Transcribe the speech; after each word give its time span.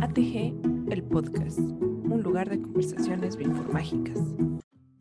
ATG, 0.00 0.92
el 0.92 1.02
podcast, 1.04 1.58
un 1.58 2.22
lugar 2.22 2.50
de 2.50 2.60
conversaciones 2.60 3.36
bioinformágicas. 3.36 4.18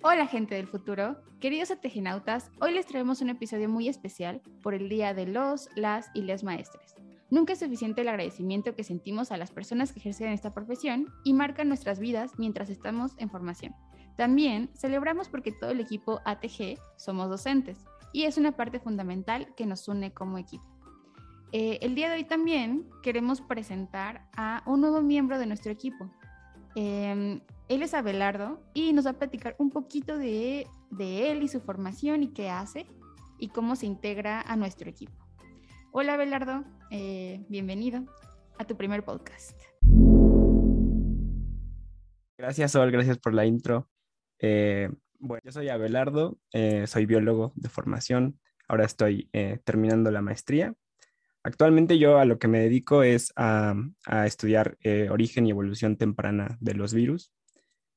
Hola 0.01 0.25
gente 0.25 0.55
del 0.55 0.67
futuro, 0.67 1.17
queridos 1.41 1.71
ATGnautas, 1.71 2.49
hoy 2.61 2.73
les 2.73 2.85
traemos 2.85 3.21
un 3.21 3.29
episodio 3.29 3.67
muy 3.67 3.89
especial 3.89 4.41
por 4.61 4.73
el 4.73 4.87
Día 4.87 5.13
de 5.13 5.25
los, 5.25 5.67
las 5.75 6.09
y 6.13 6.21
les 6.21 6.45
maestres. 6.45 6.95
Nunca 7.29 7.53
es 7.53 7.59
suficiente 7.59 8.01
el 8.01 8.07
agradecimiento 8.07 8.73
que 8.73 8.85
sentimos 8.85 9.33
a 9.33 9.37
las 9.37 9.51
personas 9.51 9.91
que 9.91 9.99
ejercen 9.99 10.29
esta 10.29 10.53
profesión 10.53 11.07
y 11.25 11.33
marcan 11.33 11.67
nuestras 11.67 11.99
vidas 11.99 12.31
mientras 12.37 12.69
estamos 12.69 13.11
en 13.17 13.29
formación. 13.29 13.75
También 14.15 14.69
celebramos 14.75 15.27
porque 15.27 15.51
todo 15.51 15.71
el 15.71 15.81
equipo 15.81 16.21
ATG 16.23 16.79
somos 16.95 17.29
docentes 17.29 17.79
y 18.13 18.23
es 18.23 18.37
una 18.37 18.53
parte 18.53 18.79
fundamental 18.79 19.53
que 19.55 19.65
nos 19.65 19.89
une 19.89 20.13
como 20.13 20.37
equipo. 20.37 20.74
Eh, 21.57 21.79
el 21.81 21.95
día 21.95 22.09
de 22.09 22.17
hoy 22.17 22.25
también 22.25 22.85
queremos 23.01 23.39
presentar 23.39 24.27
a 24.35 24.61
un 24.65 24.81
nuevo 24.81 25.01
miembro 25.01 25.39
de 25.39 25.45
nuestro 25.45 25.71
equipo. 25.71 26.11
Em, 26.75 27.39
él 27.69 27.81
es 27.81 27.93
Abelardo 27.93 28.61
y 28.73 28.91
nos 28.91 29.05
va 29.05 29.11
a 29.11 29.13
platicar 29.17 29.55
un 29.57 29.69
poquito 29.69 30.17
de, 30.17 30.67
él 30.99 31.43
y 31.43 31.47
su 31.47 31.61
formación 31.61 32.23
y 32.23 32.33
qué 32.33 32.49
hace 32.49 32.85
y 33.39 33.47
cómo 33.47 33.77
se 33.77 33.85
integra 33.85 34.41
a 34.41 34.57
nuestro 34.57 34.89
equipo. 34.89 35.13
Hola 35.93 36.15
Abelardo, 36.15 36.65
eh, 36.91 37.45
bienvenido 37.47 38.03
a 38.59 38.65
tu 38.65 38.75
primer 38.75 39.05
podcast. 39.05 39.57
Gracias 42.37 42.73
Sol, 42.73 42.91
gracias 42.91 43.17
por 43.17 43.33
la 43.33 43.45
intro. 43.45 43.89
Eh, 44.39 44.89
bueno, 45.19 45.39
yo 45.45 45.53
soy 45.53 45.69
Abelardo, 45.69 46.37
soy 46.85 47.05
biólogo 47.05 47.53
de 47.55 47.69
formación, 47.69 48.41
ahora 48.67 48.83
estoy 48.83 49.29
terminando 49.63 50.11
la 50.11 50.21
maestría 50.21 50.75
Actualmente 51.45 51.99
yo 51.99 52.17
a 52.17 52.25
lo 52.25 52.39
que 52.39 52.47
me 52.47 52.59
dedico 52.59 53.03
es 53.03 53.31
a, 53.35 53.75
estudiar 54.25 54.77
eh, 54.81 55.09
origen 55.11 55.45
y 55.45 55.51
evolución 55.51 55.95
temprana 55.95 56.57
de 56.59 56.73
los 56.73 56.91
virus, 56.91 57.31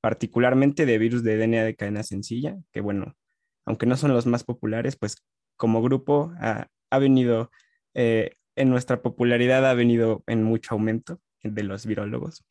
particularmente 0.02 0.84
de 0.84 0.98
virus 0.98 1.22
de 1.22 1.38
DNA 1.38 1.64
de 1.64 1.74
cadena 1.74 2.02
sencilla, 2.02 2.58
que 2.72 2.82
bueno, 2.82 3.16
aunque 3.64 3.86
no 3.86 3.96
son 3.96 4.12
los 4.12 4.26
más 4.26 4.44
populares, 4.44 4.96
pues 4.96 5.24
como 5.56 5.80
grupo 5.80 6.30
ha, 6.38 6.68
venido, 6.98 7.50
eh, 7.94 8.32
en 8.54 8.68
nuestra 8.68 9.00
popularidad 9.00 9.64
ha 9.64 9.72
venido 9.72 10.24
en 10.26 10.42
mucho 10.42 10.74
aumento 10.74 11.18
de 11.42 11.62
los 11.62 11.86
virólogos. 11.86 12.44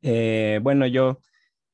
Eh, 0.00 0.60
bueno, 0.62 0.86
yo 0.86 1.18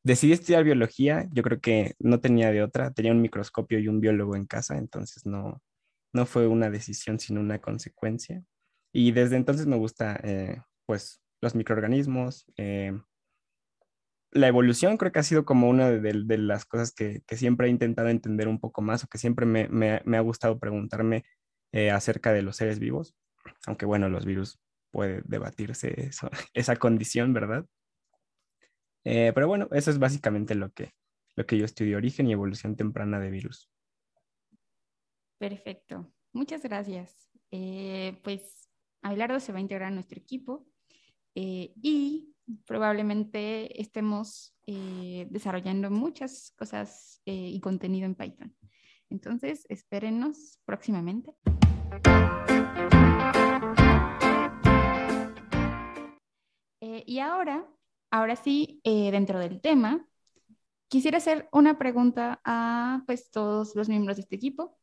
decidí 0.02 0.32
estudiar 0.32 0.64
biología, 0.64 1.28
yo 1.30 1.42
creo 1.42 1.60
que 1.60 1.92
no 1.98 2.20
tenía 2.20 2.50
de 2.52 2.62
otra, 2.62 2.90
tenía 2.90 3.12
un 3.12 3.20
microscopio 3.20 3.78
y 3.80 3.88
un 3.88 4.00
biólogo 4.00 4.34
en 4.34 4.46
casa, 4.46 4.78
entonces 4.78 5.26
no, 5.26 5.60
no 6.12 6.26
fue 6.26 6.46
una 6.46 6.70
decisión, 6.70 7.18
sino 7.18 7.40
una 7.40 7.60
consecuencia. 7.60 8.42
Y 8.92 9.12
desde 9.12 9.36
entonces 9.36 9.66
me 9.66 9.76
gusta, 9.76 10.18
eh, 10.22 10.60
pues, 10.86 11.20
los 11.40 11.54
microorganismos. 11.54 12.46
Eh, 12.56 12.98
la 14.32 14.48
evolución 14.48 14.96
creo 14.96 15.12
que 15.12 15.18
ha 15.18 15.24
sido 15.24 15.44
como 15.44 15.68
una 15.68 15.90
de, 15.90 16.38
las 16.38 16.64
cosas 16.64 16.92
que, 16.92 17.22
siempre 17.30 17.66
he 17.66 17.70
intentado 17.70 18.08
entender 18.08 18.48
un 18.48 18.60
poco 18.60 18.82
más 18.82 19.04
o 19.04 19.08
que 19.08 19.18
siempre 19.18 19.46
me, 19.46 20.16
ha 20.16 20.20
gustado 20.20 20.58
preguntarme 20.58 21.24
eh, 21.72 21.90
acerca 21.90 22.32
de 22.32 22.42
los 22.42 22.56
seres 22.56 22.78
vivos, 22.78 23.16
aunque 23.66 23.86
bueno, 23.86 24.08
los 24.08 24.24
virus 24.26 24.60
puede 24.92 25.22
debatirse 25.24 26.10
esa 26.54 26.76
condición, 26.76 27.32
¿verdad? 27.32 27.66
pero 29.02 29.48
bueno, 29.48 29.66
eso 29.72 29.90
es 29.90 29.98
básicamente 29.98 30.54
lo 30.54 30.70
que, 30.72 30.92
lo 31.34 31.46
que 31.46 31.56
yo 31.56 31.64
estudio, 31.64 31.96
origen 31.96 32.26
y 32.26 32.32
evolución 32.32 32.76
temprana 32.76 33.18
de 33.18 33.30
virus. 33.30 33.70
Perfecto. 35.40 36.06
Muchas 36.34 36.62
gracias. 36.62 37.30
Eh, 37.50 38.20
pues 38.22 38.68
Abelardo 39.00 39.40
se 39.40 39.52
va 39.52 39.58
a 39.58 39.62
integrar 39.62 39.88
a 39.88 39.94
nuestro 39.94 40.20
equipo 40.20 40.66
eh, 41.34 41.72
y 41.80 42.34
probablemente 42.66 43.80
estemos 43.80 44.54
eh, 44.66 45.26
desarrollando 45.30 45.90
muchas 45.90 46.52
cosas 46.58 47.22
y 47.24 47.58
contenido 47.60 48.04
en 48.04 48.16
Python. 48.16 48.54
Entonces, 49.08 49.64
espérenos 49.70 50.60
próximamente. 50.66 51.32
y 57.06 57.18
ahora, 57.18 57.66
ahora 58.10 58.36
sí, 58.36 58.80
dentro 58.84 59.38
del 59.38 59.60
tema, 59.60 60.06
quisiera 60.88 61.16
hacer 61.16 61.48
una 61.50 61.78
pregunta 61.78 62.40
a 62.44 63.02
pues, 63.06 63.30
todos 63.30 63.74
los 63.74 63.88
miembros 63.88 64.18
de 64.18 64.22
este 64.22 64.36
equipo 64.36 64.79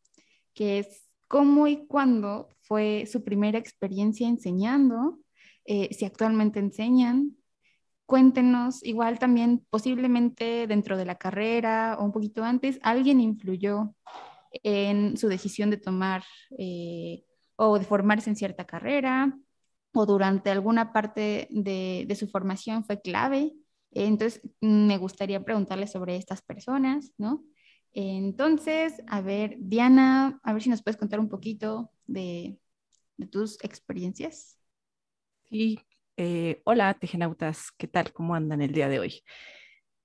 que 0.58 0.80
es 0.80 1.08
cómo 1.28 1.68
y 1.68 1.86
cuándo 1.86 2.50
fue 2.62 3.06
su 3.06 3.24
primera 3.24 3.60
experiencia 3.60 4.28
enseñando, 4.28 5.20
eh, 5.66 5.94
si 5.94 6.04
actualmente 6.04 6.60
enseñan. 6.60 7.38
Cuéntenos, 8.08 8.84
igual 8.84 9.20
también 9.20 9.64
posiblemente 9.70 10.66
dentro 10.66 10.98
de 10.98 11.06
la 11.06 11.16
carrera 11.16 11.98
o 12.00 12.06
un 12.06 12.12
poquito 12.12 12.44
antes, 12.44 12.80
alguien 12.82 13.22
influyó 13.22 13.94
en 14.64 15.16
su 15.18 15.28
decisión 15.28 15.70
de 15.70 15.78
tomar 15.78 16.24
eh, 16.58 17.24
o 17.56 17.78
de 17.78 17.86
formarse 17.86 18.32
en 18.32 18.36
cierta 18.36 18.66
carrera 18.66 19.38
o 19.94 20.06
durante 20.08 20.50
alguna 20.50 20.92
parte 20.92 21.48
de, 21.52 22.06
de 22.08 22.16
su 22.16 22.28
formación 22.30 22.84
fue 22.84 23.00
clave. 23.00 23.54
Entonces, 23.92 24.42
me 24.60 24.98
gustaría 24.98 25.44
preguntarle 25.44 25.86
sobre 25.86 26.16
estas 26.16 26.42
personas, 26.42 27.12
¿no? 27.20 27.44
Entonces, 27.94 29.02
a 29.08 29.22
ver, 29.22 29.56
Diana, 29.60 30.40
a 30.44 30.54
ver 30.54 30.62
si 30.62 30.70
nos 30.70 30.84
puedes 30.84 30.98
contar 30.98 31.20
un 31.20 31.30
poquito 31.30 31.92
de, 32.06 32.60
tus 33.32 33.64
experiencias. 33.64 34.60
Sí, 35.50 35.80
eh, 36.18 36.62
hola, 36.66 36.94
tejenautas, 36.94 37.72
¿qué 37.78 37.88
tal? 37.88 38.14
¿Cómo 38.14 38.36
andan 38.36 38.62
el 38.62 38.72
día 38.72 38.90
de 38.90 39.00
hoy? 39.00 39.24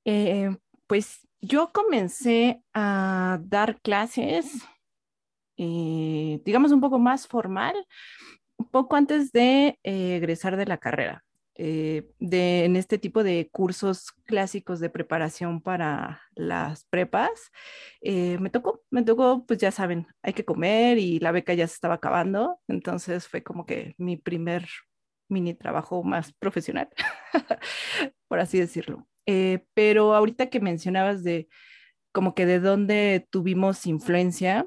Eh, 0.04 0.56
pues 0.86 1.28
yo 1.40 1.72
comencé 1.72 2.62
a 2.72 3.38
dar 3.42 3.80
clases, 3.82 4.62
eh, 5.56 6.40
digamos, 6.44 6.72
un 6.72 6.80
poco 6.80 6.98
más 6.98 7.26
formal, 7.26 7.74
poco 8.70 8.96
antes 8.96 9.32
de 9.32 9.78
egresar 9.82 10.56
de 10.56 10.66
la 10.66 10.78
carrera. 10.78 11.24
Eh, 11.64 12.10
de, 12.18 12.64
en 12.64 12.74
este 12.74 12.98
tipo 12.98 13.22
de 13.22 13.48
cursos 13.52 14.10
clásicos 14.24 14.80
de 14.80 14.90
preparación 14.90 15.60
para 15.60 16.22
las 16.34 16.86
prepas, 16.86 17.52
eh, 18.00 18.36
me 18.40 18.50
tocó, 18.50 18.82
me 18.90 19.04
tocó, 19.04 19.46
pues 19.46 19.60
ya 19.60 19.70
saben, 19.70 20.08
hay 20.22 20.32
que 20.32 20.44
comer 20.44 20.98
y 20.98 21.20
la 21.20 21.30
beca 21.30 21.54
ya 21.54 21.68
se 21.68 21.74
estaba 21.74 21.94
acabando, 21.94 22.58
entonces 22.66 23.28
fue 23.28 23.44
como 23.44 23.64
que 23.64 23.94
mi 23.96 24.16
primer 24.16 24.66
mini 25.28 25.54
trabajo 25.54 26.02
más 26.02 26.32
profesional, 26.32 26.88
por 28.26 28.40
así 28.40 28.58
decirlo. 28.58 29.06
Eh, 29.26 29.64
pero 29.72 30.16
ahorita 30.16 30.50
que 30.50 30.58
mencionabas 30.58 31.22
de 31.22 31.48
como 32.10 32.34
que 32.34 32.44
de 32.44 32.58
dónde 32.58 33.28
tuvimos 33.30 33.86
influencia, 33.86 34.66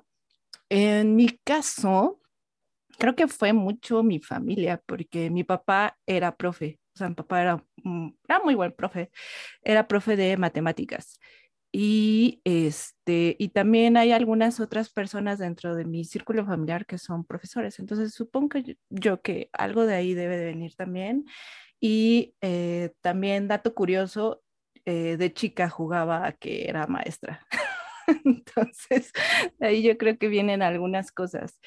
en 0.69 1.17
mi 1.17 1.27
caso, 1.44 2.22
creo 2.97 3.17
que 3.17 3.27
fue 3.27 3.51
mucho 3.51 4.01
mi 4.01 4.22
familia, 4.22 4.81
porque 4.85 5.29
mi 5.29 5.44
papá 5.44 5.97
era 6.06 6.38
profe, 6.38 6.79
o 6.95 6.97
sea, 6.97 7.09
mi 7.09 7.16
papá 7.16 7.41
era, 7.41 7.66
era 8.28 8.39
muy 8.44 8.56
buen 8.56 8.72
profe, 8.72 9.11
era 9.63 9.88
profe 9.88 10.16
de 10.16 10.38
matemáticas. 10.38 11.19
Y, 11.78 12.41
este, 12.45 13.35
y 13.38 13.50
también 13.50 13.97
hay 13.97 14.13
algunas 14.13 14.61
otras 14.61 14.89
personas 14.89 15.39
dentro 15.39 15.75
de 15.75 15.83
mi 15.83 16.06
círculo 16.06 16.45
familiar 16.45 16.85
que 16.85 16.97
son 16.97 17.25
profesores. 17.25 17.79
Entonces, 17.79 18.13
supongo 18.13 18.59
yo, 18.89 19.22
que 19.22 19.50
algo 19.51 19.85
de 19.85 19.95
ahí 19.95 20.13
debe 20.13 20.38
de 20.38 20.45
venir 20.45 20.75
también. 20.75 21.25
Y 21.81 22.33
eh, 22.39 22.91
también, 23.01 23.50
dato 23.50 23.75
curioso, 23.75 24.41
eh, 24.85 25.17
de 25.17 25.33
chica 25.33 25.69
jugaba 25.69 26.25
a 26.25 26.31
que 26.31 26.69
era 26.69 26.88
maestra. 26.88 27.45
Entonces, 28.23 29.12
de 29.59 29.67
ahí 29.67 29.83
yo 29.83 29.97
creo 29.97 30.17
que 30.17 30.29
vienen 30.29 30.62
algunas 30.62 31.12
cosas. 31.12 31.59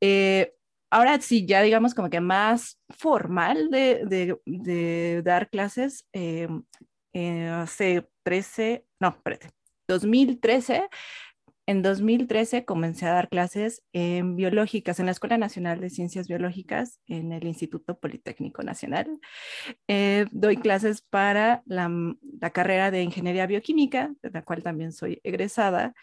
Eh, 0.00 0.54
ahora 0.92 1.18
sí, 1.20 1.46
ya 1.46 1.62
digamos 1.62 1.94
como 1.94 2.10
que 2.10 2.20
más 2.20 2.78
formal 2.90 3.70
de, 3.70 5.22
dar 5.24 5.48
clases, 5.48 6.06
eh, 6.12 6.48
eh, 7.14 7.48
hace 7.48 8.06
13, 8.24 8.84
no, 9.00 9.08
espérate, 9.08 9.48
2013, 9.88 10.88
en 11.66 11.80
2013 11.80 12.66
comencé 12.66 13.06
a 13.06 13.14
dar 13.14 13.30
clases 13.30 13.82
en 13.94 14.36
biológicas 14.36 15.00
en 15.00 15.06
la 15.06 15.12
Escuela 15.12 15.38
Nacional 15.38 15.80
de 15.80 15.88
Ciencias 15.88 16.28
Biológicas 16.28 17.00
en 17.06 17.32
el 17.32 17.46
Instituto 17.46 17.98
Politécnico 17.98 18.62
Nacional. 18.62 19.18
Eh, 19.88 20.26
doy 20.30 20.58
clases 20.58 21.00
para 21.00 21.62
la, 21.64 21.90
la, 22.38 22.50
carrera 22.50 22.90
de 22.90 23.02
Ingeniería 23.02 23.46
Bioquímica, 23.46 24.12
de 24.22 24.30
la 24.30 24.42
cual 24.42 24.62
también 24.62 24.92
soy 24.92 25.20
egresada, 25.22 25.94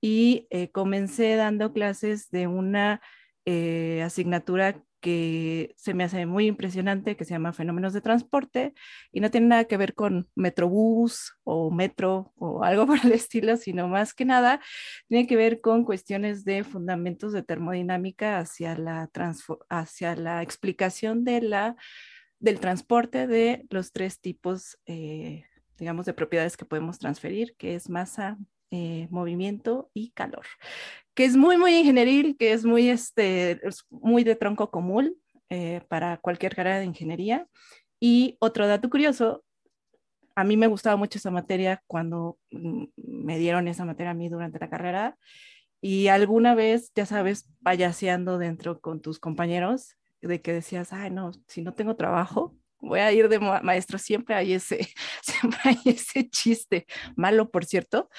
y 0.00 0.46
comencé 0.72 1.34
dando 1.34 1.72
clases 1.72 2.30
de 2.30 2.46
una 2.46 3.00
eh, 3.46 4.02
asignatura 4.04 4.82
que 5.00 5.72
se 5.76 5.94
me 5.94 6.02
hace 6.02 6.26
muy 6.26 6.46
impresionante, 6.46 7.16
que 7.16 7.24
se 7.24 7.30
llama 7.30 7.52
Fenómenos 7.52 7.92
de 7.92 8.00
Transporte, 8.00 8.74
y 9.12 9.20
no 9.20 9.30
tiene 9.30 9.46
nada 9.46 9.64
que 9.66 9.76
ver 9.76 9.94
con 9.94 10.28
Metrobús 10.34 11.34
o 11.44 11.70
Metro 11.70 12.32
o 12.36 12.64
algo 12.64 12.86
por 12.88 12.98
el 13.04 13.12
estilo, 13.12 13.56
sino 13.56 13.86
más 13.88 14.14
que 14.14 14.24
nada 14.24 14.60
tiene 15.08 15.28
que 15.28 15.36
ver 15.36 15.60
con 15.60 15.84
cuestiones 15.84 16.44
de 16.44 16.64
fundamentos 16.64 17.32
de 17.32 17.44
termodinámica 17.44 18.38
hacia 18.40 18.76
la, 18.76 19.08
hacia 19.68 20.16
la 20.16 20.42
explicación 20.42 21.24
de 21.24 21.40
la 21.40 21.76
del 22.38 22.60
transporte 22.60 23.26
de 23.26 23.64
los 23.70 23.92
tres 23.92 24.20
tipos, 24.20 24.76
eh, 24.86 25.44
digamos, 25.78 26.06
de 26.06 26.14
propiedades 26.14 26.56
que 26.56 26.64
podemos 26.64 26.98
transferir, 26.98 27.54
que 27.56 27.76
es 27.76 27.88
masa, 27.88 28.38
eh, 28.70 29.06
movimiento 29.10 29.90
y 29.94 30.10
calor, 30.10 30.44
que 31.16 31.24
es 31.24 31.36
muy, 31.36 31.56
muy 31.56 31.74
ingenieril, 31.74 32.36
que 32.36 32.52
es 32.52 32.64
muy, 32.64 32.90
este, 32.90 33.60
muy 33.90 34.22
de 34.22 34.36
tronco 34.36 34.70
común 34.70 35.16
eh, 35.48 35.80
para 35.88 36.18
cualquier 36.18 36.54
carrera 36.54 36.78
de 36.78 36.84
ingeniería. 36.84 37.48
Y 37.98 38.36
otro 38.38 38.68
dato 38.68 38.90
curioso, 38.90 39.42
a 40.34 40.44
mí 40.44 40.58
me 40.58 40.66
gustaba 40.66 40.96
mucho 40.96 41.18
esa 41.18 41.30
materia 41.30 41.82
cuando 41.86 42.38
mm, 42.50 42.84
me 42.96 43.38
dieron 43.38 43.66
esa 43.66 43.86
materia 43.86 44.10
a 44.10 44.14
mí 44.14 44.28
durante 44.28 44.58
la 44.58 44.68
carrera 44.68 45.16
y 45.80 46.08
alguna 46.08 46.54
vez, 46.54 46.92
ya 46.94 47.06
sabes, 47.06 47.48
payaseando 47.62 48.36
dentro 48.36 48.80
con 48.80 49.00
tus 49.00 49.18
compañeros, 49.18 49.96
de 50.20 50.42
que 50.42 50.52
decías, 50.52 50.92
ay, 50.92 51.10
no, 51.10 51.32
si 51.46 51.62
no 51.62 51.72
tengo 51.72 51.96
trabajo, 51.96 52.54
voy 52.78 53.00
a 53.00 53.12
ir 53.12 53.28
de 53.28 53.38
maestro, 53.38 53.98
siempre 53.98 54.34
hay 54.34 54.52
ese, 54.52 54.86
siempre 55.22 55.60
hay 55.64 55.78
ese 55.86 56.28
chiste, 56.28 56.86
malo 57.16 57.50
por 57.50 57.64
cierto, 57.64 58.10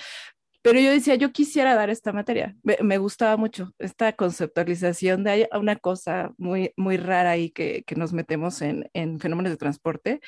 pero 0.68 0.82
yo 0.82 0.92
decía, 0.92 1.16
yo 1.16 1.32
quisiera 1.32 1.76
dar 1.76 1.90
esta 1.90 2.12
materia, 2.12 2.54
me, 2.62 2.98
gustaba 2.98 3.38
mucho 3.38 3.74
esta 3.80 4.12
conceptualización 4.12 5.24
de 5.24 5.48
una 5.54 5.78
cosa 5.78 6.34
muy, 6.38 6.74
muy 6.76 6.98
rara 6.98 7.32
ahí 7.32 7.52
que, 7.52 7.86
que 7.88 7.96
nos 7.96 8.12
metemos 8.12 8.62
en, 8.62 8.90
en 8.94 9.22
fenómenos 9.22 9.52
de 9.52 9.58
transporte, 9.58 10.20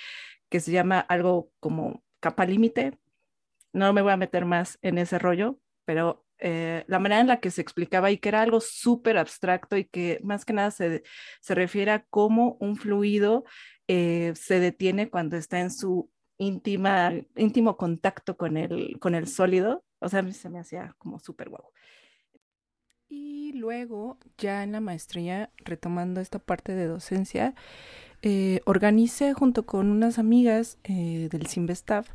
que 0.47 0.62
se 0.62 0.71
llama 0.71 1.01
algo 1.01 1.51
como 1.59 2.03
capa 2.21 2.45
límite, 2.45 2.97
no 3.74 3.91
me 3.91 4.01
voy 4.01 4.13
a 4.13 4.18
meter 4.18 4.45
más 4.45 4.80
en 4.81 4.97
ese 4.97 5.19
rollo, 5.19 5.59
pero 5.83 6.25
eh, 6.38 6.85
la 6.88 7.00
manera 7.00 7.19
en 7.19 7.27
la 7.27 7.42
que 7.42 7.51
se 7.51 7.59
explicaba 7.59 8.09
y 8.09 8.18
que 8.18 8.30
era 8.30 8.42
algo 8.42 8.62
súper 8.62 9.18
abstracto 9.18 9.75
y 9.75 9.83
que 9.83 10.21
más 10.24 10.45
que 10.45 10.53
nada 10.53 10.71
se, 10.71 11.03
se 11.42 11.53
refiere 11.53 11.92
a 11.92 12.06
cómo 12.09 12.56
un 12.62 12.77
fluido 12.77 13.44
eh, 13.89 14.31
se 14.35 14.62
detiene 14.62 15.09
cuando 15.09 15.35
está 15.35 15.59
en 15.59 15.69
su 15.69 16.09
íntima, 16.39 17.13
íntimo 17.36 17.77
contacto 17.77 18.36
con 18.36 18.57
el, 18.57 18.97
con 19.00 19.13
el 19.13 19.27
sólido. 19.27 19.83
O 20.00 20.09
sea, 20.09 20.27
se 20.31 20.50
me 20.50 20.59
hacía 20.59 20.95
como 20.97 21.19
súper 21.19 21.50
guau. 21.50 21.65
Y 23.07 23.53
luego, 23.53 24.18
ya 24.38 24.63
en 24.63 24.71
la 24.71 24.81
maestría, 24.81 25.51
retomando 25.57 26.21
esta 26.21 26.39
parte 26.39 26.74
de 26.74 26.88
docencia, 26.88 27.53
eh, 28.21 28.62
organicé 28.65 29.33
junto 29.33 29.65
con 29.65 29.89
unas 29.91 30.19
amigas 30.19 30.77
del 30.83 31.47
Simvestaff 31.47 32.09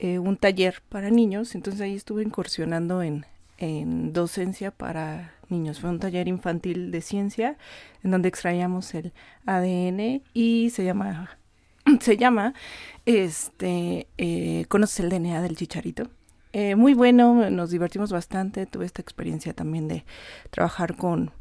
un 0.00 0.36
taller 0.36 0.82
para 0.88 1.10
niños. 1.10 1.54
Entonces 1.54 1.80
ahí 1.80 1.94
estuve 1.94 2.22
incursionando 2.22 3.02
en, 3.02 3.26
en 3.58 4.12
docencia 4.12 4.70
para 4.70 5.34
niños. 5.48 5.80
Fue 5.80 5.90
un 5.90 5.98
taller 5.98 6.28
infantil 6.28 6.90
de 6.90 7.00
ciencia 7.00 7.56
en 8.02 8.10
donde 8.10 8.28
extraíamos 8.28 8.94
el 8.94 9.12
ADN 9.46 10.22
y 10.34 10.70
se 10.70 10.84
llama, 10.84 11.38
se 12.00 12.16
llama, 12.16 12.54
este, 13.04 14.08
eh, 14.18 14.66
conoces 14.68 15.00
el 15.00 15.10
DNA 15.10 15.42
del 15.42 15.56
chicharito. 15.56 16.10
Eh, 16.52 16.74
muy 16.74 16.94
bueno, 16.94 17.50
nos 17.50 17.70
divertimos 17.70 18.12
bastante. 18.12 18.66
Tuve 18.66 18.86
esta 18.86 19.02
experiencia 19.02 19.52
también 19.52 19.88
de 19.88 20.04
trabajar 20.50 20.96
con 20.96 21.32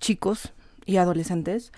chicos 0.00 0.52
y 0.86 0.96
adolescentes. 0.96 1.72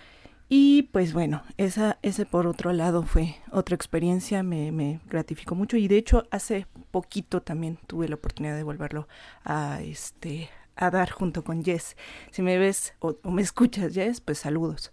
Y 0.49 0.85
pues 0.93 1.13
bueno, 1.13 1.43
esa, 1.57 1.99
ese 2.03 2.25
por 2.25 2.47
otro 2.47 2.73
lado 2.73 3.03
fue 3.03 3.35
otra 3.51 3.75
experiencia, 3.75 4.45
me, 4.45 4.71
me, 4.71 5.01
gratificó 5.09 5.57
mucho 5.57 5.77
y 5.77 5.89
de 5.89 5.97
hecho 5.97 6.29
hace 6.31 6.69
poquito 6.93 7.43
también 7.43 7.79
tuve 7.89 8.09
la 8.09 8.15
oportunidad 8.15 8.55
de 8.55 8.63
volverlo 8.63 9.09
a, 9.43 9.83
este, 9.83 10.49
a 10.77 10.91
dar 10.91 11.11
junto 11.11 11.43
con 11.43 11.65
Jess. 11.65 11.97
Si 12.31 12.43
me 12.43 12.59
ves 12.59 12.95
o, 13.01 13.19
me 13.25 13.43
escuchas, 13.43 13.93
Jess, 13.93 14.21
pues 14.21 14.39
saludos. 14.39 14.93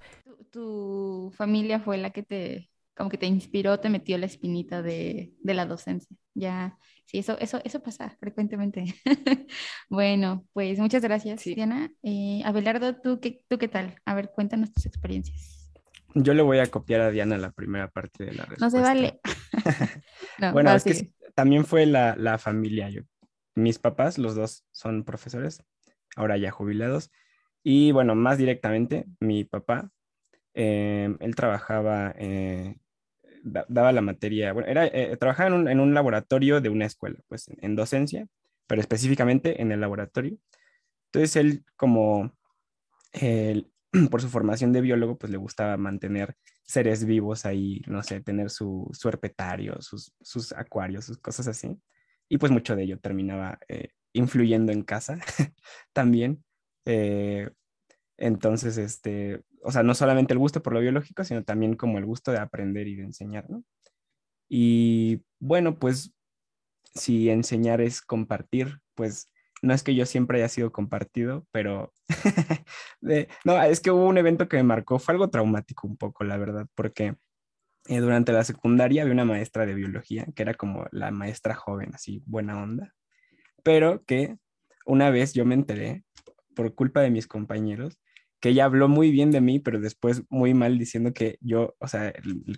Tu, 0.50 1.32
familia 1.36 1.80
fue 1.80 1.98
la 2.00 2.10
que 2.10 2.24
te, 2.24 2.73
como 2.96 3.10
que 3.10 3.18
te 3.18 3.26
inspiró, 3.26 3.80
te 3.80 3.90
metió 3.90 4.18
la 4.18 4.26
espinita 4.26 4.82
de, 4.82 5.34
de 5.40 5.54
la 5.54 5.66
docencia. 5.66 6.16
Ya, 6.36 6.78
sí, 7.06 7.20
eso, 7.20 7.38
eso, 7.40 7.60
eso 7.64 7.82
pasa 7.82 8.16
frecuentemente. 8.20 8.86
bueno, 9.90 10.46
pues 10.54 10.80
muchas 10.80 11.02
gracias, 11.02 11.44
Diana. 11.44 11.92
Eh, 12.04 12.42
Abelardo, 12.46 12.96
¿tú 12.96 13.20
qué, 13.20 13.44
¿tú 13.48 13.58
qué 13.58 13.68
tal? 13.68 13.96
A 14.06 14.14
ver, 14.14 14.32
cuéntanos 14.34 14.72
tus 14.72 14.86
experiencias. 14.86 15.72
Yo 16.16 16.34
le 16.34 16.44
voy 16.44 16.60
a 16.60 16.68
copiar 16.68 17.02
a 17.02 17.12
Diana 17.12 17.38
la 17.38 17.52
primera 17.52 17.90
parte 17.90 18.26
de 18.26 18.34
la 18.34 18.46
respuesta. 18.46 18.66
No 18.66 18.70
se 18.70 18.80
vale. 18.80 19.20
bueno, 20.54 20.74
es 20.76 20.84
que 20.84 21.12
también 21.34 21.66
fue 21.66 21.88
la, 21.88 22.16
la 22.16 22.38
familia. 22.38 22.90
Yo, 22.90 23.02
mis 23.56 23.80
papás, 23.80 24.20
los 24.20 24.36
dos 24.36 24.66
son 24.72 25.04
profesores, 25.04 25.64
ahora 26.16 26.38
ya 26.38 26.52
jubilados. 26.52 27.12
Y 27.64 27.92
bueno, 27.92 28.14
más 28.14 28.38
directamente, 28.38 29.06
mi 29.20 29.44
papá, 29.44 29.90
eh, 30.54 31.16
él 31.20 31.36
trabajaba 31.36 32.14
eh, 32.18 32.78
daba 33.44 33.92
la 33.92 34.02
materia, 34.02 34.54
bueno, 34.54 34.68
era, 34.70 34.88
eh, 34.88 35.18
trabajaba 35.18 35.48
en 35.48 35.54
un, 35.54 35.68
en 35.68 35.80
un, 35.80 35.94
laboratorio 35.94 36.62
de 36.62 36.70
una 36.70 36.86
escuela, 36.86 37.20
pues 37.28 37.50
en, 37.62 37.76
docencia, 37.76 38.28
pero 38.68 38.82
específicamente 38.82 39.62
en 39.62 39.72
el 39.72 39.82
laboratorio. 39.82 40.38
Entonces 41.08 41.36
él, 41.36 41.66
como 41.76 42.34
por 44.10 44.22
su 44.22 44.30
formación 44.30 44.74
de 44.74 44.82
biólogo, 44.82 45.18
pues 45.18 45.32
le 45.32 45.38
gustaba 45.38 45.78
mantener 45.78 46.36
seres 46.64 47.06
vivos 47.06 47.46
ahí, 47.46 47.82
no 47.88 48.02
sé, 48.04 48.22
tener 48.22 48.50
su, 48.50 48.90
su 48.94 49.10
herpetario, 49.10 49.82
sus, 49.82 50.14
sus, 50.22 50.54
acuarios, 50.54 51.06
sus 51.06 51.18
cosas 51.18 51.48
así. 51.48 51.78
Y 52.30 52.38
pues 52.38 52.52
mucho 52.52 52.76
de 52.76 52.84
ello 52.84 53.00
terminaba 53.00 53.60
eh, 53.68 53.90
influyendo 54.14 54.72
en 54.72 54.84
casa 54.84 55.20
también. 55.94 56.44
Eh, 56.86 57.50
entonces, 58.18 58.78
este, 58.78 59.42
o 59.64 59.72
sea, 59.72 59.84
no 59.84 59.96
solamente 59.96 60.34
el 60.34 60.40
gusto 60.40 60.62
por 60.62 60.74
lo 60.74 60.80
biológico, 60.80 61.24
sino 61.24 61.44
también 61.44 61.76
como 61.76 61.98
el 61.98 62.06
gusto 62.06 62.32
de 62.32 62.40
aprender 62.40 62.88
y 62.88 62.96
de 62.96 63.04
enseñar, 63.04 63.50
¿no? 63.50 63.64
Y 64.50 65.24
bueno, 65.40 65.80
pues 65.80 66.14
si 66.94 67.30
enseñar 67.30 67.82
es 67.82 68.02
compartir, 68.02 68.80
pues 68.96 69.32
no 69.62 69.74
es 69.74 69.82
que 69.82 69.96
yo 69.96 70.06
siempre 70.06 70.40
haya 70.40 70.50
sido 70.50 70.72
compartido, 70.72 71.48
pero 71.52 71.94
no, 73.46 73.64
es 73.64 73.80
que 73.80 73.92
hubo 73.92 74.06
un 74.06 74.18
evento 74.18 74.48
que 74.48 74.58
me 74.58 74.64
marcó, 74.64 75.00
fue 75.00 75.14
algo 75.14 75.30
traumático 75.30 75.88
un 75.88 75.98
poco, 75.98 76.24
la 76.26 76.38
verdad, 76.38 76.68
porque 76.76 77.16
eh, 77.88 78.00
durante 78.00 78.34
la 78.34 78.44
secundaria 78.44 79.02
había 79.02 79.14
una 79.14 79.26
maestra 79.26 79.66
de 79.66 79.74
biología, 79.74 80.28
que 80.36 80.44
era 80.44 80.54
como 80.54 80.86
la 80.92 81.12
maestra 81.12 81.56
joven, 81.56 81.92
así 81.96 82.22
buena 82.26 82.62
onda, 82.62 82.94
pero 83.64 84.04
que 84.04 84.38
una 84.86 85.10
vez 85.10 85.34
yo 85.34 85.46
me 85.46 85.56
enteré, 85.56 86.04
por 86.56 86.76
culpa 86.76 87.02
de 87.02 87.10
mis 87.10 87.26
compañeros, 87.26 88.00
que 88.44 88.50
ella 88.50 88.66
habló 88.66 88.90
muy 88.90 89.10
bien 89.10 89.32
de 89.32 89.40
mí, 89.40 89.60
pero 89.60 89.80
después 89.80 90.24
muy 90.30 90.54
mal 90.54 90.78
diciendo 90.78 91.14
que 91.14 91.38
yo, 91.40 91.76
o 91.80 91.88
sea, 91.88 92.14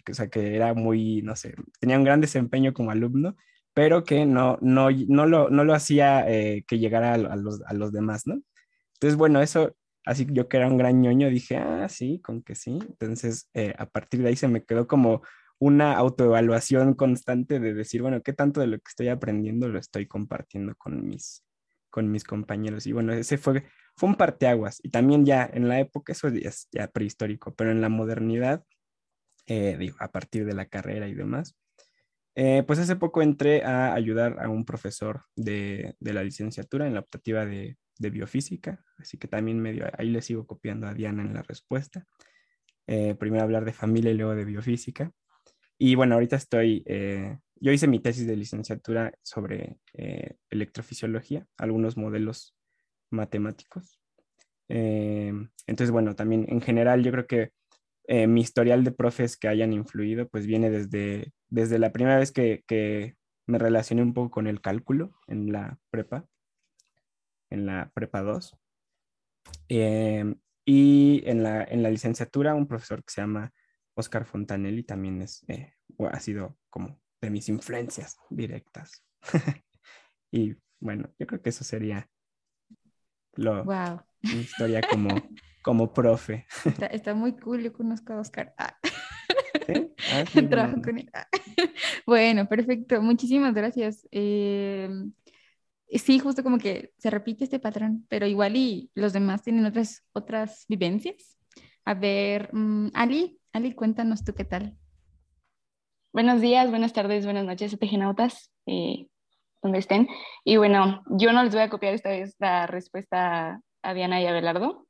o 0.10 0.14
sea, 0.16 0.30
que 0.30 0.56
era 0.56 0.74
muy, 0.74 1.22
no 1.22 1.36
sé, 1.36 1.54
tenía 1.80 2.00
un 2.00 2.04
gran 2.04 2.22
desempeño 2.22 2.74
como 2.74 2.90
alumno, 2.90 3.36
pero 3.75 4.04
que 4.04 4.25
no, 4.25 4.58
no, 4.62 4.89
no, 4.89 5.27
lo, 5.27 5.51
no 5.51 5.63
lo 5.63 5.75
hacía 5.75 6.27
eh, 6.27 6.63
que 6.68 6.80
llegara 6.80 7.13
a, 7.13 7.36
los, 7.36 7.62
a 7.68 7.75
los 7.75 7.92
demás, 7.92 8.25
¿no? 8.25 8.42
Entonces, 8.96 9.15
bueno, 9.15 9.44
eso, 9.44 9.75
así 10.08 10.25
yo 10.32 10.50
que 10.50 10.58
era 10.58 10.68
un 10.68 10.80
gran 10.80 11.04
ñoño, 11.04 11.30
dije, 11.30 11.58
ah, 11.58 11.88
sí, 11.88 12.20
con 12.20 12.42
que 12.42 12.56
sí. 12.56 12.80
Entonces, 12.82 13.51
eh, 13.54 13.75
a 13.77 13.86
partir 13.86 14.24
de 14.24 14.30
ahí 14.30 14.36
se 14.36 14.48
me 14.48 14.63
quedó 14.63 14.88
como 14.88 15.22
una 15.60 15.94
autoevaluación 15.98 16.96
constante 16.96 17.60
de 17.60 17.75
decir, 17.75 18.01
bueno, 18.01 18.24
¿qué 18.24 18.34
tanto 18.34 18.60
de 18.60 18.65
lo 18.68 18.77
que 18.77 18.89
estoy 18.89 19.10
aprendiendo 19.10 19.68
lo 19.70 19.77
estoy 19.77 20.08
compartiendo 20.08 20.74
con 20.80 21.06
mis, 21.08 21.44
con 21.92 22.10
mis 22.10 22.24
compañeros? 22.24 22.88
Y 22.88 22.92
bueno, 22.92 23.13
ese 23.13 23.38
fue 23.38 23.65
fue 23.96 24.10
un 24.10 24.16
parteaguas. 24.16 24.80
Y 24.84 24.90
también 24.90 25.25
ya 25.25 25.50
en 25.52 25.68
la 25.68 25.80
época, 25.80 26.14
eso 26.14 26.28
es 26.28 26.68
ya 26.72 26.88
prehistórico, 26.88 27.56
pero 27.56 27.72
en 27.72 27.82
la 27.82 27.90
modernidad, 27.90 28.64
eh, 29.48 29.78
digo, 29.80 29.98
a 30.00 30.12
partir 30.12 30.46
de 30.46 30.54
la 30.54 30.66
carrera 30.66 31.08
y 31.08 31.14
demás, 31.14 31.56
eh, 32.36 32.64
pues 32.68 32.80
hace 32.80 32.98
poco 32.98 33.22
entré 33.22 33.64
a 33.64 33.94
ayudar 33.94 34.38
a 34.44 34.50
un 34.50 34.66
profesor 34.66 35.24
de, 35.36 35.96
de 36.00 36.14
la 36.14 36.24
licenciatura 36.24 36.86
en 36.86 36.94
la 36.94 37.00
optativa 37.00 37.46
de, 37.46 37.78
de, 37.98 38.10
biofísica, 38.10 38.84
así 38.98 39.18
que 39.18 39.30
también 39.30 39.62
medio 39.62 39.86
ahí 39.98 40.10
le 40.10 40.22
sigo 40.22 40.46
copiando 40.46 40.88
a 40.88 40.94
Diana 40.94 41.24
en 41.24 41.34
la 41.34 41.44
respuesta. 41.44 42.06
Eh, 42.88 43.16
primero 43.16 43.44
hablar 43.44 43.64
de 43.64 43.74
familia 43.74 44.12
y 44.12 44.16
luego 44.16 44.36
de 44.36 44.46
biofísica. 44.46 45.12
Y 45.78 45.96
bueno, 45.96 46.16
ahorita 46.16 46.36
estoy, 46.38 46.86
yo 47.56 47.72
hice 47.72 47.88
mi 47.88 48.00
tesis 48.00 48.25
de 48.28 48.38
licenciatura 48.38 49.14
sobre 49.24 49.78
electrofisiología, 50.50 51.46
algunos 51.58 51.98
modelos 51.98 52.54
matemáticos. 53.15 54.00
Eh, 54.69 55.34
entonces, 55.67 55.91
bueno, 55.91 56.15
también 56.15 56.45
en 56.50 56.62
general 56.62 57.03
yo 57.03 57.12
creo 57.12 57.27
que 57.27 57.51
eh, 58.07 58.27
mi 58.27 58.41
historial 58.41 58.84
de 58.84 58.91
profes 58.91 59.38
que 59.38 59.48
hayan 59.48 59.74
influido, 59.74 60.27
pues 60.27 60.45
viene 60.45 60.69
desde, 60.69 61.34
desde 61.50 61.79
la 61.79 61.91
primera 61.91 62.19
vez 62.19 62.31
que, 62.31 62.63
que 62.67 63.15
me 63.48 63.57
relacioné 63.57 64.01
un 64.01 64.13
poco 64.13 64.31
con 64.31 64.48
el 64.48 64.62
cálculo 64.62 65.13
en 65.27 65.51
la 65.51 65.79
prepa, 65.89 66.25
en 67.50 67.65
la 67.65 67.91
prepa 67.93 68.22
2. 68.22 68.57
Eh, 69.69 70.36
y 70.65 71.24
en 71.25 71.43
la, 71.43 71.63
en 71.63 71.84
la 71.84 71.91
licenciatura, 71.91 72.55
un 72.55 72.67
profesor 72.67 73.03
que 73.03 73.13
se 73.13 73.22
llama 73.22 73.51
Oscar 73.95 74.25
Fontanelli 74.25 74.84
también 74.84 75.22
es, 75.22 75.45
ha 76.12 76.19
sido 76.19 76.57
como 76.69 77.00
de 77.22 77.29
mis 77.29 77.50
influencias 77.50 78.17
directas. 78.29 79.03
y 80.31 80.55
bueno, 80.79 81.13
yo 81.17 81.27
creo 81.27 81.41
que 81.41 81.50
eso 81.50 81.63
sería 81.63 82.10
lo, 83.36 83.63
wow. 83.63 84.01
mi 84.22 84.42
historia 84.42 84.82
como, 84.89 85.10
como 85.62 85.94
profe. 85.94 86.46
Está, 86.92 87.13
muy 87.13 87.34
cool, 87.38 87.63
yo 87.63 87.74
conozco 87.74 88.13
a 88.13 88.20
Oscar. 88.20 88.54
Ah. 88.58 88.77
¿Eh? 89.68 89.89
Ah, 90.13 90.24
sí, 90.32 90.42
Trabajo 90.44 90.77
bueno. 90.77 90.84
con 90.84 90.98
él. 91.00 91.12
Bueno, 92.06 92.48
perfecto. 92.48 93.01
Muchísimas 93.01 93.54
gracias. 93.54 94.08
Eh, 94.12 94.89
sí, 95.89 96.20
justo 96.20 96.44
como 96.44 96.58
que 96.58 96.94
se 96.98 97.10
repite 97.10 97.44
este 97.44 97.60
patrón, 97.60 98.06
pero 98.10 98.27
igual 98.27 98.56
y 98.56 98.92
los 98.94 99.13
demás 99.13 99.42
tienen 99.42 99.65
otras, 99.65 100.04
otras 100.13 100.65
vivencias. 100.68 101.38
A 101.84 101.94
ver, 101.94 102.50
mm, 102.54 102.89
Ali, 102.94 103.39
Ali, 103.54 103.74
cuéntanos 103.74 104.24
tú 104.24 104.34
qué 104.34 104.46
tal. 104.46 104.77
Buenos 106.13 106.42
días, 106.42 106.70
buenas 106.70 106.94
tardes, 106.94 107.25
buenas 107.25 107.46
noches, 107.46 107.77
tejenautas, 107.77 108.50
eh, 108.65 109.08
donde 109.65 109.79
estén. 109.79 110.07
Y 110.43 110.57
bueno, 110.57 111.01
yo 111.10 111.34
no 111.34 111.43
les 111.43 111.53
voy 111.53 111.63
a 111.63 111.69
copiar 111.69 111.95
esta 111.95 112.10
vez 112.10 112.36
la 112.39 112.67
respuesta 112.67 113.60
a 113.81 113.93
Diana 113.93 114.22
y 114.22 114.27
a 114.27 114.31
Belardo. 114.31 114.86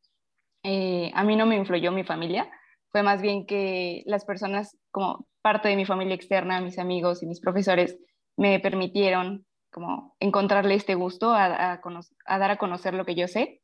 Eh, 0.64 1.12
a 1.16 1.24
mí 1.24 1.36
no 1.36 1.46
me 1.46 1.56
influyó 1.56 1.92
mi 1.92 2.04
familia, 2.04 2.50
fue 2.92 3.04
más 3.04 3.22
bien 3.22 3.46
que 3.46 4.04
las 4.06 4.26
personas, 4.26 4.78
como 4.92 5.28
parte 5.42 5.70
de 5.70 5.76
mi 5.76 5.86
familia 5.86 6.16
externa, 6.16 6.62
mis 6.62 6.80
amigos 6.80 7.24
y 7.24 7.28
mis 7.28 7.40
profesores, 7.40 7.98
me 8.38 8.60
permitieron 8.60 9.46
como 9.72 10.16
encontrarle 10.20 10.76
este 10.76 10.96
gusto 10.96 11.34
a, 11.34 11.80
dar 12.28 12.52
a 12.52 12.58
conocer 12.58 12.94
lo 12.94 13.06
que 13.06 13.16
yo 13.16 13.28
sé. 13.28 13.62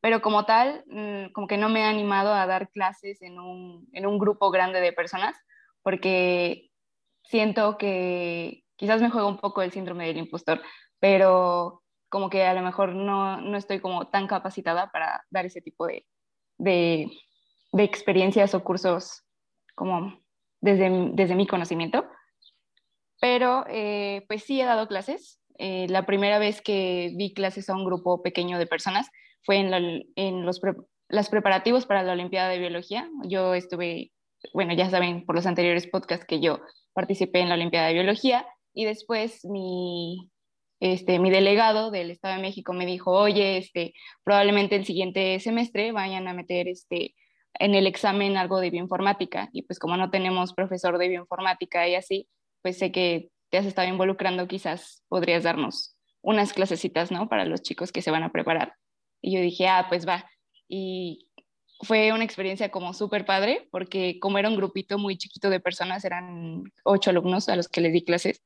Pero 0.00 0.22
como 0.22 0.44
tal, 0.44 0.84
mm, 0.86 1.32
como 1.32 1.46
que 1.48 1.56
no 1.56 1.68
me 1.68 1.80
he 1.80 1.84
animado 1.84 2.32
a 2.32 2.46
dar 2.46 2.70
clases 2.70 3.20
en 3.22 3.38
un, 3.38 3.88
en 3.92 4.06
un 4.06 4.18
grupo 4.18 4.50
grande 4.50 4.80
de 4.80 4.92
personas, 4.92 5.36
porque 5.82 6.70
siento 7.24 7.78
que 7.78 8.64
quizás 8.78 9.02
me 9.02 9.10
juega 9.10 9.26
un 9.26 9.38
poco 9.38 9.60
el 9.60 9.72
síndrome 9.72 10.06
del 10.06 10.16
impostor, 10.16 10.62
pero 10.98 11.82
como 12.08 12.30
que 12.30 12.44
a 12.44 12.54
lo 12.54 12.62
mejor 12.62 12.94
no, 12.94 13.40
no 13.40 13.58
estoy 13.58 13.80
como 13.80 14.08
tan 14.08 14.26
capacitada 14.26 14.90
para 14.90 15.24
dar 15.30 15.44
ese 15.44 15.60
tipo 15.60 15.86
de, 15.86 16.06
de, 16.56 17.10
de 17.72 17.82
experiencias 17.82 18.54
o 18.54 18.64
cursos 18.64 19.24
como 19.74 20.18
desde, 20.60 21.10
desde 21.12 21.34
mi 21.34 21.46
conocimiento. 21.46 22.06
Pero 23.20 23.64
eh, 23.68 24.24
pues 24.28 24.44
sí 24.44 24.60
he 24.60 24.64
dado 24.64 24.86
clases. 24.86 25.40
Eh, 25.58 25.86
la 25.88 26.06
primera 26.06 26.38
vez 26.38 26.62
que 26.62 27.12
di 27.16 27.34
clases 27.34 27.68
a 27.68 27.74
un 27.74 27.84
grupo 27.84 28.22
pequeño 28.22 28.58
de 28.58 28.66
personas 28.66 29.10
fue 29.42 29.56
en, 29.56 29.70
la, 29.70 29.78
en 30.14 30.46
los 30.46 30.60
pre, 30.60 30.74
las 31.08 31.28
preparativos 31.28 31.84
para 31.84 32.04
la 32.04 32.12
Olimpiada 32.12 32.48
de 32.48 32.60
Biología. 32.60 33.08
Yo 33.24 33.54
estuve, 33.54 34.12
bueno, 34.54 34.72
ya 34.72 34.88
saben 34.88 35.26
por 35.26 35.34
los 35.34 35.46
anteriores 35.46 35.88
podcasts 35.88 36.26
que 36.26 36.40
yo 36.40 36.60
participé 36.92 37.40
en 37.40 37.48
la 37.48 37.56
Olimpiada 37.56 37.88
de 37.88 37.94
Biología 37.94 38.46
y 38.74 38.84
después 38.84 39.44
mi, 39.44 40.30
este, 40.80 41.18
mi 41.18 41.30
delegado 41.30 41.90
del 41.90 42.10
Estado 42.10 42.36
de 42.36 42.42
México 42.42 42.72
me 42.72 42.86
dijo, 42.86 43.12
oye, 43.12 43.58
este, 43.58 43.94
probablemente 44.24 44.76
el 44.76 44.84
siguiente 44.84 45.38
semestre 45.40 45.92
vayan 45.92 46.28
a 46.28 46.34
meter 46.34 46.68
este, 46.68 47.14
en 47.54 47.74
el 47.74 47.86
examen 47.86 48.36
algo 48.36 48.60
de 48.60 48.70
bioinformática 48.70 49.48
y 49.52 49.62
pues 49.62 49.78
como 49.78 49.96
no 49.96 50.10
tenemos 50.10 50.54
profesor 50.54 50.98
de 50.98 51.08
bioinformática 51.08 51.88
y 51.88 51.94
así, 51.94 52.28
pues 52.62 52.78
sé 52.78 52.92
que 52.92 53.30
te 53.50 53.58
has 53.58 53.66
estado 53.66 53.88
involucrando, 53.88 54.46
quizás 54.46 55.02
podrías 55.08 55.42
darnos 55.42 55.96
unas 56.20 56.52
clasecitas, 56.52 57.10
¿no? 57.10 57.28
Para 57.28 57.44
los 57.44 57.62
chicos 57.62 57.92
que 57.92 58.02
se 58.02 58.10
van 58.10 58.22
a 58.22 58.32
preparar. 58.32 58.74
Y 59.20 59.34
yo 59.34 59.40
dije, 59.40 59.68
ah, 59.68 59.86
pues 59.88 60.06
va. 60.06 60.28
Y 60.68 61.28
fue 61.80 62.12
una 62.12 62.24
experiencia 62.24 62.70
como 62.70 62.92
súper 62.92 63.24
padre, 63.24 63.68
porque 63.70 64.18
como 64.20 64.38
era 64.38 64.48
un 64.48 64.56
grupito 64.56 64.98
muy 64.98 65.16
chiquito 65.16 65.48
de 65.48 65.60
personas, 65.60 66.04
eran 66.04 66.64
ocho 66.84 67.10
alumnos 67.10 67.48
a 67.48 67.56
los 67.56 67.68
que 67.68 67.80
les 67.80 67.92
di 67.92 68.04
clases, 68.04 68.42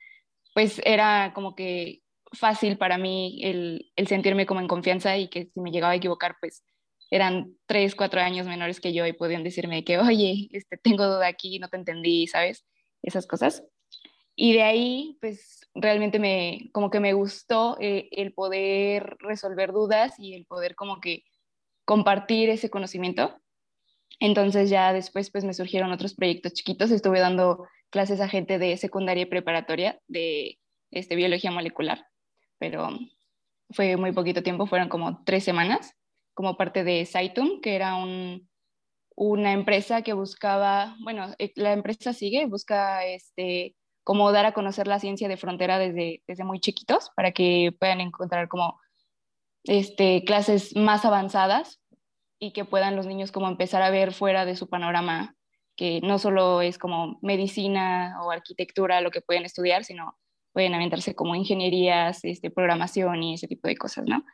pues 0.54 0.80
era 0.84 1.32
como 1.34 1.54
que 1.54 2.02
fácil 2.32 2.78
para 2.78 2.98
mí 2.98 3.40
el, 3.42 3.92
sentirme 4.06 4.46
como 4.46 4.60
en 4.60 4.68
confianza 4.68 5.16
y 5.16 5.28
que 5.28 5.46
si 5.46 5.60
me 5.60 5.70
llegaba 5.70 5.92
a 5.92 5.96
equivocar, 5.96 6.36
pues 6.40 6.64
eran 7.10 7.54
tres, 7.66 7.94
cuatro 7.94 8.20
años 8.20 8.46
menores 8.46 8.80
que 8.80 8.92
yo 8.92 9.06
y 9.06 9.12
podían 9.12 9.44
decirme 9.44 9.84
que, 9.84 9.98
oye, 9.98 10.48
este, 10.52 10.78
tengo 10.78 11.04
duda 11.06 11.26
aquí, 11.26 11.58
no 11.58 11.68
te 11.68 11.76
entendí, 11.76 12.26
¿sabes? 12.26 12.64
Esas 13.02 13.26
cosas. 13.26 13.62
Y 14.34 14.54
de 14.54 14.62
ahí, 14.62 15.18
pues 15.20 15.68
realmente 15.74 16.18
me, 16.18 16.70
como 16.72 16.90
que 16.90 17.00
me 17.00 17.12
gustó 17.12 17.76
eh, 17.80 18.08
el 18.12 18.32
poder 18.32 19.16
resolver 19.18 19.72
dudas 19.72 20.18
y 20.18 20.34
el 20.34 20.46
poder 20.46 20.74
como 20.74 21.00
que 21.00 21.24
compartir 21.84 22.48
ese 22.48 22.70
conocimiento. 22.70 23.38
Entonces 24.20 24.70
ya 24.70 24.92
después 24.92 25.30
pues 25.30 25.44
me 25.44 25.52
surgieron 25.52 25.92
otros 25.92 26.14
proyectos 26.14 26.54
chiquitos, 26.54 26.90
estuve 26.90 27.20
dando 27.20 27.66
clases 27.92 28.20
a 28.20 28.28
gente 28.28 28.58
de 28.58 28.76
secundaria 28.78 29.22
y 29.22 29.26
preparatoria 29.26 30.00
de 30.08 30.58
este, 30.90 31.14
biología 31.14 31.52
molecular, 31.52 32.06
pero 32.58 32.88
fue 33.70 33.96
muy 33.96 34.12
poquito 34.12 34.42
tiempo, 34.42 34.66
fueron 34.66 34.88
como 34.88 35.22
tres 35.24 35.44
semanas, 35.44 35.94
como 36.34 36.56
parte 36.56 36.84
de 36.84 37.04
Saitum, 37.04 37.60
que 37.60 37.76
era 37.76 37.94
un, 37.94 38.48
una 39.14 39.52
empresa 39.52 40.02
que 40.02 40.14
buscaba, 40.14 40.96
bueno, 41.02 41.34
eh, 41.38 41.52
la 41.54 41.72
empresa 41.72 42.12
sigue, 42.12 42.46
busca 42.46 43.04
este, 43.04 43.76
como 44.04 44.32
dar 44.32 44.46
a 44.46 44.54
conocer 44.54 44.86
la 44.86 44.98
ciencia 44.98 45.28
de 45.28 45.36
frontera 45.36 45.78
desde, 45.78 46.22
desde 46.26 46.44
muy 46.44 46.60
chiquitos 46.60 47.10
para 47.14 47.32
que 47.32 47.74
puedan 47.78 48.00
encontrar 48.00 48.48
como 48.48 48.80
este, 49.64 50.24
clases 50.24 50.74
más 50.74 51.04
avanzadas 51.04 51.80
y 52.38 52.52
que 52.52 52.64
puedan 52.64 52.96
los 52.96 53.06
niños 53.06 53.32
como 53.32 53.48
empezar 53.48 53.82
a 53.82 53.90
ver 53.90 54.12
fuera 54.12 54.44
de 54.44 54.56
su 54.56 54.68
panorama, 54.68 55.36
que 55.76 56.00
no 56.02 56.18
solo 56.18 56.62
es 56.62 56.78
como 56.78 57.18
medicina 57.22 58.18
o 58.22 58.30
arquitectura 58.30 59.00
lo 59.00 59.10
que 59.10 59.20
pueden 59.20 59.44
estudiar, 59.44 59.84
sino 59.84 60.18
pueden 60.52 60.74
aventarse 60.74 61.14
como 61.14 61.34
ingenierías, 61.34 62.24
este, 62.24 62.50
programación 62.50 63.22
y 63.22 63.34
ese 63.34 63.48
tipo 63.48 63.68
de 63.68 63.76
cosas, 63.76 64.04
¿no? 64.06 64.24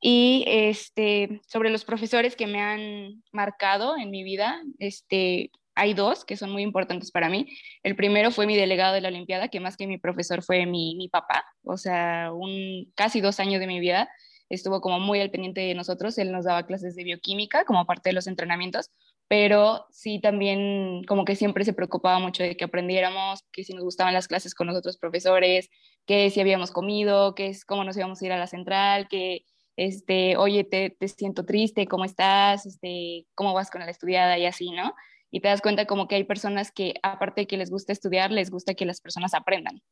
Y 0.00 0.44
este, 0.46 1.40
sobre 1.46 1.70
los 1.70 1.84
profesores 1.84 2.36
que 2.36 2.46
me 2.46 2.60
han 2.60 3.22
marcado 3.32 3.96
en 3.96 4.10
mi 4.10 4.22
vida, 4.22 4.62
este, 4.78 5.50
hay 5.74 5.94
dos 5.94 6.24
que 6.24 6.36
son 6.36 6.50
muy 6.50 6.62
importantes 6.62 7.10
para 7.10 7.28
mí. 7.28 7.46
El 7.82 7.96
primero 7.96 8.30
fue 8.30 8.46
mi 8.46 8.56
delegado 8.56 8.94
de 8.94 9.00
la 9.00 9.08
Olimpiada, 9.08 9.48
que 9.48 9.60
más 9.60 9.76
que 9.76 9.86
mi 9.86 9.98
profesor 9.98 10.42
fue 10.42 10.66
mi, 10.66 10.94
mi 10.96 11.08
papá, 11.08 11.44
o 11.62 11.76
sea, 11.76 12.30
un, 12.32 12.92
casi 12.94 13.20
dos 13.20 13.40
años 13.40 13.60
de 13.60 13.66
mi 13.66 13.80
vida 13.80 14.08
estuvo 14.48 14.80
como 14.80 14.98
muy 14.98 15.20
al 15.20 15.30
pendiente 15.30 15.60
de 15.60 15.74
nosotros, 15.74 16.16
él 16.18 16.32
nos 16.32 16.44
daba 16.44 16.66
clases 16.66 16.96
de 16.96 17.04
bioquímica 17.04 17.64
como 17.64 17.84
parte 17.84 18.08
de 18.08 18.14
los 18.14 18.26
entrenamientos, 18.26 18.90
pero 19.28 19.86
sí 19.90 20.20
también 20.20 21.04
como 21.04 21.24
que 21.24 21.36
siempre 21.36 21.64
se 21.64 21.74
preocupaba 21.74 22.18
mucho 22.18 22.42
de 22.42 22.56
que 22.56 22.64
aprendiéramos, 22.64 23.44
que 23.52 23.62
si 23.62 23.74
nos 23.74 23.84
gustaban 23.84 24.14
las 24.14 24.26
clases 24.26 24.54
con 24.54 24.66
los 24.66 24.76
otros 24.76 24.96
profesores, 24.96 25.68
que 26.06 26.30
si 26.30 26.40
habíamos 26.40 26.70
comido, 26.70 27.34
que 27.34 27.48
es 27.48 27.66
cómo 27.66 27.84
nos 27.84 27.96
íbamos 27.96 28.20
a 28.20 28.26
ir 28.26 28.32
a 28.32 28.38
la 28.38 28.46
central, 28.46 29.06
que 29.08 29.44
este, 29.76 30.36
oye, 30.38 30.64
te, 30.64 30.90
te 30.90 31.08
siento 31.08 31.44
triste, 31.44 31.86
¿cómo 31.86 32.04
estás? 32.04 32.66
Este, 32.66 33.26
¿Cómo 33.34 33.52
vas 33.52 33.70
con 33.70 33.82
la 33.82 33.90
estudiada? 33.90 34.38
Y 34.38 34.46
así, 34.46 34.70
¿no? 34.70 34.94
Y 35.30 35.40
te 35.40 35.48
das 35.48 35.60
cuenta 35.60 35.86
como 35.86 36.08
que 36.08 36.16
hay 36.16 36.24
personas 36.24 36.72
que, 36.72 36.94
aparte 37.02 37.42
de 37.42 37.46
que 37.46 37.58
les 37.58 37.70
gusta 37.70 37.92
estudiar, 37.92 38.32
les 38.32 38.50
gusta 38.50 38.74
que 38.74 38.86
las 38.86 39.00
personas 39.00 39.34
aprendan. 39.34 39.82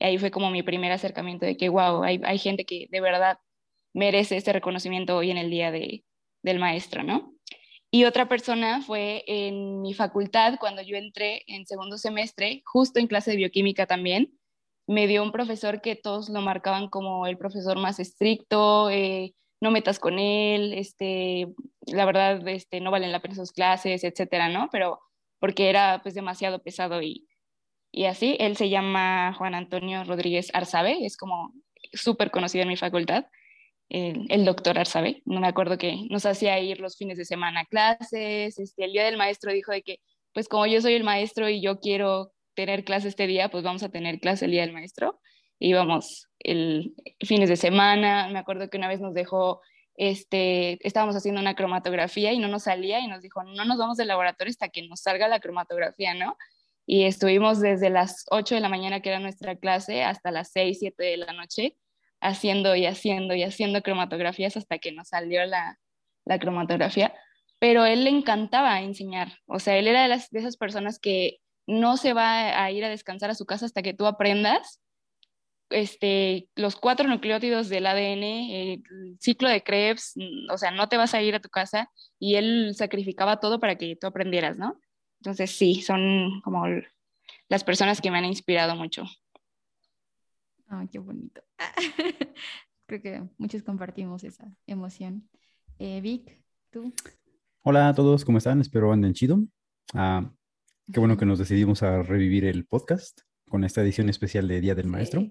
Y 0.00 0.04
ahí 0.04 0.18
fue 0.18 0.30
como 0.30 0.50
mi 0.50 0.62
primer 0.62 0.90
acercamiento 0.92 1.46
de 1.46 1.56
que, 1.56 1.68
wow, 1.68 2.02
hay, 2.02 2.20
hay 2.24 2.38
gente 2.38 2.64
que 2.64 2.88
de 2.90 3.00
verdad 3.00 3.38
merece 3.94 4.36
este 4.36 4.52
reconocimiento 4.52 5.16
hoy 5.16 5.30
en 5.30 5.38
el 5.38 5.48
día 5.48 5.70
de, 5.70 6.04
del 6.42 6.58
maestro, 6.58 7.04
¿no? 7.04 7.32
Y 7.90 8.04
otra 8.04 8.28
persona 8.28 8.82
fue 8.82 9.24
en 9.26 9.82
mi 9.82 9.94
facultad, 9.94 10.58
cuando 10.60 10.82
yo 10.82 10.96
entré 10.96 11.42
en 11.48 11.66
segundo 11.66 11.98
semestre, 11.98 12.62
justo 12.64 13.00
en 13.00 13.08
clase 13.08 13.32
de 13.32 13.36
bioquímica 13.38 13.86
también, 13.86 14.38
me 14.86 15.06
dio 15.06 15.22
un 15.22 15.32
profesor 15.32 15.80
que 15.80 15.96
todos 15.96 16.28
lo 16.28 16.40
marcaban 16.40 16.88
como 16.88 17.26
el 17.26 17.36
profesor 17.36 17.78
más 17.78 17.98
estricto, 17.98 18.90
eh, 18.90 19.34
no 19.60 19.70
metas 19.70 19.98
con 19.98 20.18
él, 20.18 20.72
este, 20.72 21.48
la 21.86 22.04
verdad, 22.04 22.46
este, 22.48 22.80
no 22.80 22.90
valen 22.90 23.12
la 23.12 23.20
pena 23.20 23.34
sus 23.34 23.52
clases, 23.52 24.04
etcétera, 24.04 24.48
¿no? 24.48 24.68
Pero 24.70 25.00
porque 25.38 25.68
era 25.68 26.00
pues 26.02 26.14
demasiado 26.14 26.62
pesado 26.62 27.02
y, 27.02 27.28
y 27.92 28.06
así. 28.06 28.36
Él 28.40 28.56
se 28.56 28.68
llama 28.68 29.34
Juan 29.36 29.54
Antonio 29.54 30.04
Rodríguez 30.04 30.50
Arzabe, 30.54 31.04
es 31.04 31.16
como 31.16 31.54
súper 31.92 32.30
conocido 32.30 32.62
en 32.62 32.68
mi 32.68 32.76
facultad, 32.76 33.26
el, 33.90 34.44
doctor 34.44 34.78
Arzabe. 34.78 35.22
No 35.26 35.40
me 35.40 35.48
acuerdo 35.48 35.76
que 35.76 36.06
nos 36.08 36.24
hacía 36.24 36.58
ir 36.60 36.80
los 36.80 36.96
fines 36.96 37.18
de 37.18 37.24
semana 37.24 37.60
a 37.60 37.64
clases, 37.64 38.58
este, 38.58 38.84
el 38.84 38.92
día 38.92 39.04
del 39.04 39.16
maestro 39.16 39.52
dijo 39.52 39.72
de 39.72 39.82
que, 39.82 39.98
pues 40.32 40.48
como 40.48 40.66
yo 40.66 40.80
soy 40.80 40.94
el 40.94 41.04
maestro 41.04 41.48
y 41.48 41.60
yo 41.60 41.80
quiero 41.80 42.32
tener 42.54 42.84
clase 42.84 43.08
este 43.08 43.26
día, 43.26 43.50
pues 43.50 43.64
vamos 43.64 43.82
a 43.82 43.88
tener 43.88 44.20
clase 44.20 44.44
el 44.44 44.52
día 44.52 44.62
del 44.62 44.72
maestro. 44.72 45.20
Íbamos 45.58 46.28
el 46.38 46.94
fines 47.20 47.48
de 47.48 47.56
semana, 47.56 48.28
me 48.28 48.38
acuerdo 48.38 48.70
que 48.70 48.78
una 48.78 48.88
vez 48.88 49.00
nos 49.00 49.12
dejó, 49.12 49.60
este, 49.96 50.78
estábamos 50.86 51.16
haciendo 51.16 51.40
una 51.40 51.54
cromatografía 51.54 52.32
y 52.32 52.38
no 52.38 52.48
nos 52.48 52.62
salía 52.64 53.00
y 53.00 53.08
nos 53.08 53.22
dijo, 53.22 53.42
no 53.42 53.64
nos 53.64 53.76
vamos 53.76 53.96
del 53.96 54.08
laboratorio 54.08 54.50
hasta 54.50 54.68
que 54.68 54.86
nos 54.86 55.00
salga 55.00 55.28
la 55.28 55.40
cromatografía, 55.40 56.14
¿no? 56.14 56.36
Y 56.86 57.04
estuvimos 57.04 57.60
desde 57.60 57.90
las 57.90 58.24
8 58.30 58.54
de 58.54 58.60
la 58.60 58.68
mañana, 58.68 59.00
que 59.00 59.10
era 59.10 59.20
nuestra 59.20 59.56
clase, 59.56 60.02
hasta 60.02 60.30
las 60.30 60.50
6, 60.52 60.78
7 60.80 61.02
de 61.02 61.16
la 61.18 61.32
noche, 61.32 61.76
haciendo 62.20 62.74
y 62.76 62.86
haciendo 62.86 63.34
y 63.34 63.42
haciendo 63.42 63.82
cromatografías 63.82 64.56
hasta 64.56 64.78
que 64.78 64.92
nos 64.92 65.08
salió 65.08 65.44
la, 65.46 65.78
la 66.24 66.38
cromatografía. 66.38 67.14
Pero 67.58 67.84
él 67.84 68.04
le 68.04 68.10
encantaba 68.10 68.80
enseñar, 68.80 69.38
o 69.46 69.58
sea, 69.58 69.76
él 69.76 69.86
era 69.86 70.02
de, 70.02 70.08
las, 70.08 70.30
de 70.30 70.40
esas 70.40 70.56
personas 70.56 70.98
que 70.98 71.38
no 71.66 71.96
se 71.96 72.14
va 72.14 72.62
a 72.62 72.70
ir 72.70 72.84
a 72.84 72.88
descansar 72.88 73.30
a 73.30 73.34
su 73.34 73.46
casa 73.46 73.66
hasta 73.66 73.82
que 73.82 73.94
tú 73.94 74.06
aprendas 74.06 74.80
este, 75.70 76.48
los 76.56 76.76
cuatro 76.76 77.08
nucleótidos 77.08 77.68
del 77.68 77.86
ADN, 77.86 78.22
el 78.22 78.82
ciclo 79.20 79.48
de 79.48 79.62
Krebs, 79.62 80.14
o 80.50 80.58
sea, 80.58 80.70
no 80.72 80.88
te 80.88 80.96
vas 80.96 81.14
a 81.14 81.22
ir 81.22 81.34
a 81.34 81.40
tu 81.40 81.48
casa 81.48 81.90
y 82.18 82.34
él 82.34 82.74
sacrificaba 82.74 83.40
todo 83.40 83.60
para 83.60 83.76
que 83.76 83.96
tú 83.96 84.06
aprendieras, 84.06 84.58
¿no? 84.58 84.78
Entonces 85.20 85.52
sí, 85.52 85.80
son 85.82 86.40
como 86.42 86.64
las 87.48 87.64
personas 87.64 88.00
que 88.00 88.10
me 88.10 88.18
han 88.18 88.24
inspirado 88.24 88.74
mucho. 88.74 89.04
Ay, 90.72 90.86
qué 90.86 91.00
bonito. 91.00 91.42
Creo 92.86 93.02
que 93.02 93.28
muchos 93.38 93.64
compartimos 93.64 94.22
esa 94.22 94.48
emoción. 94.68 95.28
Eh, 95.80 96.00
Vic, 96.00 96.44
tú. 96.70 96.94
Hola 97.62 97.88
a 97.88 97.94
todos, 97.94 98.24
¿cómo 98.24 98.38
están? 98.38 98.60
Espero 98.60 98.92
anden 98.92 99.12
chido. 99.12 99.40
Ah, 99.94 100.32
qué 100.92 101.00
bueno 101.00 101.16
que 101.16 101.26
nos 101.26 101.40
decidimos 101.40 101.82
a 101.82 102.04
revivir 102.04 102.44
el 102.44 102.66
podcast 102.66 103.22
con 103.48 103.64
esta 103.64 103.82
edición 103.82 104.08
especial 104.08 104.46
de 104.46 104.60
Día 104.60 104.76
del 104.76 104.86
Maestro. 104.86 105.28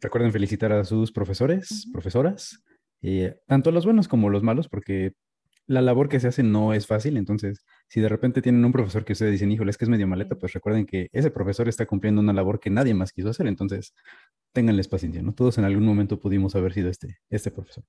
Recuerden 0.00 0.30
felicitar 0.30 0.70
a 0.70 0.84
sus 0.84 1.10
profesores, 1.10 1.88
profesoras, 1.92 2.62
eh, 3.02 3.40
tanto 3.48 3.72
los 3.72 3.84
buenos 3.84 4.06
como 4.06 4.30
los 4.30 4.44
malos, 4.44 4.68
porque 4.68 5.14
la 5.66 5.82
labor 5.82 6.08
que 6.08 6.20
se 6.20 6.28
hace 6.28 6.42
no 6.42 6.72
es 6.72 6.86
fácil. 6.86 7.16
Entonces, 7.16 7.64
si 7.88 8.00
de 8.00 8.08
repente 8.08 8.40
tienen 8.40 8.64
un 8.64 8.72
profesor 8.72 9.04
que 9.04 9.14
ustedes 9.14 9.32
dicen, 9.32 9.50
híjole, 9.50 9.70
es 9.70 9.78
que 9.78 9.84
es 9.84 9.88
medio 9.88 10.06
maleta, 10.06 10.36
pues 10.36 10.52
recuerden 10.52 10.86
que 10.86 11.08
ese 11.12 11.30
profesor 11.30 11.68
está 11.68 11.86
cumpliendo 11.86 12.20
una 12.20 12.32
labor 12.32 12.60
que 12.60 12.70
nadie 12.70 12.94
más 12.94 13.12
quiso 13.12 13.30
hacer. 13.30 13.46
Entonces, 13.46 13.92
ténganles 14.56 14.88
paciencia, 14.88 15.20
¿no? 15.20 15.34
Todos 15.34 15.58
en 15.58 15.64
algún 15.64 15.84
momento 15.84 16.18
pudimos 16.18 16.56
haber 16.56 16.72
sido 16.72 16.88
este, 16.88 17.18
este 17.28 17.50
profesor. 17.50 17.84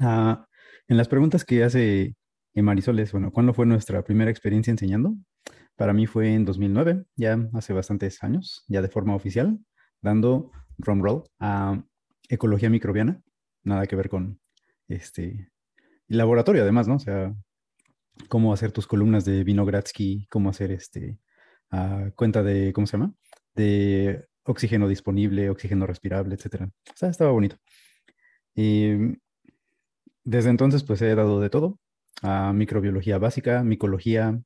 Ah, 0.00 0.46
en 0.86 0.96
las 0.96 1.08
preguntas 1.08 1.44
que 1.44 1.64
hace 1.64 2.14
Marisol 2.54 3.00
es, 3.00 3.10
bueno, 3.10 3.32
¿cuándo 3.32 3.52
fue 3.52 3.66
nuestra 3.66 4.04
primera 4.04 4.30
experiencia 4.30 4.70
enseñando? 4.70 5.16
Para 5.74 5.92
mí 5.92 6.06
fue 6.06 6.34
en 6.34 6.44
2009, 6.44 7.04
ya 7.16 7.36
hace 7.54 7.72
bastantes 7.72 8.22
años, 8.22 8.64
ya 8.68 8.80
de 8.80 8.88
forma 8.88 9.16
oficial, 9.16 9.58
dando 10.00 10.52
drum 10.76 11.02
roll 11.02 11.24
a 11.40 11.82
ecología 12.28 12.70
microbiana, 12.70 13.20
nada 13.64 13.88
que 13.88 13.96
ver 13.96 14.08
con 14.08 14.38
este 14.86 15.50
laboratorio 16.06 16.62
además, 16.62 16.86
¿no? 16.86 16.94
O 16.94 17.00
sea, 17.00 17.34
cómo 18.28 18.52
hacer 18.52 18.70
tus 18.70 18.86
columnas 18.86 19.24
de 19.24 19.42
Vinogradsky, 19.42 20.28
cómo 20.30 20.50
hacer 20.50 20.70
este 20.70 21.18
cuenta 22.14 22.44
de, 22.44 22.72
¿cómo 22.72 22.86
se 22.86 22.98
llama? 22.98 23.14
De 23.56 24.28
oxígeno 24.44 24.88
disponible, 24.88 25.50
oxígeno 25.50 25.86
respirable, 25.86 26.34
etcétera. 26.34 26.66
O 26.66 26.96
sea, 26.96 27.08
estaba 27.10 27.30
bonito. 27.30 27.56
Y 28.54 29.16
desde 30.24 30.50
entonces, 30.50 30.84
pues 30.84 31.02
he 31.02 31.14
dado 31.14 31.40
de 31.40 31.50
todo, 31.50 31.78
a 32.22 32.52
microbiología 32.52 33.18
básica, 33.18 33.64
micología, 33.64 34.40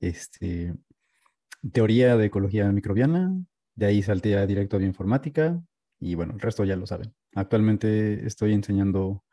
este, 0.00 0.74
teoría 1.72 2.16
de 2.16 2.26
ecología 2.26 2.70
microbiana, 2.72 3.32
de 3.74 3.86
ahí 3.86 4.02
salté 4.02 4.36
a 4.36 4.46
directo 4.46 4.76
a 4.76 4.78
bioinformática 4.78 5.60
y 5.98 6.14
bueno, 6.14 6.34
el 6.34 6.40
resto 6.40 6.64
ya 6.64 6.76
lo 6.76 6.86
saben. 6.86 7.14
Actualmente 7.34 8.26
estoy 8.26 8.52
enseñando 8.52 9.24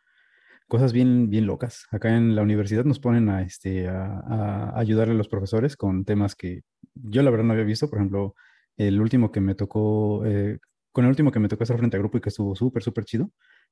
cosas 0.67 0.93
bien, 0.93 1.29
bien 1.29 1.45
locas. 1.45 1.85
Acá 1.91 2.15
en 2.15 2.35
la 2.35 2.41
universidad 2.41 2.85
nos 2.85 2.99
ponen 2.99 3.29
a, 3.29 3.41
este, 3.41 3.89
a, 3.89 4.71
ayudarle 4.75 5.13
a 5.13 5.17
los 5.17 5.27
profesores 5.27 5.75
con 5.75 6.05
temas 6.05 6.35
que 6.35 6.61
yo 6.93 7.21
la 7.23 7.29
verdad 7.29 7.45
no 7.45 7.53
había 7.53 7.65
visto. 7.65 7.89
Por 7.89 7.99
ejemplo, 7.99 8.35
el 8.77 9.01
último 9.01 9.31
que 9.31 9.41
me 9.41 9.55
tocó, 9.55 10.25
eh, 10.25 10.59
con 10.91 11.05
el 11.05 11.09
último 11.09 11.31
que 11.31 11.39
me 11.39 11.47
tocó 11.47 11.63
estar 11.63 11.77
frente 11.77 11.97
a 11.97 11.99
grupo 11.99 12.17
y 12.17 12.21
que 12.21 12.29
estuvo 12.29 12.55
súper, 12.55 12.83
súper 12.83 13.05
chido, 13.05 13.31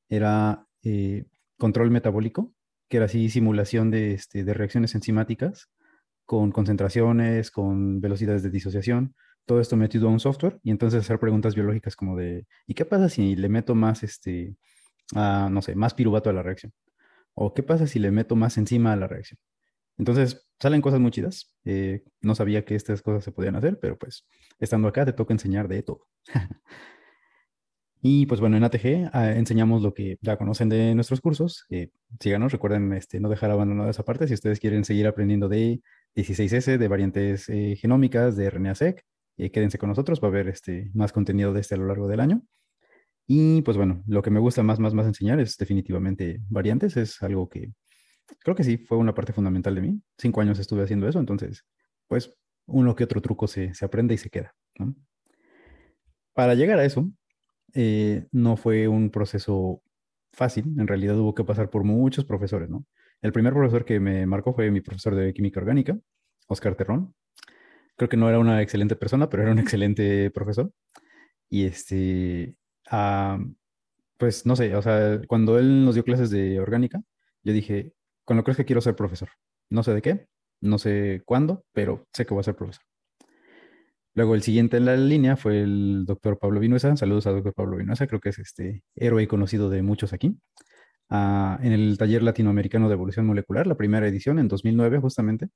era 0.10 0.66
eh, 0.84 1.26
control 1.58 1.92
metabólico, 1.92 2.54
que 2.90 2.98
era 2.98 3.06
así 3.06 3.30
simulación 3.30 3.92
de, 3.92 4.14
este, 4.14 4.44
de 4.44 4.54
reacciones 4.54 4.96
enzimáticas 4.96 5.70
con 6.26 6.52
concentraciones, 6.52 7.52
con 7.52 8.02
velocidades 8.02 8.44
de 8.44 8.52
disociación, 8.52 9.16
todo 9.46 9.62
esto 9.62 9.76
metido 9.76 10.08
a 10.08 10.12
un 10.12 10.20
software 10.20 10.60
y 10.64 10.72
entonces 10.72 11.02
hacer 11.02 11.20
preguntas 11.20 11.56
biológicas 11.56 11.96
como 11.96 12.16
de, 12.16 12.46
¿y 12.68 12.76
qué 12.76 12.86
pasa 12.86 13.10
si 13.10 13.36
le 13.36 13.50
meto 13.50 13.74
más, 13.74 14.04
este, 14.04 14.56
no 15.16 15.62
sé, 15.64 15.76
más 15.76 15.96
piruvato 15.96 16.30
a 16.30 16.34
la 16.34 16.44
reacción? 16.44 16.72
¿O 17.34 17.54
qué 17.54 17.64
pasa 17.64 17.88
si 17.88 18.00
le 18.00 18.12
meto 18.12 18.36
más 18.36 18.58
enzima 18.60 18.94
a 18.94 18.96
la 18.96 19.08
reacción? 19.08 19.40
Entonces 20.00 20.48
salen 20.60 20.82
cosas 20.82 21.00
muy 21.00 21.12
chidas. 21.12 21.56
Eh, 21.66 22.04
no 22.22 22.34
sabía 22.34 22.66
que 22.66 22.74
estas 22.74 23.04
cosas 23.04 23.24
se 23.24 23.32
podían 23.32 23.56
hacer, 23.56 23.78
pero 23.80 23.98
pues 23.98 24.26
estando 24.58 24.88
acá 24.88 25.06
te 25.06 25.14
toca 25.14 25.34
enseñar 25.34 25.68
de 25.68 25.84
todo. 25.84 26.08
Y 28.02 28.26
pues 28.28 28.40
bueno, 28.40 28.56
en 28.56 28.64
ATG 28.64 29.10
ah, 29.12 29.32
enseñamos 29.32 29.82
lo 29.82 29.94
que 29.94 30.18
ya 30.22 30.38
conocen 30.38 30.70
de 30.70 30.96
nuestros 30.96 31.20
cursos. 31.20 31.66
Eh, 31.70 31.90
síganos, 32.20 32.52
recuerden 32.54 32.94
este, 32.94 33.20
no 33.20 33.28
dejar 33.28 33.52
abandonada 33.52 33.90
esa 33.90 34.04
parte. 34.06 34.28
Si 34.28 34.34
ustedes 34.34 34.60
quieren 34.60 34.86
seguir 34.86 35.06
aprendiendo 35.08 35.50
de 35.50 35.82
16S, 36.16 36.78
de 36.78 36.88
variantes 36.88 37.50
eh, 37.50 37.76
genómicas, 37.76 38.38
de 38.38 38.50
RNA-seq, 38.50 39.04
eh, 39.38 39.52
quédense 39.52 39.78
con 39.78 39.90
nosotros, 39.90 40.22
va 40.24 40.30
a 40.30 40.42
este, 40.42 40.92
más 40.94 41.12
contenido 41.12 41.52
de 41.52 41.60
este 41.60 41.76
a 41.76 41.78
lo 41.78 41.88
largo 41.88 42.08
del 42.08 42.22
año. 42.22 42.42
Y 43.28 43.62
pues 43.64 43.78
bueno, 43.78 44.04
lo 44.08 44.22
que 44.22 44.32
me 44.32 44.40
gusta 44.40 44.64
más, 44.64 44.80
más, 44.80 44.94
más 44.94 45.06
enseñar 45.06 45.40
es 45.40 45.58
definitivamente 45.58 46.42
variantes. 46.50 46.96
Es 46.98 47.22
algo 47.22 47.50
que 47.50 47.74
creo 48.40 48.56
que 48.56 48.64
sí 48.64 48.78
fue 48.78 48.98
una 48.98 49.14
parte 49.14 49.34
fundamental 49.34 49.76
de 49.76 49.82
mí. 49.82 50.02
Cinco 50.18 50.42
años 50.42 50.60
estuve 50.60 50.84
haciendo 50.84 51.08
eso, 51.08 51.20
entonces, 51.20 51.66
pues 52.08 52.34
uno 52.66 52.96
que 52.96 53.04
otro 53.04 53.22
truco 53.22 53.48
se, 53.48 53.74
se 53.74 53.86
aprende 53.86 54.14
y 54.14 54.18
se 54.18 54.30
queda. 54.30 54.56
Para 56.34 56.56
llegar 56.56 56.80
a 56.80 56.86
eso, 56.86 57.12
eh, 57.74 58.28
no 58.32 58.58
fue 58.58 58.88
un 58.88 59.10
proceso 59.10 59.82
fácil, 60.32 60.66
en 60.78 60.88
realidad 60.88 61.18
hubo 61.20 61.36
que 61.36 61.44
pasar 61.44 61.70
por 61.70 61.84
muchos 61.84 62.26
profesores, 62.26 62.70
¿no? 62.70 62.86
El 63.22 63.34
primer 63.34 63.54
profesor 63.54 63.84
que 63.86 64.00
me 64.00 64.26
marcó 64.26 64.54
fue 64.54 64.72
mi 64.72 64.82
profesor 64.82 65.16
de 65.16 65.34
química 65.34 65.60
orgánica, 65.60 65.98
Oscar 66.48 66.76
Terrón. 66.76 67.14
Creo 67.98 68.10
que 68.10 68.18
no 68.18 68.30
era 68.30 68.40
una 68.40 68.62
excelente 68.62 68.96
persona, 68.96 69.30
pero 69.30 69.44
era 69.44 69.52
un 69.52 69.60
excelente 69.60 70.32
profesor. 70.32 70.72
Y 71.50 71.66
este, 71.66 72.56
pues 74.18 74.46
no 74.46 74.56
sé, 74.56 74.76
o 74.76 74.82
sea, 74.82 75.22
cuando 75.28 75.58
él 75.60 75.84
nos 75.86 75.96
dio 75.96 76.04
clases 76.04 76.30
de 76.30 76.60
orgánica, 76.60 77.02
yo 77.44 77.54
dije, 77.54 77.94
con 78.30 78.38
lo 78.38 78.44
que 78.44 78.52
es 78.52 78.58
que 78.58 78.66
quiero 78.66 78.80
ser 78.80 78.96
profesor. 78.96 79.30
No 79.72 79.82
sé 79.82 79.92
de 79.92 80.04
qué, 80.04 80.28
no 80.62 80.78
sé 80.78 81.24
cuándo, 81.26 81.66
pero 81.74 82.06
sé 82.14 82.28
que 82.28 82.36
voy 82.36 82.42
a 82.42 82.44
ser 82.44 82.56
profesor. 82.56 82.84
Luego 84.14 84.36
el 84.36 84.44
siguiente 84.44 84.78
en 84.78 84.86
la 84.86 84.96
línea 84.96 85.36
fue 85.36 85.62
el 85.64 86.06
doctor 86.06 86.38
Pablo 86.38 86.60
Vinuesa. 86.60 86.96
Saludos 86.96 87.26
al 87.26 87.38
doctor 87.38 87.56
Pablo 87.56 87.78
Vinuesa, 87.78 88.06
creo 88.06 88.20
que 88.20 88.30
es 88.30 88.38
este 88.38 88.84
héroe 88.94 89.28
conocido 89.28 89.72
de 89.72 89.82
muchos 89.82 90.14
aquí. 90.14 90.38
Ah, 91.10 91.60
en 91.64 91.72
el 91.72 91.98
taller 91.98 92.22
latinoamericano 92.22 92.88
de 92.88 92.94
evolución 92.94 93.26
molecular, 93.26 93.66
la 93.66 93.74
primera 93.74 94.08
edición 94.08 94.38
en 94.38 94.48
2009 94.48 95.00
justamente, 95.00 95.48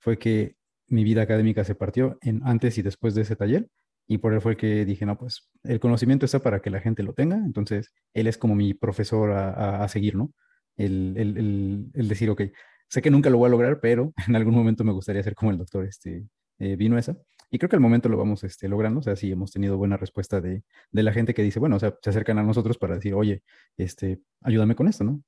fue 0.00 0.18
que 0.18 0.56
mi 0.88 1.04
vida 1.04 1.22
académica 1.22 1.62
se 1.62 1.76
partió 1.76 2.18
en 2.20 2.40
antes 2.44 2.78
y 2.78 2.82
después 2.82 3.14
de 3.14 3.22
ese 3.22 3.36
taller 3.36 3.68
y 4.08 4.18
por 4.18 4.34
él 4.34 4.40
fue 4.40 4.56
que 4.56 4.84
dije, 4.84 5.06
no, 5.06 5.16
pues 5.16 5.48
el 5.62 5.78
conocimiento 5.78 6.26
está 6.26 6.40
para 6.40 6.58
que 6.62 6.70
la 6.70 6.80
gente 6.80 7.04
lo 7.04 7.12
tenga, 7.12 7.36
entonces 7.36 7.92
él 8.12 8.26
es 8.26 8.38
como 8.38 8.56
mi 8.56 8.74
profesor 8.74 9.30
a, 9.30 9.86
seguir, 9.86 10.16
¿no? 10.16 10.32
El, 10.78 11.14
el, 11.16 11.90
el, 11.92 12.08
decir, 12.08 12.30
ok, 12.30 12.42
sé 12.88 13.02
que 13.02 13.10
nunca 13.10 13.28
lo 13.28 13.36
voy 13.38 13.48
a 13.48 13.50
lograr, 13.50 13.80
pero 13.80 14.14
en 14.28 14.36
algún 14.36 14.54
momento 14.54 14.84
me 14.84 14.92
gustaría 14.92 15.22
ser 15.22 15.34
como 15.34 15.50
el 15.50 15.58
doctor 15.58 15.84
este, 15.84 16.26
eh, 16.58 16.76
Vinuesa. 16.76 17.16
Y 17.50 17.58
creo 17.58 17.68
que 17.68 17.76
al 17.76 17.82
momento 17.82 18.08
lo 18.08 18.18
vamos 18.18 18.44
este, 18.44 18.68
logrando, 18.68 19.00
o 19.00 19.02
sea, 19.02 19.16
sí 19.16 19.30
hemos 19.30 19.52
tenido 19.52 19.78
buena 19.78 19.96
respuesta 19.96 20.40
de, 20.40 20.64
de, 20.90 21.02
la 21.02 21.12
gente 21.12 21.34
que 21.34 21.42
dice, 21.42 21.58
bueno, 21.58 21.76
o 21.76 21.78
sea, 21.78 21.94
se 22.02 22.10
acercan 22.10 22.38
a 22.38 22.42
nosotros 22.42 22.78
para 22.78 22.94
decir, 22.94 23.14
oye, 23.14 23.42
este, 23.76 24.20
ayúdame 24.42 24.74
con 24.74 24.86
esto, 24.88 25.04
¿no? 25.04 25.22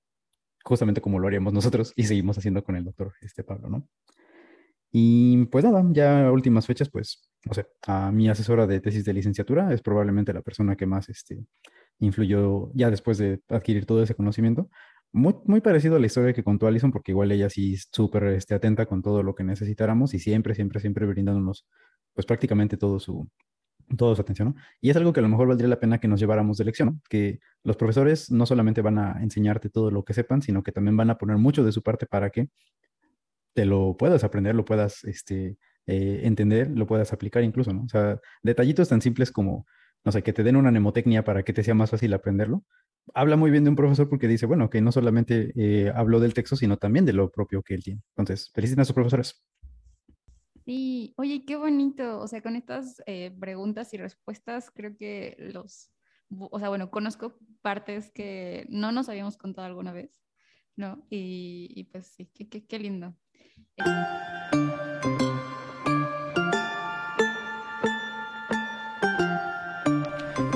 Justamente 0.65 1.01
como 1.01 1.19
lo 1.19 1.27
haríamos 1.27 1.53
nosotros 1.55 1.93
y 1.97 2.05
seguimos 2.05 2.37
haciendo 2.37 2.63
con 2.63 2.77
el 2.77 2.85
doctor 2.85 3.15
este, 3.23 3.43
Pablo, 3.43 3.71
¿no? 3.71 3.89
Y 4.93 5.47
pues 5.47 5.65
nada, 5.65 5.85
ya 5.93 6.27
a 6.27 6.33
últimas 6.33 6.67
fechas, 6.67 6.91
pues, 6.91 7.23
no 7.45 7.55
sé, 7.55 7.67
a 7.87 8.11
mi 8.11 8.29
asesora 8.29 8.67
de 8.67 8.81
tesis 8.81 9.05
de 9.05 9.13
licenciatura 9.13 9.73
es 9.73 9.83
probablemente 9.83 10.33
la 10.33 10.43
persona 10.43 10.77
que 10.77 10.87
más 10.87 11.09
este, 11.09 11.45
influyó 12.01 12.73
ya 12.75 12.91
después 12.91 13.19
de 13.19 13.41
adquirir 13.49 13.87
todo 13.87 14.03
ese 14.03 14.15
conocimiento. 14.15 14.69
Muy, 15.13 15.35
muy 15.45 15.61
parecido 15.61 15.97
a 15.97 15.99
la 15.99 16.07
historia 16.07 16.33
que 16.33 16.45
contó 16.45 16.67
Alison, 16.67 16.93
porque 16.93 17.13
igual 17.13 17.33
ella 17.33 17.51
sí 17.51 17.77
súper 17.93 18.25
este, 18.25 18.55
atenta 18.55 18.87
con 18.87 19.03
todo 19.03 19.23
lo 19.23 19.35
que 19.35 19.43
necesitáramos 19.45 20.15
y 20.15 20.21
siempre, 20.21 20.55
siempre, 20.55 20.81
siempre 20.81 21.07
brindándonos 21.07 21.67
pues 22.15 22.27
prácticamente 22.27 22.77
todo 22.77 23.01
su, 23.01 23.29
toda 23.97 24.15
su 24.15 24.23
atención, 24.23 24.49
¿no? 24.49 24.55
Y 24.81 24.91
es 24.91 24.97
algo 24.97 25.13
que 25.13 25.21
a 25.21 25.23
lo 25.23 25.29
mejor 25.29 25.49
valdría 25.49 25.69
la 25.69 25.81
pena 25.81 25.99
que 25.99 26.09
nos 26.09 26.21
lleváramos 26.21 26.59
de 26.59 26.65
lección. 26.65 27.03
Que 27.09 27.41
los 27.65 27.77
profesores 27.77 28.31
no 28.31 28.47
solamente 28.47 28.83
van 28.83 28.99
a 28.99 29.23
enseñarte 29.23 29.71
todo 29.71 29.91
lo 29.91 30.05
que 30.05 30.15
sepan, 30.15 30.43
sino 30.43 30.63
que 30.63 30.73
también 30.73 30.97
van 30.97 31.11
a 31.11 31.19
poner 31.19 31.39
mucho 31.39 31.65
de 31.65 31.73
su 31.73 31.83
parte 31.83 32.07
para 32.07 32.31
que 32.31 32.49
te 33.55 33.65
lo 33.65 33.97
puedas 33.97 34.25
aprender, 34.25 34.55
lo 34.55 34.65
puedas 34.65 35.05
este, 35.05 35.59
eh, 35.87 36.21
entender, 36.25 36.71
lo 36.71 36.87
puedas 36.87 37.13
aplicar 37.13 37.43
incluso, 37.45 37.73
¿no? 37.73 37.85
O 37.85 37.89
sea, 37.89 38.21
detallitos 38.43 38.89
tan 38.89 39.03
simples 39.03 39.33
como, 39.33 39.67
no 40.05 40.13
sé, 40.13 40.23
que 40.23 40.33
te 40.33 40.43
den 40.43 40.57
una 40.57 40.71
mnemotecnia 40.71 41.25
para 41.25 41.43
que 41.43 41.53
te 41.53 41.65
sea 41.65 41.75
más 41.75 41.91
fácil 41.91 42.15
aprenderlo. 42.15 42.65
Habla 43.15 43.37
muy 43.37 43.51
bien 43.51 43.65
de 43.65 43.71
un 43.71 43.77
profesor 43.77 44.09
porque 44.09 44.29
dice, 44.29 44.47
bueno, 44.47 44.71
que 44.71 44.81
no 44.81 44.93
solamente 44.93 45.53
eh, 45.57 45.93
habló 45.95 46.21
del 46.21 46.35
texto, 46.35 46.57
sino 46.57 46.77
también 46.77 47.05
de 47.05 47.13
lo 47.13 47.31
propio 47.31 47.63
que 47.63 47.75
él 47.75 47.83
tiene. 47.83 48.03
Entonces, 48.17 48.51
feliciten 48.55 48.83
a 48.83 48.85
sus 48.85 48.95
profesores. 48.95 49.43
Sí, 50.65 51.15
oye, 51.17 51.45
qué 51.45 51.57
bonito. 51.57 52.21
O 52.21 52.29
sea, 52.29 52.43
con 52.43 52.55
estas 52.55 53.03
eh, 53.07 53.35
preguntas 53.41 53.93
y 53.95 53.97
respuestas, 53.97 54.71
creo 54.71 54.97
que 54.97 55.37
los, 55.53 55.91
o 56.39 56.59
sea, 56.59 56.69
bueno, 56.69 56.91
conozco 56.91 57.37
partes 57.63 58.11
que 58.13 58.67
no 58.69 58.93
nos 58.93 59.09
habíamos 59.09 59.37
contado 59.37 59.67
alguna 59.67 59.93
vez, 59.93 60.23
¿no? 60.77 61.05
Y, 61.11 61.89
pues 61.91 62.07
sí, 62.07 62.31
qué, 62.33 62.49
qué, 62.49 62.65
qué 62.67 62.79
lindo. 62.79 63.17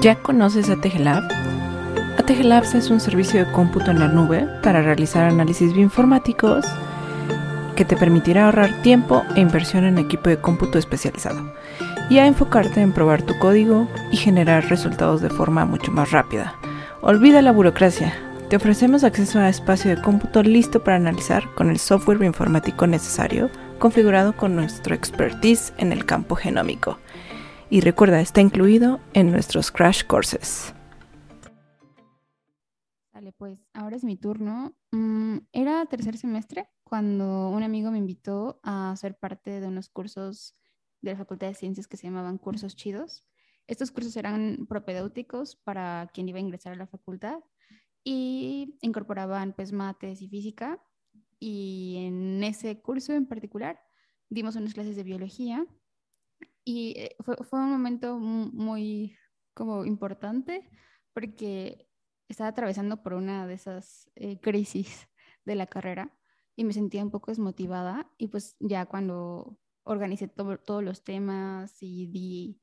¿Ya 0.01 0.23
conoces 0.23 0.69
a 0.69 0.79
Tegelab? 0.79 1.54
ATG 2.18 2.77
es 2.77 2.90
un 2.90 3.00
servicio 3.00 3.44
de 3.44 3.50
cómputo 3.50 3.90
en 3.90 3.98
la 3.98 4.09
nube 4.09 4.46
para 4.62 4.83
realizar 4.83 5.24
análisis 5.24 5.72
bioinformáticos 5.72 6.64
que 7.74 7.85
te 7.85 7.96
permitirá 7.96 8.46
ahorrar 8.46 8.83
tiempo 8.83 9.24
e 9.35 9.40
inversión 9.40 9.85
en 9.85 9.98
equipo 9.98 10.31
de 10.31 10.38
cómputo 10.38 10.79
especializado 10.79 11.53
y 12.09 12.18
a 12.18 12.27
enfocarte 12.27 12.81
en 12.81 12.92
probar 12.92 13.22
tu 13.22 13.37
código 13.38 13.88
y 14.12 14.16
generar 14.16 14.68
resultados 14.68 15.22
de 15.22 15.31
forma 15.31 15.64
mucho 15.64 15.90
más 15.90 16.12
rápida. 16.12 16.55
Olvida 17.00 17.42
la 17.42 17.53
burocracia. 17.53 18.14
Te 18.48 18.57
ofrecemos 18.57 19.03
acceso 19.03 19.40
a 19.40 19.48
espacio 19.48 19.94
de 19.94 20.00
cómputo 20.00 20.42
listo 20.42 20.85
para 20.85 20.96
analizar 20.96 21.53
con 21.55 21.70
el 21.70 21.79
software 21.79 22.22
informático 22.22 22.87
necesario, 22.87 23.50
configurado 23.79 24.37
con 24.37 24.55
nuestro 24.55 24.94
expertise 24.94 25.72
en 25.79 25.92
el 25.92 26.05
campo 26.05 26.37
genómico. 26.37 26.98
Y 27.70 27.81
recuerda, 27.81 28.20
está 28.20 28.40
incluido 28.40 29.00
en 29.14 29.33
nuestros 29.33 29.72
crash 29.72 30.05
courses. 30.05 30.74
Pues 33.33 33.59
ahora 33.73 33.97
es 33.97 34.05
mi 34.05 34.17
turno. 34.17 34.77
Mm, 34.93 35.39
era 35.53 35.87
tercer 35.87 36.17
semestre 36.17 36.69
cuando 36.85 37.51
un 37.51 37.63
amigo 37.63 37.91
me 37.91 37.99
invitó 37.99 38.61
a 38.63 38.95
ser 38.97 39.17
parte 39.19 39.61
de 39.61 39.67
unos 39.67 39.89
cursos 39.89 40.55
de 41.01 41.13
la 41.13 41.19
Facultad 41.19 41.49
de 41.49 41.55
Ciencias 41.55 41.89
que 41.89 41.97
se 41.97 42.07
llamaban 42.07 42.39
cursos 42.39 42.77
chidos. 42.77 43.25
Estos 43.67 43.91
cursos 43.91 44.17
eran 44.17 44.67
propedéuticos 44.69 45.57
para 45.57 46.11
quien 46.13 46.29
iba 46.29 46.39
a 46.39 46.43
ingresar 46.43 46.75
a 46.75 46.77
la 46.77 46.87
facultad 46.87 47.41
y 48.03 48.77
incorporaban 48.83 49.55
pues 49.55 49.73
mates 49.73 50.21
y 50.21 50.29
física 50.29 50.83
y 51.41 51.97
en 52.07 52.45
ese 52.45 52.81
curso 52.83 53.15
en 53.15 53.27
particular 53.27 53.81
dimos 54.29 54.57
unas 54.57 54.75
clases 54.75 54.97
de 54.97 55.03
biología 55.03 55.67
y 56.65 56.95
eh, 56.97 57.17
fue, 57.21 57.37
fue 57.37 57.59
un 57.59 57.71
momento 57.71 58.19
muy 58.19 59.17
como 59.55 59.87
importante 59.87 60.69
porque 61.15 61.84
estaba 62.29 62.51
atravesando 62.51 63.03
por 63.03 63.15
una 63.15 63.47
de 63.47 63.55
esas 63.55 64.11
eh, 64.17 64.41
crisis 64.41 65.09
de 65.45 65.55
la 65.55 65.67
carrera 65.67 66.17
y 66.57 66.65
me 66.65 66.73
sentía 66.73 67.03
un 67.03 67.11
poco 67.11 67.31
desmotivada 67.31 68.11
y 68.19 68.29
pues 68.29 68.57
ya 68.61 68.87
cuando 68.87 69.59
organicé 69.85 70.29
todos 70.29 70.83
los 70.83 71.05
temas 71.05 71.83
y 71.83 72.07
di 72.07 72.61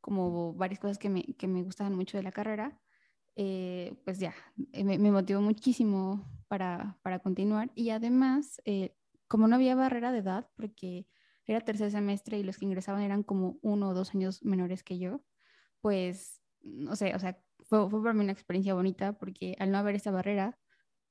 como 0.00 0.54
varias 0.54 0.80
cosas 0.80 0.98
que 0.98 1.10
me, 1.10 1.22
que 1.36 1.48
me 1.48 1.62
gustaban 1.62 1.94
mucho 1.94 2.16
de 2.16 2.22
la 2.22 2.32
carrera, 2.32 2.80
eh, 3.36 4.00
pues 4.04 4.18
ya, 4.18 4.34
eh, 4.72 4.84
me, 4.84 4.98
me, 4.98 5.10
motivó 5.10 5.40
muchísimo 5.40 6.26
para, 6.48 6.98
para 7.02 7.18
continuar. 7.18 7.70
Y 7.74 7.90
además, 7.90 8.60
eh, 8.64 8.96
como 9.28 9.46
no 9.46 9.56
había 9.56 9.74
barrera 9.74 10.12
de 10.12 10.18
edad, 10.18 10.48
porque 10.56 11.06
era 11.46 11.60
tercer 11.60 11.90
semestre 11.90 12.38
y 12.38 12.42
los 12.42 12.58
que 12.58 12.64
ingresaban 12.64 13.02
eran 13.02 13.22
como 13.22 13.58
uno 13.62 13.90
o 13.90 13.94
dos 13.94 14.14
años 14.14 14.42
menores 14.44 14.82
que 14.82 14.98
yo, 14.98 15.22
pues, 15.80 16.40
no 16.62 16.96
sé, 16.96 17.14
o 17.14 17.18
sea, 17.18 17.42
fue, 17.70 17.88
fue 17.88 18.02
para 18.02 18.12
mí 18.12 18.24
una 18.24 18.32
experiencia 18.32 18.74
bonita 18.74 19.14
porque 19.14 19.56
al 19.60 19.70
no 19.70 19.78
haber 19.78 19.94
esa 19.94 20.10
barrera, 20.10 20.58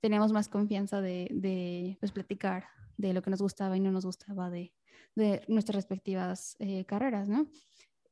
teníamos 0.01 0.33
más 0.33 0.49
confianza 0.49 1.01
de, 1.01 1.29
de 1.31 1.97
pues, 1.99 2.11
platicar 2.11 2.67
de 2.97 3.13
lo 3.13 3.21
que 3.21 3.29
nos 3.29 3.41
gustaba 3.41 3.77
y 3.77 3.79
no 3.79 3.91
nos 3.91 4.05
gustaba 4.05 4.49
de, 4.49 4.73
de 5.15 5.43
nuestras 5.47 5.75
respectivas 5.75 6.57
eh, 6.59 6.85
carreras, 6.85 7.29
¿no? 7.29 7.47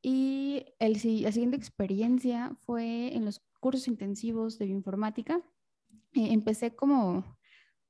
Y 0.00 0.64
el, 0.78 0.94
la 1.22 1.32
siguiente 1.32 1.56
experiencia 1.56 2.52
fue 2.64 3.14
en 3.14 3.24
los 3.26 3.40
cursos 3.60 3.86
intensivos 3.86 4.58
de 4.58 4.66
bioinformática. 4.66 5.42
Eh, 6.14 6.32
empecé 6.32 6.74
como, 6.74 7.38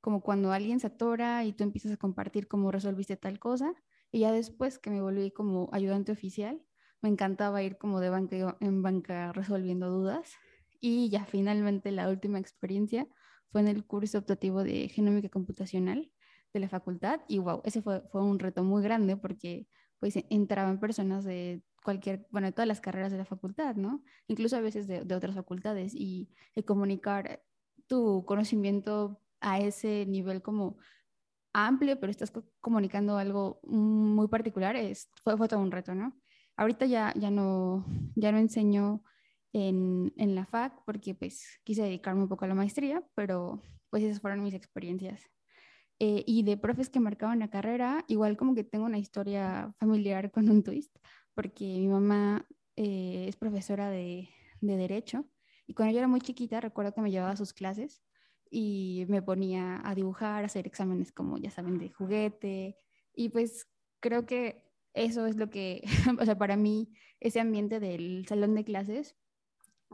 como 0.00 0.22
cuando 0.22 0.52
alguien 0.52 0.80
se 0.80 0.88
atora 0.88 1.44
y 1.44 1.52
tú 1.52 1.64
empiezas 1.64 1.92
a 1.92 1.96
compartir 1.96 2.48
cómo 2.48 2.72
resolviste 2.72 3.16
tal 3.16 3.38
cosa. 3.38 3.74
Y 4.10 4.20
ya 4.20 4.32
después 4.32 4.78
que 4.78 4.90
me 4.90 5.02
volví 5.02 5.30
como 5.30 5.68
ayudante 5.70 6.10
oficial, 6.10 6.64
me 7.00 7.10
encantaba 7.10 7.62
ir 7.62 7.78
como 7.78 8.00
de 8.00 8.10
banca 8.10 8.56
en 8.60 8.82
banca 8.82 9.32
resolviendo 9.32 9.90
dudas. 9.90 10.32
Y 10.80 11.10
ya 11.10 11.24
finalmente 11.24 11.90
la 11.92 12.08
última 12.08 12.38
experiencia 12.38 13.06
fue 13.50 13.62
en 13.62 13.68
el 13.68 13.84
curso 13.84 14.18
optativo 14.18 14.62
de 14.62 14.88
genómica 14.88 15.28
computacional, 15.28 16.10
de 16.52 16.60
la 16.60 16.68
facultad 16.68 17.20
y 17.28 17.38
wow, 17.38 17.60
ese 17.64 17.82
fue, 17.82 18.02
fue 18.08 18.22
un 18.22 18.38
reto 18.38 18.64
muy 18.64 18.82
grande 18.82 19.16
porque 19.16 19.66
pues 19.98 20.14
entraban 20.30 20.80
personas 20.80 21.24
de 21.24 21.62
cualquier, 21.82 22.26
bueno, 22.30 22.46
de 22.46 22.52
todas 22.52 22.68
las 22.68 22.80
carreras 22.80 23.12
de 23.12 23.18
la 23.18 23.24
facultad, 23.24 23.76
¿no? 23.76 24.02
Incluso 24.26 24.56
a 24.56 24.60
veces 24.60 24.86
de, 24.86 25.04
de 25.04 25.14
otras 25.14 25.34
facultades 25.34 25.94
y, 25.94 26.30
comunicar 26.66 27.42
tu 27.86 28.24
conocimiento 28.26 29.20
a 29.40 29.60
ese 29.60 30.04
nivel 30.06 30.42
como 30.42 30.76
amplio, 31.52 31.98
pero 31.98 32.10
estás 32.10 32.32
comunicando 32.60 33.16
algo 33.16 33.60
muy 33.62 34.28
particular, 34.28 34.76
es, 34.76 35.08
fue, 35.22 35.36
fue 35.36 35.48
todo 35.48 35.60
un 35.60 35.70
reto, 35.70 35.94
¿no? 35.94 36.14
Ahorita 36.56 36.86
ya, 36.86 37.14
ya, 37.16 37.30
no, 37.30 37.86
ya 38.16 38.32
no 38.32 38.38
enseño 38.38 39.02
en, 39.52 40.12
en 40.16 40.34
la 40.34 40.46
FAC 40.46 40.84
porque 40.84 41.14
pues 41.14 41.60
quise 41.64 41.82
dedicarme 41.82 42.22
un 42.22 42.28
poco 42.28 42.44
a 42.44 42.48
la 42.48 42.54
maestría, 42.54 43.02
pero 43.14 43.62
pues 43.90 44.02
esas 44.02 44.20
fueron 44.20 44.42
mis 44.42 44.54
experiencias. 44.54 45.28
Eh, 46.00 46.22
y 46.26 46.44
de 46.44 46.56
profes 46.56 46.90
que 46.90 47.00
marcaban 47.00 47.40
la 47.40 47.50
carrera, 47.50 48.04
igual 48.06 48.36
como 48.36 48.54
que 48.54 48.62
tengo 48.62 48.84
una 48.84 48.98
historia 48.98 49.74
familiar 49.80 50.30
con 50.30 50.48
un 50.48 50.62
twist, 50.62 50.96
porque 51.34 51.64
mi 51.64 51.88
mamá 51.88 52.46
eh, 52.76 53.26
es 53.28 53.36
profesora 53.36 53.90
de, 53.90 54.28
de, 54.60 54.76
Derecho 54.76 55.28
y 55.66 55.74
cuando 55.74 55.92
yo 55.92 55.98
era 55.98 56.06
muy 56.06 56.20
chiquita 56.20 56.60
recuerdo 56.60 56.94
que 56.94 57.00
me 57.00 57.10
llevaba 57.10 57.32
a 57.32 57.36
sus 57.36 57.52
clases 57.52 58.00
y 58.48 59.06
me 59.08 59.22
ponía 59.22 59.80
a 59.84 59.94
dibujar, 59.96 60.44
a 60.44 60.46
hacer 60.46 60.68
exámenes 60.68 61.10
como 61.10 61.36
ya 61.38 61.50
saben 61.50 61.78
de 61.78 61.90
juguete 61.90 62.76
y 63.12 63.30
pues 63.30 63.68
creo 63.98 64.24
que 64.24 64.62
eso 64.94 65.26
es 65.26 65.36
lo 65.36 65.50
que, 65.50 65.82
o 66.20 66.24
sea, 66.24 66.38
para 66.38 66.56
mí 66.56 66.92
ese 67.18 67.40
ambiente 67.40 67.80
del 67.80 68.24
salón 68.28 68.54
de 68.54 68.64
clases 68.64 69.16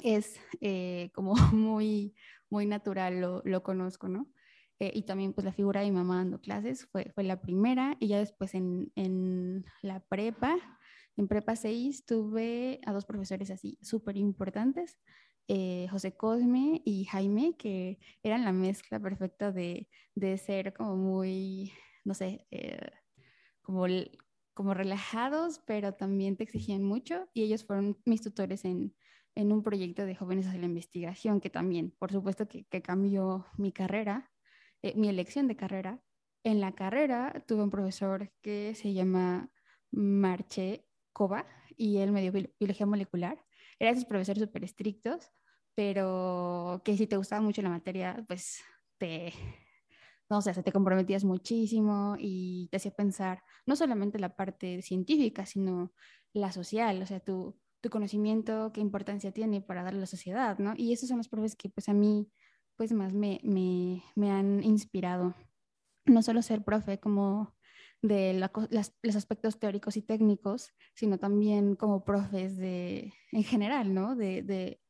es 0.02 0.40
eh, 0.60 1.10
como 1.14 1.34
muy, 1.52 2.14
muy 2.50 2.66
natural, 2.66 3.42
lo, 3.44 3.62
conozco, 3.62 4.08
¿no? 4.08 4.28
Eh, 4.80 4.90
y 4.94 5.02
también 5.02 5.32
pues 5.32 5.44
la 5.44 5.52
figura 5.52 5.80
de 5.80 5.86
mi 5.86 5.92
mamá 5.92 6.16
dando 6.16 6.40
clases 6.40 6.86
fue, 6.90 7.10
fue 7.14 7.22
la 7.22 7.40
primera 7.40 7.96
y 8.00 8.08
ya 8.08 8.18
después 8.18 8.54
en, 8.54 8.92
en 8.96 9.64
la 9.82 10.00
prepa, 10.00 10.56
en 11.16 11.28
prepa 11.28 11.54
6 11.54 12.04
tuve 12.06 12.80
a 12.84 12.92
dos 12.92 13.04
profesores 13.04 13.50
así 13.50 13.78
súper 13.82 14.16
importantes, 14.16 14.98
eh, 15.46 15.86
José 15.90 16.16
Cosme 16.16 16.82
y 16.84 17.04
Jaime, 17.04 17.54
que 17.56 17.98
eran 18.22 18.44
la 18.44 18.52
mezcla 18.52 18.98
perfecta 18.98 19.52
de, 19.52 19.88
de 20.16 20.38
ser 20.38 20.72
como 20.74 20.96
muy, 20.96 21.72
no 22.04 22.14
sé, 22.14 22.46
como, 23.62 23.86
como 24.54 24.74
relajados, 24.74 25.60
pero 25.66 25.94
también 25.94 26.36
te 26.36 26.44
exigían 26.44 26.82
mucho 26.82 27.28
y 27.32 27.44
ellos 27.44 27.64
fueron 27.64 27.96
mis 28.06 28.22
tutores 28.22 28.64
en, 28.64 28.94
en 29.34 29.52
un 29.52 29.62
proyecto 29.62 30.06
de 30.06 30.14
jóvenes 30.14 30.46
hacia 30.46 30.60
la 30.60 30.66
investigación 30.66 31.40
que 31.40 31.50
también, 31.50 31.92
por 31.98 32.12
supuesto 32.12 32.46
que, 32.48 32.64
cambió 32.82 33.46
mi 33.58 33.72
carrera, 33.72 34.30
eh, 34.82 34.94
mi 34.96 35.08
elección 35.08 35.48
de 35.48 35.56
carrera. 35.56 36.00
En 36.44 36.60
la 36.60 36.72
carrera 36.72 37.44
tuve 37.46 37.62
un 37.62 37.70
profesor 37.70 38.30
que 38.42 38.74
se 38.74 38.92
llama 38.92 39.50
Marche 39.90 40.86
Cova 41.12 41.46
y 41.76 41.98
él 41.98 42.12
me 42.12 42.22
dio 42.22 42.32
biología 42.32 42.86
molecular. 42.86 43.44
Eran 43.78 43.94
esos 43.94 44.06
profesores 44.06 44.42
súper 44.42 44.64
estrictos, 44.64 45.30
pero 45.74 46.82
que 46.84 46.96
si 46.96 47.06
te 47.06 47.16
gustaba 47.16 47.42
mucho 47.42 47.62
la 47.62 47.70
materia, 47.70 48.24
pues 48.28 48.62
te, 48.98 49.32
no 50.30 50.40
sé, 50.42 50.54
te 50.62 50.72
comprometías 50.72 51.24
muchísimo 51.24 52.16
y 52.18 52.68
te 52.70 52.76
hacía 52.76 52.92
pensar 52.92 53.42
no 53.66 53.74
solamente 53.76 54.18
la 54.18 54.36
parte 54.36 54.82
científica, 54.82 55.46
sino 55.46 55.92
la 56.32 56.52
social, 56.52 57.02
o 57.02 57.06
sea, 57.06 57.20
tu, 57.20 57.58
tu 57.84 57.90
conocimiento, 57.90 58.72
qué 58.72 58.80
importancia 58.80 59.30
tiene 59.30 59.60
para 59.60 59.82
darle 59.82 59.98
a 59.98 60.00
la 60.00 60.06
sociedad, 60.06 60.58
¿no? 60.58 60.72
Y 60.74 60.94
esos 60.94 61.06
son 61.06 61.18
los 61.18 61.28
profes 61.28 61.54
que 61.54 61.68
pues 61.68 61.90
a 61.90 61.92
mí 61.92 62.30
pues 62.76 62.92
más 62.92 63.12
me, 63.12 63.40
me, 63.44 64.02
me 64.16 64.30
han 64.30 64.64
inspirado. 64.64 65.34
No 66.06 66.22
solo 66.22 66.40
ser 66.40 66.64
profe 66.64 66.98
como 66.98 67.54
de 68.00 68.32
las, 68.32 68.94
los 69.02 69.16
aspectos 69.16 69.58
teóricos 69.58 69.98
y 69.98 70.02
técnicos, 70.02 70.72
sino 70.94 71.18
también 71.18 71.76
como 71.76 72.06
profes 72.06 72.56
de, 72.56 73.12
en 73.32 73.44
general, 73.44 73.92
¿no? 73.92 74.16
De, 74.16 74.42
de, 74.42 74.80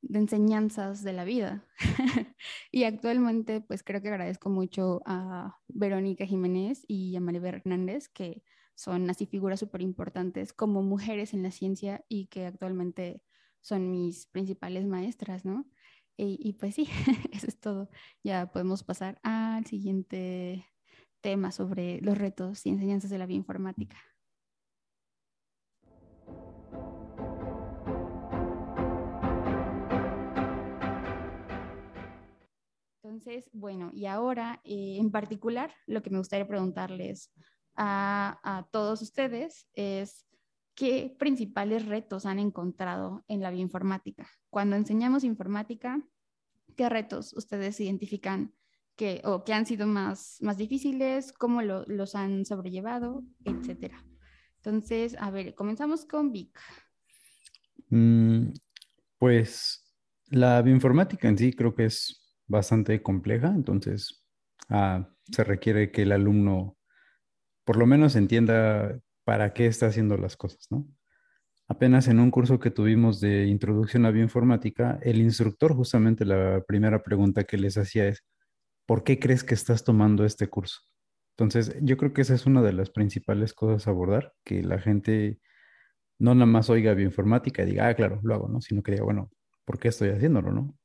de 0.00 0.18
enseñanzas 0.18 1.04
de 1.04 1.12
la 1.12 1.22
vida. 1.22 1.64
y 2.72 2.82
actualmente, 2.82 3.60
pues 3.60 3.84
creo 3.84 4.02
que 4.02 4.08
agradezco 4.08 4.50
mucho 4.50 5.00
a 5.06 5.60
Verónica 5.68 6.26
Jiménez 6.26 6.82
y 6.88 7.14
a 7.14 7.20
Maribel 7.20 7.54
Hernández, 7.54 8.08
que 8.08 8.42
son 8.74 9.08
así 9.10 9.26
figuras 9.26 9.60
súper 9.60 9.82
importantes 9.82 10.52
como 10.52 10.82
mujeres 10.82 11.34
en 11.34 11.42
la 11.42 11.50
ciencia 11.50 12.04
y 12.08 12.26
que 12.26 12.46
actualmente 12.46 13.22
son 13.60 13.90
mis 13.90 14.26
principales 14.26 14.86
maestras, 14.86 15.44
¿no? 15.44 15.66
Y, 16.16 16.52
pues 16.52 16.74
sí, 16.76 16.88
eso 17.32 17.46
es 17.48 17.58
todo. 17.58 17.88
Ya 18.22 18.52
podemos 18.52 18.84
pasar 18.84 19.18
al 19.22 19.66
siguiente 19.66 20.66
tema 21.20 21.50
sobre 21.50 22.00
los 22.00 22.16
retos 22.18 22.64
y 22.66 22.70
enseñanzas 22.70 23.10
de 23.10 23.18
la 23.18 23.26
bioinformática. 23.26 23.96
Entonces, 33.02 33.50
bueno, 33.52 33.90
y 33.92 34.06
ahora 34.06 34.60
eh, 34.64 34.96
en 34.98 35.10
particular 35.10 35.72
lo 35.86 36.02
que 36.02 36.10
me 36.10 36.18
gustaría 36.18 36.46
preguntarles 36.46 37.30
a, 37.76 38.66
todos 38.70 39.02
ustedes 39.02 39.68
es 39.74 40.26
qué 40.74 41.14
principales 41.18 41.86
retos 41.86 42.26
han 42.26 42.38
encontrado 42.38 43.24
en 43.28 43.40
la 43.40 43.50
bioinformática. 43.50 44.28
Cuando 44.50 44.76
enseñamos 44.76 45.24
informática, 45.24 46.02
¿qué 46.76 46.88
retos 46.88 47.32
ustedes 47.34 47.80
identifican 47.80 48.54
que, 48.96 49.20
o 49.24 49.44
que 49.44 49.52
han 49.52 49.66
sido 49.66 49.86
más, 49.86 50.38
más 50.40 50.56
difíciles, 50.56 51.32
cómo 51.32 51.62
lo, 51.62 51.84
los 51.86 52.14
han 52.14 52.44
sobrellevado, 52.44 53.24
etcétera. 53.44 54.04
Entonces, 54.56 55.16
a 55.18 55.30
ver, 55.30 55.54
comenzamos 55.54 56.04
con 56.04 56.30
Vic. 56.30 56.58
Mm, 57.88 58.52
pues 59.18 59.94
la 60.28 60.62
bioinformática 60.62 61.28
en 61.28 61.38
sí 61.38 61.52
creo 61.52 61.74
que 61.74 61.86
es 61.86 62.36
bastante 62.46 63.02
compleja, 63.02 63.48
entonces 63.48 64.24
ah, 64.68 65.08
se 65.30 65.44
requiere 65.44 65.90
que 65.90 66.02
el 66.02 66.12
alumno 66.12 66.76
por 67.64 67.76
lo 67.76 67.86
menos 67.86 68.16
entienda 68.16 68.98
para 69.24 69.52
qué 69.52 69.66
está 69.66 69.86
haciendo 69.86 70.16
las 70.16 70.36
cosas, 70.36 70.66
¿no? 70.70 70.86
Apenas 71.68 72.08
en 72.08 72.20
un 72.20 72.30
curso 72.30 72.58
que 72.58 72.70
tuvimos 72.70 73.20
de 73.20 73.46
introducción 73.46 74.04
a 74.04 74.10
bioinformática, 74.10 74.98
el 75.02 75.20
instructor 75.20 75.74
justamente 75.74 76.24
la 76.24 76.62
primera 76.66 77.02
pregunta 77.02 77.44
que 77.44 77.56
les 77.56 77.78
hacía 77.78 78.08
es, 78.08 78.24
¿por 78.86 79.04
qué 79.04 79.18
crees 79.18 79.44
que 79.44 79.54
estás 79.54 79.84
tomando 79.84 80.24
este 80.24 80.48
curso? 80.48 80.80
Entonces, 81.36 81.76
yo 81.80 81.96
creo 81.96 82.12
que 82.12 82.22
esa 82.22 82.34
es 82.34 82.46
una 82.46 82.62
de 82.62 82.74
las 82.74 82.90
principales 82.90 83.54
cosas 83.54 83.86
a 83.86 83.90
abordar, 83.90 84.34
que 84.44 84.62
la 84.62 84.78
gente 84.78 85.40
no 86.18 86.34
nada 86.34 86.46
más 86.46 86.68
oiga 86.68 86.94
bioinformática 86.94 87.62
y 87.62 87.66
diga, 87.66 87.88
ah, 87.88 87.94
claro, 87.94 88.20
lo 88.22 88.34
hago, 88.34 88.48
¿no? 88.48 88.60
Sino 88.60 88.82
que 88.82 88.92
diga, 88.92 89.04
bueno, 89.04 89.30
¿por 89.64 89.78
qué 89.78 89.88
estoy 89.88 90.10
haciéndolo, 90.10 90.52
no? 90.52 90.76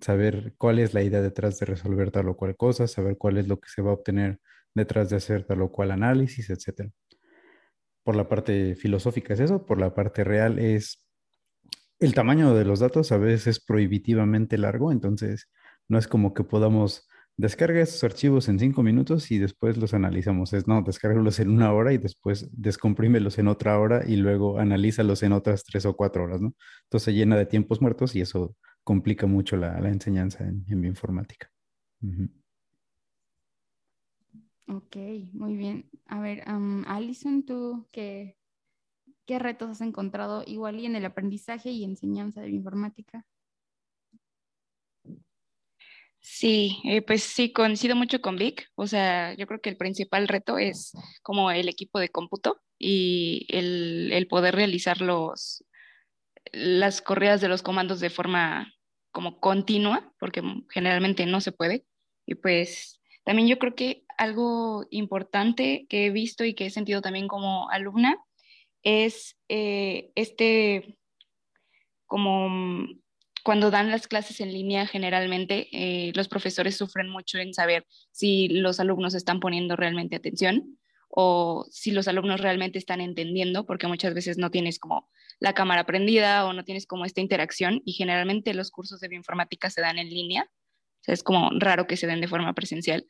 Saber 0.00 0.54
cuál 0.58 0.78
es 0.78 0.94
la 0.94 1.02
idea 1.02 1.22
detrás 1.22 1.58
de 1.58 1.66
resolver 1.66 2.10
tal 2.10 2.28
o 2.28 2.36
cual 2.36 2.56
cosa, 2.56 2.86
saber 2.86 3.16
cuál 3.16 3.38
es 3.38 3.48
lo 3.48 3.58
que 3.60 3.68
se 3.68 3.82
va 3.82 3.90
a 3.90 3.94
obtener 3.94 4.40
detrás 4.74 5.10
de 5.10 5.16
hacer 5.16 5.44
tal 5.44 5.62
o 5.62 5.72
cual 5.72 5.90
análisis, 5.90 6.50
etcétera. 6.50 6.90
Por 8.04 8.16
la 8.16 8.28
parte 8.28 8.74
filosófica 8.74 9.34
es 9.34 9.40
eso, 9.40 9.66
por 9.66 9.78
la 9.78 9.94
parte 9.94 10.24
real 10.24 10.58
es 10.58 11.04
el 12.00 12.14
tamaño 12.14 12.54
de 12.54 12.64
los 12.64 12.80
datos 12.80 13.10
a 13.12 13.18
veces 13.18 13.46
es 13.48 13.64
prohibitivamente 13.64 14.56
largo, 14.56 14.92
entonces 14.92 15.50
no 15.88 15.98
es 15.98 16.06
como 16.06 16.32
que 16.32 16.44
podamos 16.44 17.08
descargar 17.36 17.82
esos 17.82 18.02
archivos 18.04 18.48
en 18.48 18.58
cinco 18.58 18.82
minutos 18.82 19.30
y 19.30 19.38
después 19.38 19.76
los 19.76 19.94
analizamos. 19.94 20.52
Es 20.52 20.66
no, 20.66 20.82
descárgalos 20.82 21.40
en 21.40 21.50
una 21.50 21.72
hora 21.72 21.92
y 21.92 21.98
después 21.98 22.48
descomprímelos 22.52 23.38
en 23.38 23.48
otra 23.48 23.78
hora 23.78 24.02
y 24.06 24.16
luego 24.16 24.58
analízalos 24.58 25.22
en 25.22 25.32
otras 25.32 25.64
tres 25.64 25.86
o 25.86 25.96
cuatro 25.96 26.24
horas, 26.24 26.40
¿no? 26.40 26.54
Entonces 26.84 27.14
llena 27.14 27.36
de 27.36 27.46
tiempos 27.46 27.80
muertos 27.80 28.14
y 28.16 28.20
eso 28.20 28.56
complica 28.84 29.26
mucho 29.26 29.56
la, 29.56 29.78
enseñanza 29.88 30.44
en, 30.44 30.64
bioinformática. 30.80 31.50
Ok, 34.68 34.96
muy 35.32 35.56
bien. 35.56 35.90
A 36.06 36.20
ver, 36.20 36.44
Alison, 36.86 37.44
¿tú 37.46 37.88
qué, 37.90 38.36
qué 39.26 39.38
retos 39.38 39.70
has 39.70 39.80
encontrado 39.80 40.42
igual 40.46 40.78
y 40.78 40.86
en 40.86 40.94
el 40.94 41.06
aprendizaje 41.06 41.70
y 41.70 41.84
enseñanza 41.84 42.42
de 42.42 42.48
bioinformática? 42.48 43.26
Sí, 46.20 46.80
eh, 46.84 47.00
pues 47.02 47.22
sí, 47.22 47.52
coincido 47.52 47.96
mucho 47.96 48.20
con 48.20 48.36
Vic. 48.36 48.68
O 48.74 48.86
sea, 48.86 49.34
yo 49.34 49.46
creo 49.46 49.60
que 49.60 49.70
el 49.70 49.76
principal 49.76 50.28
reto 50.28 50.58
es 50.58 50.92
como 51.22 51.50
el 51.50 51.68
equipo 51.68 51.98
de 51.98 52.10
cómputo 52.10 52.60
y 52.78 53.46
el, 53.50 54.10
el 54.12 54.26
poder 54.28 54.54
realizar 54.54 55.00
los, 55.00 55.64
las 56.52 57.00
corridas 57.02 57.40
de 57.40 57.48
los 57.48 57.62
comandos 57.62 58.00
de 58.00 58.10
forma 58.10 58.72
como 59.12 59.40
continua, 59.40 60.12
porque 60.20 60.42
generalmente 60.70 61.24
no 61.26 61.40
se 61.40 61.52
puede. 61.52 61.86
Y 62.26 62.34
pues 62.34 62.97
también 63.28 63.46
yo 63.46 63.58
creo 63.58 63.74
que 63.74 64.04
algo 64.16 64.86
importante 64.88 65.84
que 65.90 66.06
he 66.06 66.10
visto 66.10 66.46
y 66.46 66.54
que 66.54 66.64
he 66.64 66.70
sentido 66.70 67.02
también 67.02 67.28
como 67.28 67.68
alumna 67.68 68.16
es 68.82 69.36
eh, 69.50 70.12
este, 70.14 70.98
como 72.06 72.86
cuando 73.44 73.70
dan 73.70 73.90
las 73.90 74.08
clases 74.08 74.40
en 74.40 74.50
línea, 74.50 74.86
generalmente 74.86 75.68
eh, 75.72 76.10
los 76.14 76.26
profesores 76.26 76.78
sufren 76.78 77.10
mucho 77.10 77.36
en 77.36 77.52
saber 77.52 77.86
si 78.12 78.48
los 78.48 78.80
alumnos 78.80 79.12
están 79.12 79.40
poniendo 79.40 79.76
realmente 79.76 80.16
atención 80.16 80.78
o 81.10 81.66
si 81.70 81.90
los 81.90 82.08
alumnos 82.08 82.40
realmente 82.40 82.78
están 82.78 83.02
entendiendo, 83.02 83.66
porque 83.66 83.88
muchas 83.88 84.14
veces 84.14 84.38
no 84.38 84.50
tienes 84.50 84.78
como 84.78 85.10
la 85.38 85.52
cámara 85.52 85.84
prendida 85.84 86.46
o 86.46 86.54
no 86.54 86.64
tienes 86.64 86.86
como 86.86 87.04
esta 87.04 87.20
interacción 87.20 87.82
y 87.84 87.92
generalmente 87.92 88.54
los 88.54 88.70
cursos 88.70 89.00
de 89.00 89.08
bioinformática 89.08 89.68
se 89.68 89.82
dan 89.82 89.98
en 89.98 90.08
línea, 90.08 90.48
o 91.00 91.04
sea, 91.04 91.12
es 91.12 91.22
como 91.22 91.50
raro 91.58 91.86
que 91.86 91.98
se 91.98 92.06
den 92.06 92.22
de 92.22 92.28
forma 92.28 92.54
presencial. 92.54 93.04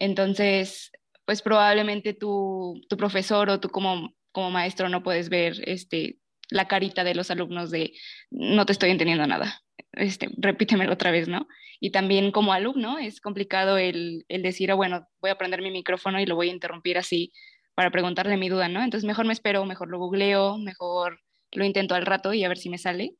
Entonces, 0.00 0.92
pues 1.24 1.42
probablemente 1.42 2.14
tu, 2.14 2.80
tu 2.88 2.96
profesor 2.96 3.50
o 3.50 3.60
tú 3.60 3.68
como, 3.68 4.14
como 4.32 4.50
maestro 4.50 4.88
no 4.88 5.02
puedes 5.02 5.28
ver 5.28 5.56
este, 5.64 6.18
la 6.50 6.68
carita 6.68 7.02
de 7.04 7.14
los 7.14 7.30
alumnos 7.30 7.70
de 7.70 7.92
no 8.30 8.64
te 8.64 8.72
estoy 8.72 8.90
entendiendo 8.90 9.26
nada, 9.26 9.60
este, 9.92 10.28
repítemelo 10.36 10.92
otra 10.92 11.10
vez, 11.10 11.28
¿no? 11.28 11.48
Y 11.80 11.90
también 11.90 12.30
como 12.30 12.52
alumno 12.52 12.98
es 12.98 13.20
complicado 13.20 13.76
el, 13.76 14.24
el 14.28 14.42
decir, 14.42 14.70
oh, 14.72 14.76
bueno, 14.76 15.08
voy 15.20 15.30
a 15.30 15.38
prender 15.38 15.62
mi 15.62 15.70
micrófono 15.70 16.20
y 16.20 16.26
lo 16.26 16.36
voy 16.36 16.48
a 16.48 16.52
interrumpir 16.52 16.96
así 16.96 17.32
para 17.74 17.90
preguntarle 17.90 18.36
mi 18.36 18.48
duda, 18.48 18.68
¿no? 18.68 18.82
Entonces 18.82 19.06
mejor 19.06 19.26
me 19.26 19.32
espero, 19.32 19.64
mejor 19.64 19.88
lo 19.88 19.98
googleo, 19.98 20.58
mejor 20.58 21.20
lo 21.52 21.64
intento 21.64 21.94
al 21.94 22.06
rato 22.06 22.32
y 22.32 22.44
a 22.44 22.48
ver 22.48 22.58
si 22.58 22.70
me 22.70 22.78
sale. 22.78 23.14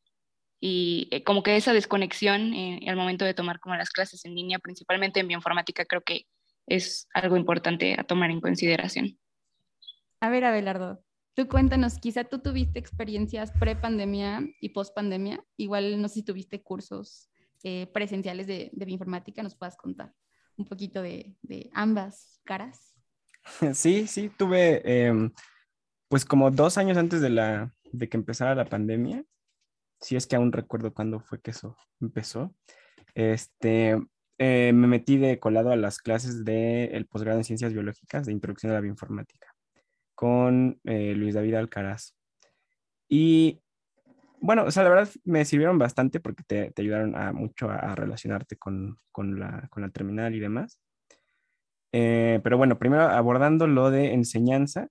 Y 0.60 1.08
eh, 1.10 1.24
como 1.24 1.42
que 1.42 1.56
esa 1.56 1.72
desconexión 1.72 2.52
al 2.86 2.96
momento 2.96 3.24
de 3.24 3.34
tomar 3.34 3.60
como 3.60 3.76
las 3.76 3.90
clases 3.90 4.24
en 4.24 4.34
línea, 4.34 4.58
principalmente 4.58 5.20
en 5.20 5.28
bioinformática, 5.28 5.84
creo 5.84 6.02
que 6.02 6.26
es 6.68 7.08
algo 7.14 7.36
importante 7.36 7.96
a 7.98 8.04
tomar 8.04 8.30
en 8.30 8.40
consideración. 8.40 9.18
A 10.20 10.30
ver, 10.30 10.44
Abelardo, 10.44 11.02
tú 11.34 11.48
cuéntanos, 11.48 11.98
quizá 11.98 12.24
tú 12.24 12.40
tuviste 12.40 12.78
experiencias 12.78 13.52
pre-pandemia 13.52 14.42
y 14.60 14.70
post-pandemia, 14.70 15.44
igual 15.56 16.00
no 16.00 16.08
sé 16.08 16.14
si 16.14 16.22
tuviste 16.22 16.62
cursos 16.62 17.30
eh, 17.62 17.88
presenciales 17.92 18.46
de, 18.46 18.70
de 18.72 18.84
bioinformática, 18.84 19.42
nos 19.42 19.56
puedas 19.56 19.76
contar 19.76 20.12
un 20.58 20.66
poquito 20.66 21.00
de, 21.00 21.34
de 21.42 21.70
ambas 21.72 22.40
caras. 22.44 22.94
Sí, 23.72 24.06
sí, 24.06 24.30
tuve 24.36 24.82
em, 24.84 25.32
pues 26.08 26.26
como 26.26 26.50
dos 26.50 26.76
años 26.76 26.98
antes 26.98 27.22
de, 27.22 27.30
la, 27.30 27.72
de 27.92 28.08
que 28.08 28.18
empezara 28.18 28.54
la 28.54 28.66
pandemia, 28.66 29.24
si 30.00 30.16
es 30.16 30.26
que 30.26 30.36
aún 30.36 30.52
recuerdo 30.52 30.92
cuándo 30.92 31.20
fue 31.20 31.40
que 31.40 31.52
eso 31.52 31.76
empezó, 31.98 32.54
este, 33.14 33.96
eh, 34.40 34.70
me 34.72 34.86
metí 34.86 35.16
de 35.16 35.40
colado 35.40 35.72
a 35.72 35.76
las 35.76 35.98
clases 35.98 36.44
del 36.44 37.06
posgrado 37.06 37.38
en 37.38 37.44
Ciencias 37.44 37.72
Biológicas 37.72 38.24
de 38.24 38.32
Introducción 38.32 38.70
a 38.70 38.76
la 38.76 38.80
Bioinformática 38.80 39.52
con 40.14 40.80
eh, 40.84 41.14
Luis 41.16 41.34
David 41.34 41.54
Alcaraz. 41.54 42.14
Y 43.08 43.60
bueno, 44.40 44.64
o 44.64 44.70
sea, 44.70 44.84
la 44.84 44.90
verdad 44.90 45.08
me 45.24 45.44
sirvieron 45.44 45.76
bastante 45.78 46.20
porque 46.20 46.44
te, 46.44 46.70
te 46.70 46.82
ayudaron 46.82 47.16
a, 47.16 47.32
mucho 47.32 47.68
a, 47.68 47.96
relacionarte 47.96 48.56
con, 48.56 48.96
con, 49.10 49.40
la, 49.40 49.66
con, 49.70 49.82
la, 49.82 49.88
terminal 49.90 50.32
y 50.36 50.40
demás. 50.40 50.78
Eh, 51.90 52.38
pero 52.44 52.58
bueno, 52.58 52.78
primero 52.78 53.02
abordando 53.02 53.66
lo 53.66 53.90
de 53.90 54.12
enseñanza, 54.12 54.86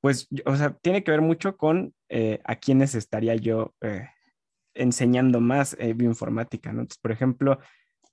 pues, 0.00 0.28
o 0.46 0.56
sea, 0.56 0.74
tiene 0.82 1.04
que 1.04 1.12
ver 1.12 1.20
mucho 1.20 1.56
con 1.56 1.94
a 2.44 2.56
quiénes 2.56 2.94
estaría 2.94 3.34
yo 3.36 3.74
enseñando 4.74 5.40
más 5.40 5.76
bioinformática, 5.96 6.72
¿no? 6.72 6.82
Entonces, 6.82 7.00
por 7.00 7.12
ejemplo, 7.12 7.58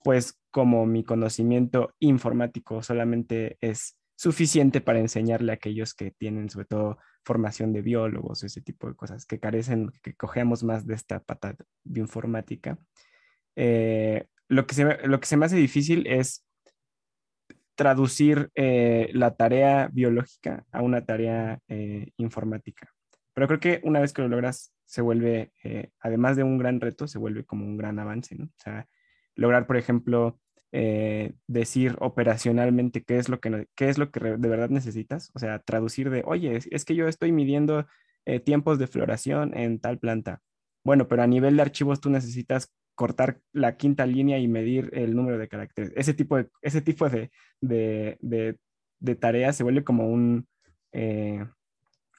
pues 0.03 0.39
como 0.51 0.85
mi 0.85 1.03
conocimiento 1.03 1.93
informático 1.99 2.81
solamente 2.83 3.57
es 3.61 3.97
suficiente 4.15 4.81
para 4.81 4.99
enseñarle 4.99 5.51
a 5.51 5.55
aquellos 5.55 5.93
que 5.93 6.11
tienen 6.11 6.49
sobre 6.49 6.65
todo 6.65 6.97
formación 7.23 7.73
de 7.73 7.81
biólogos, 7.81 8.43
ese 8.43 8.61
tipo 8.61 8.87
de 8.87 8.95
cosas, 8.95 9.25
que 9.25 9.39
carecen, 9.39 9.91
que 10.03 10.13
cogeamos 10.15 10.63
más 10.63 10.85
de 10.85 10.95
esta 10.95 11.19
pata 11.21 11.55
bioinformática. 11.83 12.77
Eh, 13.55 14.25
lo, 14.47 14.65
que 14.65 14.75
se, 14.75 15.07
lo 15.07 15.19
que 15.19 15.25
se 15.27 15.37
me 15.37 15.45
hace 15.45 15.55
difícil 15.55 16.07
es 16.07 16.45
traducir 17.75 18.51
eh, 18.55 19.09
la 19.13 19.35
tarea 19.35 19.89
biológica 19.91 20.65
a 20.71 20.81
una 20.81 21.05
tarea 21.05 21.59
eh, 21.67 22.11
informática. 22.17 22.91
Pero 23.33 23.47
creo 23.47 23.59
que 23.59 23.81
una 23.83 24.01
vez 24.01 24.13
que 24.13 24.21
lo 24.21 24.27
logras, 24.27 24.73
se 24.85 25.01
vuelve, 25.01 25.53
además 26.01 26.35
de 26.35 26.43
un 26.43 26.57
gran 26.57 26.81
reto, 26.81 27.07
se 27.07 27.17
vuelve 27.17 27.45
como 27.45 27.63
un 27.63 27.77
gran 27.77 27.97
avance, 27.97 28.35
¿no? 28.35 28.45
O 28.45 28.57
sea, 28.57 28.85
lograr, 29.35 29.67
por 29.67 29.77
ejemplo, 29.77 30.39
eh, 30.73 31.33
decir 31.47 31.97
operacionalmente 31.99 33.03
qué 33.03 33.17
es 33.17 33.27
lo 33.27 33.41
que, 33.41 33.67
qué 33.75 33.89
es 33.89 33.97
lo 33.97 34.09
que 34.09 34.21
de 34.21 34.49
verdad 34.49 34.69
necesitas, 34.69 35.29
o 35.33 35.39
sea, 35.39 35.59
traducir 35.59 36.09
de, 36.09 36.23
oye, 36.25 36.57
es, 36.71 36.85
que 36.85 36.95
yo 36.95 37.09
estoy 37.09 37.33
midiendo 37.33 37.87
eh, 38.25 38.39
tiempos 38.39 38.79
de 38.79 38.87
floración 38.87 39.53
en 39.57 39.79
tal 39.79 39.99
planta. 39.99 40.41
Bueno, 40.85 41.09
pero 41.09 41.23
a 41.23 41.27
nivel 41.27 41.57
de 41.57 41.63
archivos 41.63 41.99
tú 41.99 42.09
necesitas 42.09 42.73
cortar 42.95 43.41
la 43.51 43.75
quinta 43.75 44.05
línea 44.05 44.39
y 44.39 44.47
medir 44.47 44.89
el 44.93 45.13
número 45.13 45.37
de 45.37 45.49
caracteres. 45.49 45.91
Ese 45.95 46.13
tipo 46.13 46.37
de, 46.37 46.47
ese 46.61 46.79
tipo 46.79 47.09
de, 47.09 47.31
de, 47.59 48.17
de, 48.21 49.15
tarea 49.15 49.51
se 49.51 49.63
vuelve 49.63 49.83
como 49.83 50.09
un, 50.09 50.47
eh, 50.93 51.45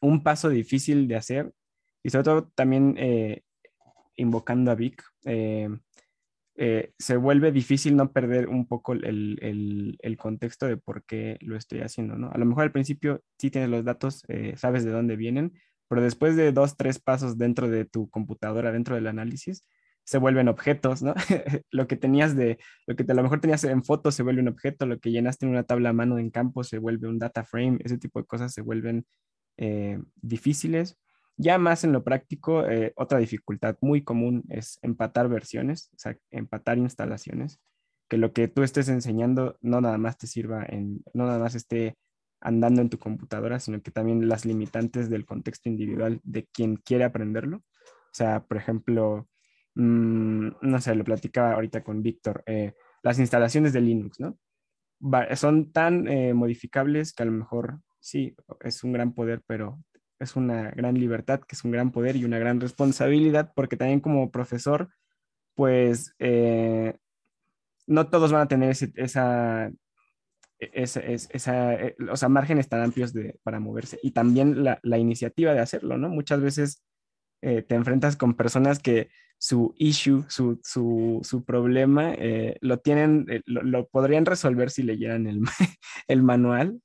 un 0.02 0.22
paso 0.22 0.50
difícil 0.50 1.08
de 1.08 1.16
hacer 1.16 1.52
y 2.02 2.10
sobre 2.10 2.24
todo 2.24 2.50
también 2.54 2.98
invocando 4.16 4.70
a 4.70 4.74
Vic, 4.74 5.02
se 6.56 7.16
vuelve 7.16 7.50
difícil 7.50 7.96
no 7.96 8.12
perder 8.12 8.48
un 8.48 8.66
poco 8.66 8.92
el, 8.92 10.16
contexto 10.18 10.66
de 10.66 10.76
por 10.76 11.04
qué 11.04 11.38
lo 11.40 11.56
estoy 11.56 11.80
haciendo, 11.80 12.16
¿no? 12.16 12.30
A 12.30 12.38
lo 12.38 12.44
mejor 12.44 12.64
al 12.64 12.72
principio 12.72 13.22
sí 13.38 13.50
tienes 13.50 13.70
los 13.70 13.84
datos, 13.84 14.22
eh, 14.28 14.54
sabes 14.56 14.84
de 14.84 14.90
dónde 14.90 15.16
vienen, 15.16 15.52
pero 15.88 16.02
después 16.02 16.36
de 16.36 16.52
dos, 16.52 16.76
tres 16.76 16.98
pasos 16.98 17.38
dentro 17.38 17.68
de 17.68 17.84
tu 17.84 18.08
computadora, 18.10 18.72
dentro 18.72 18.94
del 18.94 19.06
análisis, 19.06 19.64
se 20.04 20.18
vuelven 20.18 20.48
objetos, 20.48 21.02
¿no? 21.02 21.14
lo 21.70 21.86
que 21.86 21.96
tenías 21.96 22.36
de, 22.36 22.58
lo 22.86 22.96
que 22.96 23.04
a 23.08 23.14
lo 23.14 23.22
mejor 23.22 23.40
tenías 23.40 23.64
en 23.64 23.84
fotos 23.84 24.14
se 24.14 24.22
vuelve 24.22 24.42
un 24.42 24.48
objeto, 24.48 24.86
lo 24.86 24.98
que 24.98 25.10
llenaste 25.10 25.46
en 25.46 25.52
una 25.52 25.64
tabla 25.64 25.90
a 25.90 25.92
mano 25.92 26.18
en 26.18 26.30
campo 26.30 26.64
se 26.64 26.78
vuelve 26.78 27.08
un 27.08 27.18
data 27.18 27.44
frame, 27.44 27.78
ese 27.84 27.98
tipo 27.98 28.20
de 28.20 28.26
cosas 28.26 28.52
se 28.52 28.62
vuelven 28.62 29.06
eh, 29.58 29.98
difíciles. 30.16 30.96
Ya 31.36 31.58
más 31.58 31.84
en 31.84 31.92
lo 31.92 32.04
práctico, 32.04 32.66
eh, 32.66 32.92
otra 32.96 33.18
dificultad 33.18 33.76
muy 33.80 34.04
común 34.04 34.44
es 34.48 34.78
empatar 34.82 35.28
versiones, 35.28 35.90
o 35.94 35.98
sea, 35.98 36.16
empatar 36.30 36.78
instalaciones, 36.78 37.60
que 38.08 38.18
lo 38.18 38.32
que 38.32 38.48
tú 38.48 38.62
estés 38.62 38.88
enseñando 38.88 39.56
no 39.60 39.80
nada 39.80 39.98
más 39.98 40.18
te 40.18 40.26
sirva 40.26 40.64
en, 40.68 41.02
no 41.14 41.26
nada 41.26 41.38
más 41.38 41.54
esté 41.54 41.96
andando 42.40 42.82
en 42.82 42.90
tu 42.90 42.98
computadora, 42.98 43.60
sino 43.60 43.80
que 43.80 43.90
también 43.90 44.28
las 44.28 44.44
limitantes 44.44 45.08
del 45.08 45.24
contexto 45.24 45.68
individual 45.68 46.20
de 46.22 46.46
quien 46.52 46.76
quiere 46.76 47.04
aprenderlo. 47.04 47.58
O 47.58 48.14
sea, 48.14 48.44
por 48.44 48.58
ejemplo, 48.58 49.28
mmm, 49.74 50.48
no 50.60 50.80
sé, 50.80 50.94
lo 50.94 51.04
platicaba 51.04 51.54
ahorita 51.54 51.82
con 51.82 52.02
Víctor, 52.02 52.42
eh, 52.46 52.74
las 53.02 53.18
instalaciones 53.18 53.72
de 53.72 53.80
Linux, 53.80 54.20
¿no? 54.20 54.38
son 55.34 55.72
tan 55.72 56.06
eh, 56.06 56.32
modificables 56.32 57.12
que 57.12 57.24
a 57.24 57.26
lo 57.26 57.32
mejor 57.32 57.80
sí, 57.98 58.36
es 58.60 58.84
un 58.84 58.92
gran 58.92 59.14
poder, 59.14 59.42
pero 59.46 59.82
es 60.22 60.36
una 60.36 60.70
gran 60.70 60.94
libertad, 60.94 61.40
que 61.40 61.54
es 61.54 61.64
un 61.64 61.72
gran 61.72 61.92
poder 61.92 62.16
y 62.16 62.24
una 62.24 62.38
gran 62.38 62.60
responsabilidad, 62.60 63.52
porque 63.54 63.76
también 63.76 64.00
como 64.00 64.30
profesor, 64.30 64.90
pues 65.54 66.14
eh, 66.18 66.96
no 67.86 68.08
todos 68.08 68.32
van 68.32 68.42
a 68.42 68.48
tener 68.48 68.70
esa, 68.70 69.70
esa, 70.72 71.00
esa, 71.00 71.74
eh, 71.74 71.96
o 72.10 72.16
sea, 72.16 72.28
márgenes 72.28 72.68
tan 72.68 72.82
amplios 72.82 73.12
de, 73.12 73.38
para 73.42 73.60
moverse 73.60 73.98
y 74.02 74.12
también 74.12 74.64
la, 74.64 74.98
iniciativa 74.98 75.52
de 75.54 75.60
hacerlo, 75.60 75.98
¿no? 75.98 76.08
Muchas 76.08 76.40
veces 76.40 76.82
eh, 77.42 77.62
te 77.62 77.74
enfrentas 77.74 78.16
con 78.16 78.34
personas 78.34 78.78
que 78.78 79.08
su 79.38 79.74
issue, 79.76 80.24
su, 80.28 80.60
su, 80.62 81.20
su 81.24 81.44
problema, 81.44 82.14
eh, 82.14 82.58
lo 82.60 82.78
tienen, 82.78 83.26
lo, 83.44 83.62
lo, 83.62 83.88
podrían 83.88 84.24
resolver 84.24 84.70
si 84.70 84.84
leyeran 84.84 85.26
el, 85.26 85.40
el 86.08 86.22
manual. 86.22 86.80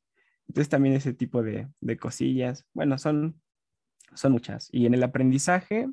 Entonces 0.47 0.69
también 0.69 0.95
ese 0.95 1.13
tipo 1.13 1.43
de, 1.43 1.67
de 1.81 1.97
cosillas, 1.97 2.65
bueno, 2.73 2.97
son, 2.97 3.41
son 4.13 4.31
muchas. 4.31 4.69
Y 4.71 4.85
en 4.85 4.93
el 4.93 5.03
aprendizaje, 5.03 5.87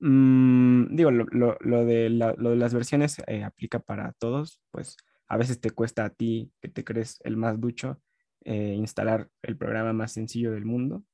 mmm, 0.00 0.94
digo, 0.96 1.10
lo, 1.10 1.26
lo, 1.60 1.84
de 1.84 2.10
lo 2.10 2.50
de 2.50 2.56
las 2.56 2.74
versiones 2.74 3.18
aplica 3.44 3.78
para 3.80 4.12
todos, 4.18 4.60
pues 4.70 4.96
a 5.28 5.36
veces 5.36 5.60
te 5.60 5.70
cuesta 5.70 6.04
a 6.04 6.10
ti, 6.10 6.50
que 6.60 6.68
te 6.68 6.84
crees 6.84 7.20
el 7.22 7.36
más 7.36 7.60
ducho, 7.60 8.00
eh, 8.44 8.74
instalar 8.74 9.28
el 9.42 9.56
programa 9.56 9.92
más 9.92 10.12
sencillo 10.12 10.52
del 10.52 10.64
mundo. 10.64 11.04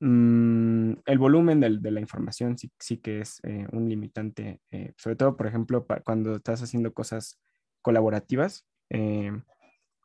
Mm, 0.00 0.94
el 1.06 1.18
volumen 1.18 1.60
de, 1.60 1.78
de, 1.78 1.90
la 1.90 2.00
información 2.00 2.58
sí, 2.58 2.70
sí 2.78 2.98
que 2.98 3.20
es 3.20 3.40
eh, 3.44 3.66
un 3.72 3.88
limitante, 3.88 4.60
eh, 4.70 4.92
sobre 4.96 5.16
todo, 5.16 5.36
por 5.36 5.46
ejemplo, 5.46 5.86
cuando 6.04 6.36
estás 6.36 6.62
haciendo 6.62 6.92
cosas 6.92 7.40
colaborativas. 7.80 8.66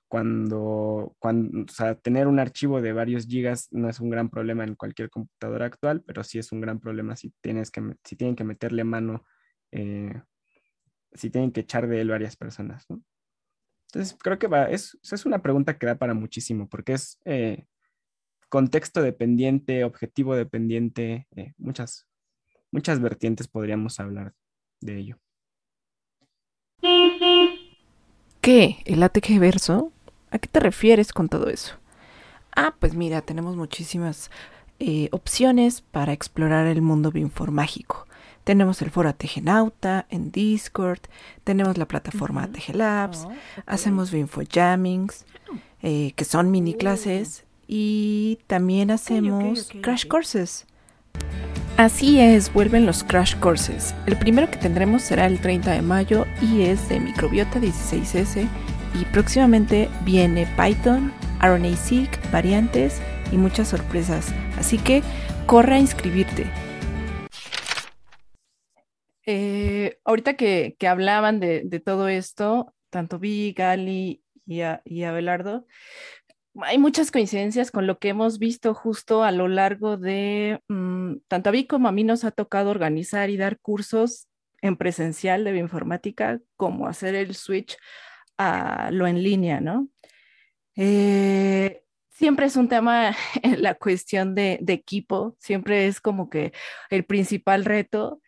Eh, 0.08 0.10
cuando, 0.10 1.16
cuando 1.20 1.64
o 1.64 1.68
sea, 1.68 1.96
tener 1.96 2.28
un 2.28 2.40
archivo 2.40 2.82
de 2.82 2.94
varios 2.94 3.26
gigas 3.26 3.68
no 3.72 3.90
es 3.90 4.00
un 4.00 4.10
gran 4.10 4.30
problema 4.30 4.64
en 4.64 4.76
cualquier 4.76 5.10
computadora 5.10 5.66
actual, 5.66 6.04
pero 6.06 6.24
sí 6.24 6.40
es 6.40 6.52
un 6.52 6.62
gran 6.62 6.80
problema 6.80 7.16
si, 7.16 7.34
tienes 7.42 7.72
que, 7.72 7.82
si 8.04 8.16
tienen 8.16 8.36
que 8.36 8.44
meterle 8.44 8.84
mano, 8.84 9.26
si 11.14 11.30
tienen 11.30 11.52
que 11.52 11.62
echar 11.62 11.88
de 11.88 12.02
él 12.02 12.10
varias 12.10 12.36
personas. 12.38 12.86
Entonces, 13.88 14.18
creo 14.22 14.38
que 14.38 14.48
va, 14.48 14.66
es, 14.66 14.98
es 15.02 15.26
una 15.26 15.42
pregunta 15.42 15.78
que 15.78 15.86
da 15.86 15.96
para 15.96 16.14
muchísimo, 16.14 16.68
porque 16.68 16.94
es 16.94 17.20
eh, 17.26 17.66
contexto 18.50 19.02
dependiente, 19.02 19.84
objetivo 19.84 20.36
dependiente, 20.36 21.28
eh, 21.36 21.54
muchas, 21.58 22.08
muchas 22.72 23.00
vertientes 23.00 23.48
podríamos 23.48 24.00
hablar 24.00 24.34
de 24.82 24.98
ello. 24.98 25.20
¿Qué? 28.42 28.78
¿El 28.86 29.04
ATG 29.04 29.40
verso? 29.40 29.92
¿A 30.32 30.40
qué 30.40 30.48
te 30.48 30.60
refieres 30.60 31.14
con 31.14 31.30
todo 31.30 31.50
eso? 31.50 31.76
Ah, 32.56 32.74
pues 32.80 32.96
mira, 32.96 33.22
tenemos 33.22 33.56
muchísimas 33.56 34.32
eh, 34.80 35.10
opciones 35.12 35.82
para 35.82 36.14
explorar 36.14 36.68
el 36.68 36.82
mundo 36.82 37.12
bioinformágico. 37.12 38.08
Tenemos 38.44 38.82
el 38.82 38.92
foro 38.92 39.14
Nauta 39.42 40.06
en 40.10 40.32
Discord, 40.32 41.00
tenemos 41.44 41.78
la 41.78 41.86
plataforma 41.86 42.46
uh 42.46 42.52
-huh. 42.52 42.74
Labs, 42.74 43.26
oh, 43.26 43.28
okay. 43.28 43.38
hacemos 43.66 44.12
Jammings, 44.50 45.26
eh, 45.82 46.14
que 46.16 46.24
son 46.24 46.50
mini 46.50 46.74
clases, 46.74 47.46
y 47.68 48.40
también 48.48 48.90
hacemos 48.92 49.44
okay, 49.44 49.62
okay, 49.70 49.82
crash 49.82 50.08
courses. 50.08 50.66
Así 51.78 52.20
es, 52.20 52.52
vuelven 52.54 52.86
los 52.86 53.04
crash 53.04 53.36
courses. 53.36 53.94
El 54.06 54.18
primero 54.18 54.50
que 54.50 54.58
tendremos 54.58 55.04
será 55.04 55.28
el 55.28 55.40
30 55.40 55.72
de 55.72 55.82
mayo 55.82 56.26
y 56.42 56.62
es 56.62 56.90
de 56.90 57.00
microbiota 57.00 57.60
16S 57.60 58.48
y 58.94 59.06
próximamente 59.06 59.90
viene 60.06 60.48
Python, 60.58 61.14
RNA-seq, 61.42 62.32
variantes 62.32 63.02
y 63.32 63.38
muchas 63.38 63.70
sorpresas. 63.70 64.34
Así 64.58 64.78
que 64.78 65.04
corre 65.46 65.76
a 65.76 65.80
inscribirte. 65.80 66.46
Eh, 69.26 70.00
ahorita 70.06 70.36
que, 70.36 70.76
que 70.80 70.88
hablaban 70.88 71.40
de, 71.40 71.64
de, 71.66 71.80
todo 71.80 72.08
esto, 72.08 72.74
tanto 72.90 73.20
Vi, 73.20 73.54
Gali 73.54 74.24
y, 74.46 74.62
y 74.86 75.04
Abelardo, 75.04 75.66
hay 76.62 76.78
muchas 76.78 77.12
coincidencias 77.12 77.72
con 77.72 77.88
lo 77.88 78.00
que 78.00 78.10
hemos 78.10 78.40
visto 78.40 78.74
justo 78.74 79.24
a 79.24 79.32
lo 79.32 79.48
largo 79.48 79.98
de, 79.98 80.62
mmm, 80.70 81.18
tanto 81.28 81.50
a 81.50 81.52
Vi 81.52 81.68
como 81.68 81.88
a 81.88 81.92
mí 81.92 82.04
nos 82.04 82.24
ha 82.24 82.32
tocado 82.32 82.70
organizar 82.70 83.30
y 83.30 83.38
dar 83.38 83.60
cursos 83.60 84.28
en 84.62 84.78
presencial 84.78 85.44
de 85.44 85.52
bioinformática, 85.52 86.40
como 86.56 86.88
hacer 86.88 87.14
el 87.16 87.36
switch 87.36 87.78
a 88.38 88.90
lo 88.92 89.08
en 89.08 89.24
línea, 89.24 89.60
¿no? 89.62 89.88
Eh, 90.76 91.84
siempre 92.10 92.46
es 92.46 92.56
un 92.56 92.68
tema 92.68 93.16
la 93.58 93.76
cuestión 93.76 94.36
de, 94.36 94.60
equipo, 94.68 95.36
siempre 95.40 95.88
es 95.88 96.02
como 96.02 96.30
que 96.30 96.54
el 96.90 97.06
principal 97.06 97.66
reto. 97.66 98.22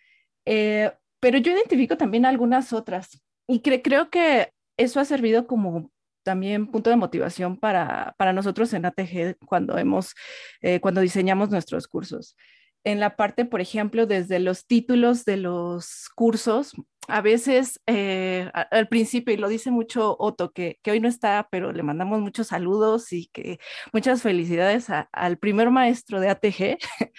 Eh, 0.45 0.91
pero 1.19 1.38
yo 1.38 1.52
identifico 1.52 1.98
también 1.98 2.26
algunas 2.26 2.74
otras 2.74 3.22
y 3.48 3.62
cre 3.62 3.82
creo 3.82 4.10
que 4.10 4.52
eso 4.78 5.00
ha 5.00 5.06
servido 5.06 5.48
como 5.48 5.91
también 6.24 6.67
punto 6.67 6.89
de 6.89 6.95
motivación 6.95 7.58
para, 7.58 8.15
para 8.17 8.34
nosotros 8.34 8.72
en 8.74 8.86
ATG 8.86 9.38
cuando 9.45 9.78
hemos, 9.78 10.13
eh, 10.62 10.80
cuando 10.80 11.02
diseñamos 11.02 11.50
nuestros 11.50 11.88
cursos. 11.88 12.36
En 12.84 13.00
la 13.00 13.15
parte, 13.15 13.45
por 13.45 13.62
ejemplo, 13.62 14.06
desde 14.06 14.39
los 14.39 14.65
títulos 14.65 15.26
de 15.26 15.38
los 15.38 16.10
cursos, 16.15 16.74
a 17.10 17.22
veces 17.22 17.82
eh, 17.88 18.50
al 18.54 18.88
principio, 18.88 19.34
y 19.34 19.38
lo 19.38 19.50
dice 19.50 19.72
mucho 19.72 20.15
Otto, 20.19 20.52
que, 20.52 20.80
hoy 20.88 21.00
no 21.00 21.08
está, 21.08 21.48
pero 21.52 21.72
le 21.72 21.84
mandamos 21.84 22.22
muchos 22.22 22.48
saludos 22.48 23.12
y 23.13 23.28
que 23.28 23.60
muchas 23.93 24.22
felicidades 24.22 24.88
al 25.12 25.38
primer 25.38 25.69
maestro 25.72 26.19
de 26.19 26.30
ATG. 26.30 26.78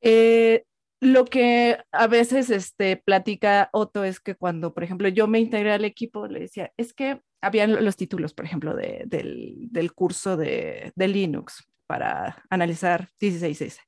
eh, 0.00 0.64
lo 1.00 1.24
que 1.24 1.78
a 1.92 2.06
veces 2.08 2.50
este, 2.50 2.96
platica 2.96 3.68
Otto 3.72 4.04
es 4.04 4.20
que 4.20 4.34
cuando, 4.34 4.74
por 4.74 4.82
ejemplo, 4.82 5.08
yo 5.08 5.28
me 5.28 5.38
integré 5.38 5.72
al 5.72 5.84
equipo, 5.84 6.26
le 6.26 6.40
decía, 6.40 6.72
es 6.76 6.92
que 6.92 7.20
habían 7.40 7.84
los 7.84 7.96
títulos, 7.96 8.34
por 8.34 8.44
ejemplo, 8.44 8.74
de, 8.74 9.04
del, 9.06 9.54
del, 9.70 9.92
curso 9.92 10.36
de, 10.36 10.92
de, 10.96 11.08
Linux 11.08 11.68
para 11.86 12.42
analizar 12.50 13.10
16S. 13.20 13.78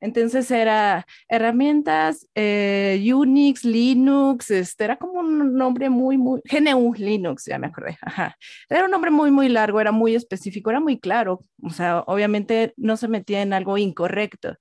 Entonces 0.00 0.50
era 0.50 1.06
herramientas, 1.28 2.28
eh, 2.34 3.10
Unix, 3.14 3.64
Linux, 3.64 4.50
este, 4.50 4.84
era 4.84 4.96
como 4.96 5.20
un 5.20 5.54
nombre 5.54 5.90
muy, 5.90 6.18
muy, 6.18 6.40
GNU 6.44 6.94
Linux, 6.94 7.46
ya 7.46 7.58
me 7.58 7.68
acordé, 7.68 7.96
ajá. 8.02 8.36
Era 8.68 8.84
un 8.84 8.90
nombre 8.90 9.10
muy, 9.10 9.30
muy 9.30 9.48
largo, 9.48 9.80
era 9.80 9.92
muy 9.92 10.14
específico, 10.14 10.70
era 10.70 10.80
muy 10.80 10.98
claro, 10.98 11.40
o 11.62 11.70
sea, 11.70 12.00
obviamente 12.00 12.74
no 12.76 12.96
se 12.96 13.08
metía 13.08 13.42
en 13.42 13.52
algo 13.52 13.78
incorrecto. 13.78 14.56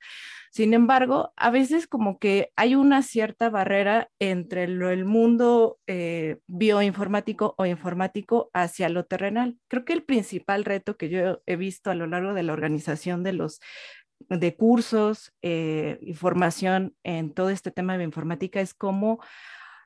Sin 0.55 0.73
embargo, 0.73 1.33
a 1.35 1.49
veces 1.49 1.85
como 1.85 2.17
que 2.17 2.53
hay 2.55 2.75
una 2.75 3.01
cierta 3.01 3.49
barrera 3.49 4.09
entre 4.19 4.69
lo, 4.69 4.89
el 4.89 5.03
mundo 5.03 5.79
eh, 5.85 6.37
bioinformático 6.47 7.55
o 7.57 7.65
informático 7.65 8.51
hacia 8.53 8.87
lo 8.87 9.03
terrenal. 9.03 9.57
Creo 9.67 9.83
que 9.83 9.91
el 9.91 10.03
principal 10.03 10.63
reto 10.63 10.95
que 10.95 11.09
yo 11.09 11.41
he 11.45 11.57
visto 11.57 11.91
a 11.91 11.95
lo 11.95 12.07
largo 12.07 12.33
de 12.33 12.43
la 12.43 12.53
organización 12.53 13.21
de 13.21 13.33
los 13.33 13.59
de 14.29 14.55
cursos 14.55 15.33
eh, 15.41 15.99
y 16.01 16.13
formación 16.13 16.95
en 17.03 17.33
todo 17.33 17.49
este 17.49 17.71
tema 17.71 17.93
de 17.93 17.99
bioinformática 17.99 18.61
es 18.61 18.73
cómo 18.73 19.19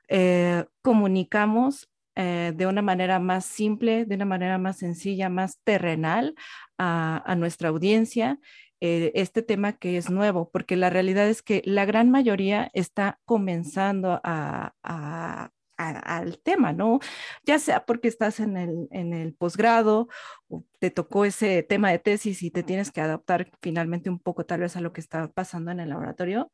eh, 0.08 0.64
comunicamos 0.82 1.88
eh, 2.16 2.52
de 2.54 2.66
una 2.66 2.82
manera 2.82 3.20
más 3.20 3.44
simple, 3.46 4.04
de 4.04 4.16
una 4.16 4.24
manera 4.24 4.58
más 4.58 4.78
sencilla, 4.78 5.28
más 5.28 5.58
terrenal 5.64 6.34
a, 6.76 7.34
nuestra 7.38 7.68
audiencia 7.68 8.38
eh, 8.80 9.12
este 9.14 9.42
tema 9.42 9.74
que 9.74 9.96
es 9.96 10.10
nuevo, 10.10 10.50
porque 10.50 10.76
la 10.76 10.90
realidad 10.90 11.28
es 11.28 11.42
que 11.42 11.62
la 11.64 11.84
gran 11.84 12.10
mayoría 12.10 12.70
está 12.74 13.20
comenzando 13.24 14.20
a, 14.24 15.50
al 15.88 16.38
tema, 16.42 16.72
¿no? 16.72 17.00
Ya 17.44 17.58
sea 17.58 17.84
porque 17.84 18.08
estás 18.08 18.40
en 18.40 18.56
el, 18.56 18.88
en 18.90 19.12
el 19.12 19.34
posgrado 19.34 20.08
o 20.48 20.64
te 20.78 20.90
tocó 20.90 21.24
ese 21.24 21.62
tema 21.62 21.90
de 21.90 21.98
tesis 21.98 22.42
y 22.42 22.50
te 22.50 22.62
tienes 22.62 22.90
que 22.90 23.00
adaptar 23.00 23.50
finalmente 23.62 24.10
un 24.10 24.18
poco 24.18 24.44
tal 24.46 24.60
vez 24.60 24.76
a 24.76 24.80
lo 24.80 24.92
que 24.92 25.00
está 25.00 25.28
pasando 25.28 25.70
en 25.70 25.80
el 25.80 25.88
laboratorio, 25.90 26.50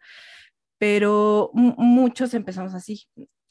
pero 0.78 1.50
muchos 1.54 2.34
empezamos 2.34 2.74
así. 2.74 3.08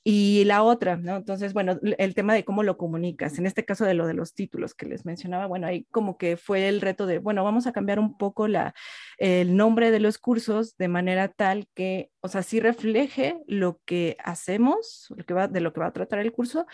Y 0.07 0.43
la 0.45 0.61
otra, 0.61 0.97
¿no? 0.97 1.15
Entonces, 1.15 1.53
bueno, 1.53 1.79
el 1.81 2.13
tema 2.13 2.35
de 2.35 2.45
cómo 2.45 2.61
lo 2.61 2.77
comunicas, 2.77 3.39
en 3.39 3.47
este 3.47 3.65
caso 3.65 3.85
de 3.85 3.95
lo 3.95 4.05
de 4.05 4.13
los 4.13 4.35
títulos 4.35 4.75
que 4.75 4.85
les 4.85 5.03
mencionaba, 5.03 5.47
bueno, 5.47 5.65
ahí 5.65 5.85
como 5.89 6.19
que 6.19 6.37
fue 6.37 6.67
el 6.67 6.79
reto 6.79 7.07
de, 7.07 7.17
bueno, 7.17 7.43
vamos 7.43 7.65
a 7.65 7.71
cambiar 7.71 7.97
un 7.97 8.15
poco 8.15 8.47
la, 8.47 8.75
el 9.17 9.57
nombre 9.57 9.89
de 9.89 9.99
los 9.99 10.19
cursos 10.19 10.77
de 10.77 10.89
manera 10.89 11.29
tal 11.29 11.67
que, 11.73 12.11
o 12.21 12.27
sea, 12.27 12.43
sí 12.43 12.59
refleje 12.59 13.39
lo 13.47 13.81
que 13.83 14.15
hacemos, 14.23 15.07
lo 15.09 15.25
que 15.25 15.33
va, 15.33 15.47
de 15.47 15.59
lo 15.59 15.73
que 15.73 15.79
va 15.79 15.87
a 15.87 15.93
tratar 15.93 16.19
el 16.19 16.31
curso, 16.31 16.67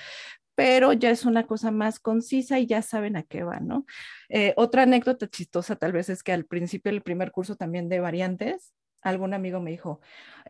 pero 0.53 0.91
ya 0.91 1.09
es 1.09 1.23
una 1.23 1.47
cosa 1.47 1.71
más 1.71 1.99
concisa 2.01 2.59
y 2.59 2.65
ya 2.65 2.81
saben 2.81 3.15
a 3.15 3.23
qué 3.23 3.43
va, 3.43 3.61
¿no? 3.61 3.85
Eh, 4.27 4.53
otra 4.57 4.83
anécdota 4.83 5.29
chistosa 5.29 5.77
tal 5.77 5.93
vez 5.93 6.09
es 6.09 6.21
que 6.21 6.33
al 6.33 6.45
principio 6.45 6.91
del 6.91 7.01
primer 7.01 7.31
curso 7.31 7.55
también 7.55 7.87
de 7.87 8.01
variantes, 8.01 8.73
algún 9.01 9.33
amigo 9.33 9.59
me 9.59 9.71
dijo, 9.71 10.01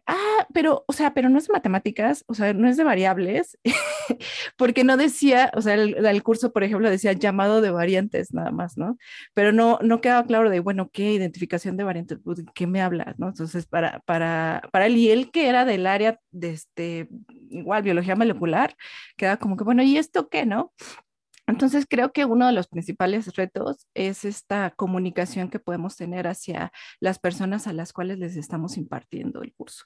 ah, 0.08 0.48
pero, 0.54 0.84
o 0.88 0.94
sea, 0.94 1.14
pero 1.14 1.30
no 1.30 1.38
es 1.38 1.50
matemáticas, 1.50 2.24
o 2.28 2.34
sea, 2.34 2.54
no 2.54 2.68
es 2.68 2.78
de 2.78 2.84
variables, 2.84 3.58
porque 4.58 4.84
no 4.84 4.98
decía, 4.98 5.52
o 5.56 5.62
sea, 5.62 5.76
el, 5.76 6.24
curso, 6.24 6.52
por 6.52 6.64
ejemplo, 6.64 6.90
decía 6.90 7.14
llamado 7.14 7.62
de 7.62 7.72
variantes 7.72 8.34
nada 8.34 8.52
más, 8.52 8.78
¿no? 8.78 8.98
Pero 9.34 9.52
no, 9.52 9.80
no 9.82 10.02
quedaba 10.02 10.26
claro 10.26 10.50
de, 10.50 10.60
bueno, 10.60 10.90
¿qué 10.92 11.14
identificación 11.14 11.78
de 11.78 11.84
variantes? 11.84 12.20
Pues, 12.24 12.44
¿Qué 12.54 12.68
me 12.68 12.82
habla, 12.82 13.16
no? 13.18 13.30
Entonces, 13.30 13.66
para, 13.68 14.00
para, 14.02 14.62
para 14.72 14.88
él 14.88 14.98
y 14.98 15.12
él 15.12 15.32
que 15.32 15.48
era 15.48 15.66
del 15.66 15.88
área 15.88 16.20
de, 16.32 16.52
este, 16.52 17.10
igual, 17.50 17.84
biología 17.84 18.16
molecular, 18.16 18.76
quedaba 19.18 19.38
como 19.38 19.58
que, 19.58 19.64
bueno, 19.64 19.84
¿y 19.84 19.98
esto 19.98 20.30
qué, 20.30 20.46
no? 20.46 20.74
Entonces 21.52 21.86
creo 21.88 22.12
que 22.12 22.26
uno 22.26 22.48
de 22.48 22.54
los 22.54 22.68
principales 22.68 23.36
retos 23.36 23.88
es 23.94 24.26
esta 24.26 24.72
comunicación 24.72 25.50
que 25.50 25.60
podemos 25.60 25.96
tener 25.98 26.28
hacia 26.28 26.72
las 27.00 27.20
personas 27.20 27.68
a 27.68 27.74
las 27.74 27.94
cuales 27.94 28.18
les 28.18 28.36
estamos 28.38 28.78
impartiendo 28.78 29.44
el 29.44 29.54
curso. 29.54 29.86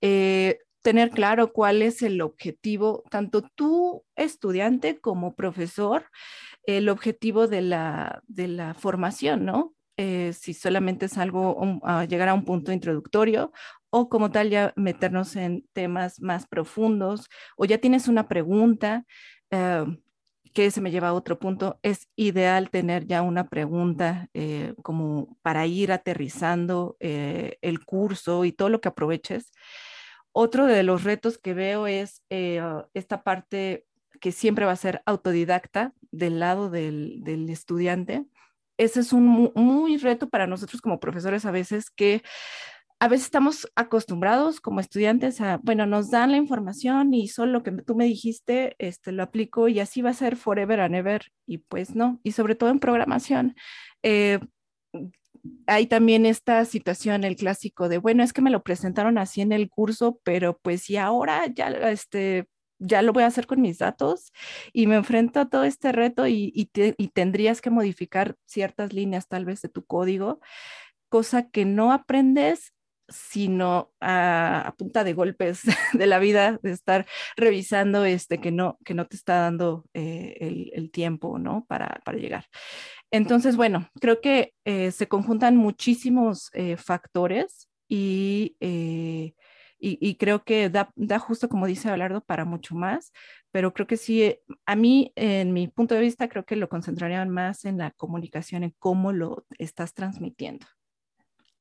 Eh, 0.00 0.58
tener 0.82 1.10
claro 1.10 1.52
cuál 1.52 1.82
es 1.82 2.02
el 2.02 2.20
objetivo, 2.20 3.02
tanto 3.10 3.42
tú 3.56 4.04
estudiante 4.14 5.00
como 5.00 5.34
profesor, 5.34 6.04
el 6.64 6.88
objetivo 6.88 7.48
de 7.48 7.62
la, 7.62 8.22
de 8.28 8.46
la 8.46 8.74
formación, 8.74 9.44
¿no? 9.44 9.74
Eh, 9.96 10.32
si 10.34 10.52
solamente 10.52 11.06
es 11.06 11.16
algo, 11.16 11.80
a 11.82 12.04
llegar 12.04 12.28
a 12.28 12.34
un 12.34 12.44
punto 12.44 12.70
introductorio 12.70 13.50
o 13.90 14.10
como 14.10 14.30
tal 14.30 14.50
ya 14.50 14.74
meternos 14.76 15.34
en 15.36 15.66
temas 15.72 16.20
más 16.20 16.46
profundos 16.46 17.28
o 17.56 17.64
ya 17.64 17.78
tienes 17.78 18.06
una 18.06 18.28
pregunta. 18.28 19.04
Eh, 19.50 19.86
que 20.56 20.70
se 20.70 20.80
me 20.80 20.90
lleva 20.90 21.08
a 21.08 21.12
otro 21.12 21.38
punto, 21.38 21.78
es 21.82 22.08
ideal 22.16 22.70
tener 22.70 23.06
ya 23.06 23.20
una 23.20 23.50
pregunta 23.50 24.30
eh, 24.32 24.72
como 24.82 25.36
para 25.42 25.66
ir 25.66 25.92
aterrizando 25.92 26.96
eh, 26.98 27.58
el 27.60 27.84
curso 27.84 28.46
y 28.46 28.52
todo 28.52 28.70
lo 28.70 28.80
que 28.80 28.88
aproveches. 28.88 29.52
Otro 30.32 30.64
de 30.64 30.82
los 30.82 31.04
retos 31.04 31.36
que 31.36 31.52
veo 31.52 31.86
es 31.86 32.22
eh, 32.30 32.62
esta 32.94 33.22
parte 33.22 33.84
que 34.18 34.32
siempre 34.32 34.64
va 34.64 34.72
a 34.72 34.76
ser 34.76 35.02
autodidacta 35.04 35.92
del 36.10 36.40
lado 36.40 36.70
del, 36.70 37.22
del 37.22 37.50
estudiante. 37.50 38.24
Ese 38.78 39.00
es 39.00 39.12
un 39.12 39.52
muy 39.54 39.98
reto 39.98 40.30
para 40.30 40.46
nosotros 40.46 40.80
como 40.80 41.00
profesores 41.00 41.44
a 41.44 41.50
veces 41.50 41.90
que 41.90 42.22
a 42.98 43.08
veces 43.08 43.26
estamos 43.26 43.68
acostumbrados 43.74 44.60
como 44.60 44.80
estudiantes 44.80 45.40
a, 45.40 45.58
bueno, 45.62 45.84
nos 45.86 46.10
dan 46.10 46.30
la 46.30 46.38
información 46.38 47.12
y 47.12 47.28
solo 47.28 47.52
lo 47.52 47.62
que 47.62 47.72
tú 47.72 47.94
me 47.94 48.06
dijiste, 48.06 48.74
este, 48.78 49.12
lo 49.12 49.22
aplico 49.22 49.68
y 49.68 49.80
así 49.80 50.00
va 50.00 50.10
a 50.10 50.14
ser 50.14 50.36
forever 50.36 50.80
and 50.80 50.94
ever. 50.94 51.22
Y 51.46 51.58
pues 51.58 51.94
no, 51.94 52.20
y 52.22 52.32
sobre 52.32 52.54
todo 52.54 52.70
en 52.70 52.78
programación. 52.78 53.54
Eh, 54.02 54.40
hay 55.66 55.86
también 55.86 56.26
esta 56.26 56.64
situación, 56.64 57.24
el 57.24 57.36
clásico 57.36 57.88
de, 57.88 57.98
bueno, 57.98 58.22
es 58.22 58.32
que 58.32 58.42
me 58.42 58.50
lo 58.50 58.62
presentaron 58.62 59.18
así 59.18 59.42
en 59.42 59.52
el 59.52 59.68
curso, 59.68 60.18
pero 60.24 60.58
pues 60.58 60.88
y 60.88 60.96
ahora 60.96 61.46
ya, 61.48 61.68
este, 61.68 62.48
ya 62.78 63.02
lo 63.02 63.12
voy 63.12 63.24
a 63.24 63.26
hacer 63.26 63.46
con 63.46 63.60
mis 63.60 63.78
datos 63.78 64.32
y 64.72 64.86
me 64.86 64.96
enfrento 64.96 65.40
a 65.40 65.48
todo 65.50 65.64
este 65.64 65.92
reto 65.92 66.26
y, 66.26 66.50
y 66.54 67.08
tendrías 67.08 67.60
que 67.60 67.70
modificar 67.70 68.36
ciertas 68.46 68.92
líneas 68.94 69.28
tal 69.28 69.44
vez 69.44 69.60
de 69.60 69.68
tu 69.68 69.84
código, 69.84 70.40
cosa 71.08 71.48
que 71.50 71.64
no 71.64 71.92
aprendes 71.92 72.72
sino 73.08 73.92
a, 74.00 74.74
punta 74.78 75.04
de 75.04 75.12
golpes 75.12 75.62
de 75.92 76.06
la 76.06 76.18
vida, 76.18 76.58
de 76.62 76.72
estar 76.72 77.06
revisando 77.36 78.04
este 78.04 78.38
que 78.38 78.50
no, 78.50 78.78
que 78.84 78.94
no 78.94 79.06
te 79.06 79.16
está 79.16 79.40
dando 79.40 79.84
eh, 79.94 80.70
el, 80.74 80.90
tiempo, 80.90 81.38
¿no? 81.38 81.64
Para, 81.68 82.00
llegar. 82.14 82.46
Entonces, 83.10 83.56
bueno, 83.56 83.88
creo 84.00 84.20
que 84.20 84.54
eh, 84.64 84.90
se 84.90 85.08
conjuntan 85.08 85.56
muchísimos 85.56 86.50
eh, 86.54 86.76
factores 86.76 87.68
y, 87.88 88.56
y, 89.78 90.14
creo 90.16 90.42
que 90.42 90.70
da, 90.70 90.90
da, 90.96 91.18
justo 91.18 91.48
como 91.48 91.66
dice 91.66 91.88
Abelardo 91.88 92.22
para 92.22 92.44
mucho 92.44 92.74
más, 92.74 93.12
pero 93.52 93.72
creo 93.72 93.86
que 93.86 93.96
sí, 93.96 94.36
a 94.64 94.76
mí, 94.76 95.12
en 95.16 95.52
mi 95.52 95.68
punto 95.68 95.94
de 95.94 96.00
vista, 96.00 96.28
creo 96.28 96.44
que 96.44 96.56
lo 96.56 96.68
concentrarían 96.68 97.30
más 97.30 97.64
en 97.64 97.78
la 97.78 97.90
comunicación, 97.92 98.64
en 98.64 98.74
cómo 98.78 99.12
lo 99.12 99.46
estás 99.58 99.94
transmitiendo. 99.94 100.66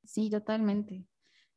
Sí, 0.04 0.30
totalmente. 0.30 1.06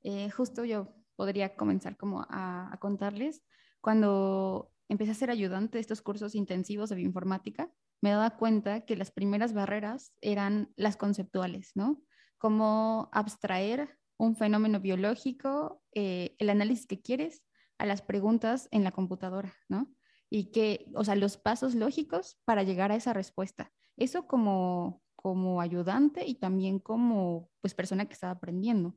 Eh, 0.03 0.31
justo 0.31 0.65
yo 0.65 0.95
podría 1.17 1.57
comenzar 1.57 1.97
como 1.97 2.25
a, 2.29 2.77
contarles, 2.81 3.43
cuando 3.81 4.73
empecé 4.89 5.13
a 5.13 5.15
ser 5.15 5.31
ayudante 5.31 5.79
de 5.79 5.81
estos 5.81 6.03
cursos 6.03 6.35
intensivos 6.35 6.89
de 6.89 6.97
bioinformática, 6.97 7.71
me 8.01 8.11
daba 8.11 8.37
cuenta 8.37 8.83
que 8.83 8.97
las 8.97 9.11
primeras 9.11 9.53
barreras 9.53 10.13
eran 10.21 10.73
las 10.77 10.97
conceptuales, 10.97 11.73
¿no? 11.75 12.01
Cómo 12.39 13.09
abstraer 13.13 13.99
un 14.17 14.37
fenómeno 14.37 14.81
biológico, 14.81 15.83
eh, 15.93 16.37
el 16.39 16.51
análisis 16.51 16.87
que 16.87 17.03
quieres, 17.03 17.43
a 17.79 17.87
las 17.87 18.03
preguntas 18.03 18.69
en 18.71 18.85
la 18.85 18.93
computadora, 18.93 19.55
¿no? 19.69 19.89
Y 20.31 20.51
que, 20.53 20.87
o 20.95 21.05
sea, 21.05 21.17
los 21.17 21.37
pasos 21.37 21.75
lógicos 21.75 22.39
para 22.45 22.63
llegar 22.63 22.93
a 22.93 22.97
esa 22.97 23.13
respuesta. 23.13 23.73
Eso 23.97 24.27
como, 24.27 25.03
como 25.17 25.61
ayudante 25.61 26.27
y 26.27 26.37
también 26.37 26.79
como 26.79 27.51
pues, 27.61 27.75
persona 27.75 28.07
que 28.07 28.13
estaba 28.13 28.33
aprendiendo. 28.33 28.97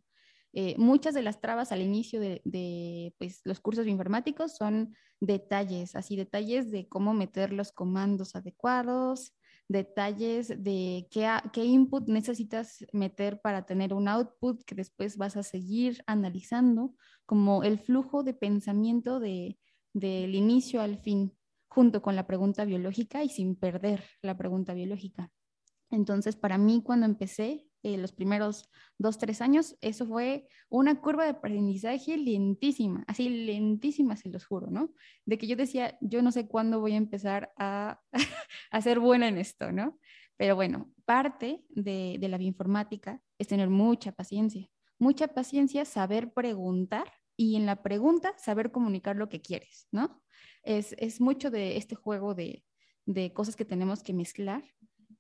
Eh, 0.53 0.75
muchas 0.77 1.13
de 1.13 1.21
las 1.21 1.39
trabas 1.39 1.71
al 1.71 1.81
inicio 1.81 2.19
de, 2.19 3.13
pues, 3.17 3.41
los 3.45 3.59
cursos 3.59 3.87
informáticos 3.87 4.55
son 4.55 4.95
detalles, 5.19 5.95
así 5.95 6.15
detalles 6.15 6.71
de 6.71 6.87
cómo 6.89 7.13
meter 7.13 7.53
los 7.53 7.71
comandos 7.71 8.35
adecuados, 8.35 9.33
detalles 9.69 10.49
de 10.63 11.07
qué, 11.09 11.29
qué 11.53 11.63
input 11.63 12.07
necesitas 12.09 12.85
meter 12.91 13.39
para 13.39 13.65
tener 13.65 13.93
un 13.93 14.09
output 14.09 14.61
que 14.65 14.75
después 14.75 15.15
vas 15.15 15.37
a 15.37 15.43
seguir 15.43 16.03
analizando, 16.05 16.95
como 17.25 17.63
el 17.63 17.79
flujo 17.79 18.23
de 18.23 18.33
pensamiento 18.33 19.21
de, 19.21 19.57
del 19.93 20.35
inicio 20.35 20.81
al 20.81 20.97
fin, 20.97 21.37
junto 21.69 22.01
con 22.01 22.17
la 22.17 22.27
pregunta 22.27 22.65
biológica 22.65 23.23
y 23.23 23.29
sin 23.29 23.55
perder 23.55 24.03
la 24.21 24.37
pregunta 24.37 24.73
biológica. 24.73 25.31
Entonces, 25.89 26.35
para 26.35 26.57
mí, 26.57 26.81
cuando 26.83 27.05
empecé, 27.05 27.70
eh, 27.84 27.97
los 27.97 28.11
primeros 28.11 28.69
dos, 28.97 29.17
tres 29.17 29.41
años, 29.41 29.75
eso 29.82 30.05
fue 30.05 30.47
una 30.69 31.01
curva 31.01 31.23
de 31.23 31.32
aprendizaje 31.32 32.15
lentísima, 32.17 33.03
así 33.07 33.27
lentísima, 33.27 34.15
se 34.15 34.29
los 34.29 34.45
juro, 34.45 34.67
¿no? 34.69 34.93
De 35.25 35.38
que 35.38 35.47
yo 35.47 35.55
decía, 35.55 35.97
yo 35.99 36.21
no 36.21 36.32
sé 36.32 36.47
cuándo 36.47 36.79
voy 36.79 36.93
a 36.93 36.97
empezar 36.97 37.51
a, 37.57 37.99
a 38.71 38.82
ser 38.82 38.99
buena 38.99 39.27
en 39.27 39.38
esto, 39.38 39.71
¿no? 39.71 39.99
Pero 40.38 40.55
bueno, 40.55 40.91
parte 41.05 41.63
de, 41.69 42.17
de 42.19 42.29
la 42.29 42.38
bioinformática 42.38 43.21
es 43.38 43.47
tener 43.47 43.69
mucha 43.69 44.11
paciencia, 44.11 44.67
mucha 44.99 45.27
paciencia, 45.29 45.86
saber 45.86 46.34
preguntar 46.34 47.11
y 47.36 47.55
en 47.55 47.65
la 47.65 47.82
pregunta 47.82 48.36
saber 48.38 48.71
comunicar 48.71 49.15
lo 49.15 49.27
que 49.29 49.41
quieres, 49.41 49.88
¿no? 49.91 50.21
Es, 50.63 50.93
es 50.99 51.19
mucho 51.19 51.49
de 51.49 51.77
este 51.77 51.95
juego 51.95 52.36
de, 52.36 52.63
de 53.05 53.34
cosas 53.34 53.55
que 53.55 53.65
tenemos 53.65 54.03
que 54.03 54.13
mezclar 54.13 54.63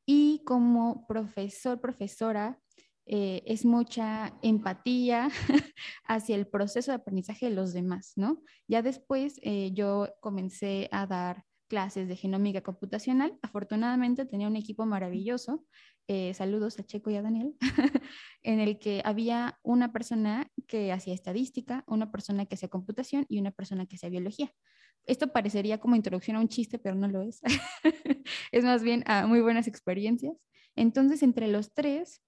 y 0.05 0.43
como 0.45 1.05
profesor, 1.07 1.79
profesora, 1.79 2.59
eh, 3.05 3.43
es 3.45 3.65
mucha 3.65 4.33
empatía 4.41 5.29
hacia 6.07 6.35
el 6.35 6.47
proceso 6.47 6.91
de 6.91 6.95
aprendizaje 6.95 7.47
de 7.47 7.55
los 7.55 7.73
demás, 7.73 8.13
¿no? 8.15 8.41
Ya 8.67 8.81
después 8.81 9.39
eh, 9.41 9.71
yo 9.73 10.07
comencé 10.21 10.87
a 10.91 11.07
dar 11.07 11.43
clases 11.67 12.07
de 12.07 12.15
genómica 12.15 12.61
computacional. 12.61 13.37
Afortunadamente 13.41 14.25
tenía 14.25 14.47
un 14.47 14.57
equipo 14.57 14.85
maravilloso, 14.85 15.65
eh, 16.07 16.33
saludos 16.33 16.79
a 16.79 16.83
Checo 16.83 17.09
y 17.09 17.15
a 17.15 17.21
Daniel, 17.21 17.55
en 18.43 18.59
el 18.59 18.79
que 18.79 19.01
había 19.05 19.59
una 19.63 19.91
persona 19.91 20.51
que 20.67 20.91
hacía 20.91 21.13
estadística, 21.13 21.83
una 21.87 22.11
persona 22.11 22.45
que 22.45 22.55
hacía 22.55 22.69
computación 22.69 23.25
y 23.29 23.39
una 23.39 23.51
persona 23.51 23.85
que 23.85 23.95
hacía 23.95 24.09
biología. 24.09 24.51
Esto 25.05 25.31
parecería 25.31 25.79
como 25.79 25.95
introducción 25.95 26.37
a 26.37 26.41
un 26.41 26.47
chiste, 26.47 26.79
pero 26.79 26.95
no 26.95 27.07
lo 27.07 27.21
es. 27.21 27.41
es 28.51 28.63
más 28.63 28.83
bien 28.83 29.03
a 29.07 29.25
muy 29.25 29.41
buenas 29.41 29.67
experiencias. 29.67 30.35
Entonces, 30.75 31.23
entre 31.23 31.47
los 31.47 31.73
tres, 31.73 32.21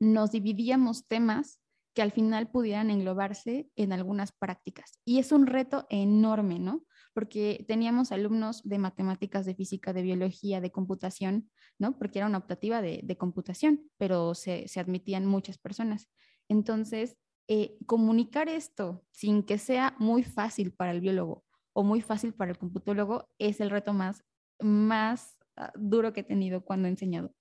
nos 0.00 0.30
dividíamos 0.30 1.06
temas 1.06 1.60
que 1.94 2.02
al 2.02 2.12
final 2.12 2.50
pudieran 2.50 2.90
englobarse 2.90 3.68
en 3.76 3.92
algunas 3.92 4.32
prácticas. 4.32 4.98
Y 5.04 5.18
es 5.18 5.32
un 5.32 5.46
reto 5.46 5.86
enorme, 5.90 6.58
¿no? 6.58 6.84
Porque 7.14 7.64
teníamos 7.66 8.12
alumnos 8.12 8.62
de 8.64 8.78
matemáticas, 8.78 9.46
de 9.46 9.54
física, 9.54 9.92
de 9.92 10.02
biología, 10.02 10.60
de 10.60 10.70
computación, 10.70 11.50
¿no? 11.78 11.96
Porque 11.96 12.18
era 12.18 12.26
una 12.26 12.38
optativa 12.38 12.82
de, 12.82 13.16
computación, 13.16 13.88
pero 13.96 14.34
se, 14.34 14.66
admitían 14.76 15.24
muchas 15.24 15.56
personas. 15.56 16.10
Entonces, 16.48 17.16
eh, 17.48 17.78
comunicar 17.86 18.48
esto 18.48 19.04
sin 19.12 19.42
que 19.42 19.58
sea 19.58 19.96
muy 19.98 20.24
fácil 20.24 20.72
para 20.72 20.90
el 20.90 21.00
biólogo 21.00 21.44
o 21.72 21.84
muy 21.84 22.00
fácil 22.00 22.34
para 22.34 22.50
el 22.50 22.58
computólogo 22.58 23.28
es 23.38 23.60
el 23.60 23.70
reto 23.70 23.92
más, 23.92 24.24
más 24.60 25.38
ah, 25.56 25.72
duro 25.76 26.12
que 26.12 26.20
he 26.20 26.24
tenido 26.24 26.64
cuando 26.64 26.88
he 26.88 26.90
enseñado. 26.90 27.34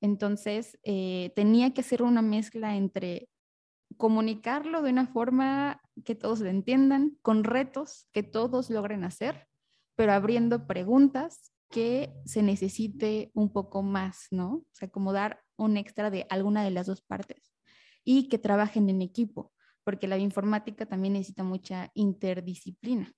Entonces, 0.00 0.78
eh, 0.82 1.32
tenía 1.34 1.72
que 1.72 1.80
hacer 1.80 2.02
una 2.02 2.22
mezcla 2.22 2.76
entre 2.76 3.28
comunicarlo 3.96 4.82
de 4.82 4.90
una 4.90 5.06
forma 5.06 5.80
que 6.04 6.14
todos 6.14 6.40
lo 6.40 6.48
entiendan, 6.48 7.16
con 7.22 7.44
retos 7.44 8.08
que 8.12 8.22
todos 8.22 8.70
logren 8.70 9.04
hacer, 9.04 9.46
pero 9.94 10.12
abriendo 10.12 10.66
preguntas 10.66 11.52
que 11.70 12.12
se 12.24 12.42
necesite 12.42 13.30
un 13.34 13.52
poco 13.52 13.82
más, 13.82 14.28
¿no? 14.30 14.54
O 14.54 14.66
sea, 14.72 14.88
como 14.88 15.12
dar 15.12 15.42
un 15.56 15.76
extra 15.76 16.10
de 16.10 16.26
alguna 16.28 16.62
de 16.62 16.70
las 16.70 16.86
dos 16.86 17.02
partes 17.02 17.52
y 18.04 18.28
que 18.28 18.38
trabajen 18.38 18.88
en 18.88 19.02
equipo, 19.02 19.52
porque 19.82 20.06
la 20.06 20.18
informática 20.18 20.86
también 20.86 21.14
necesita 21.14 21.42
mucha 21.42 21.90
interdisciplina. 21.94 23.12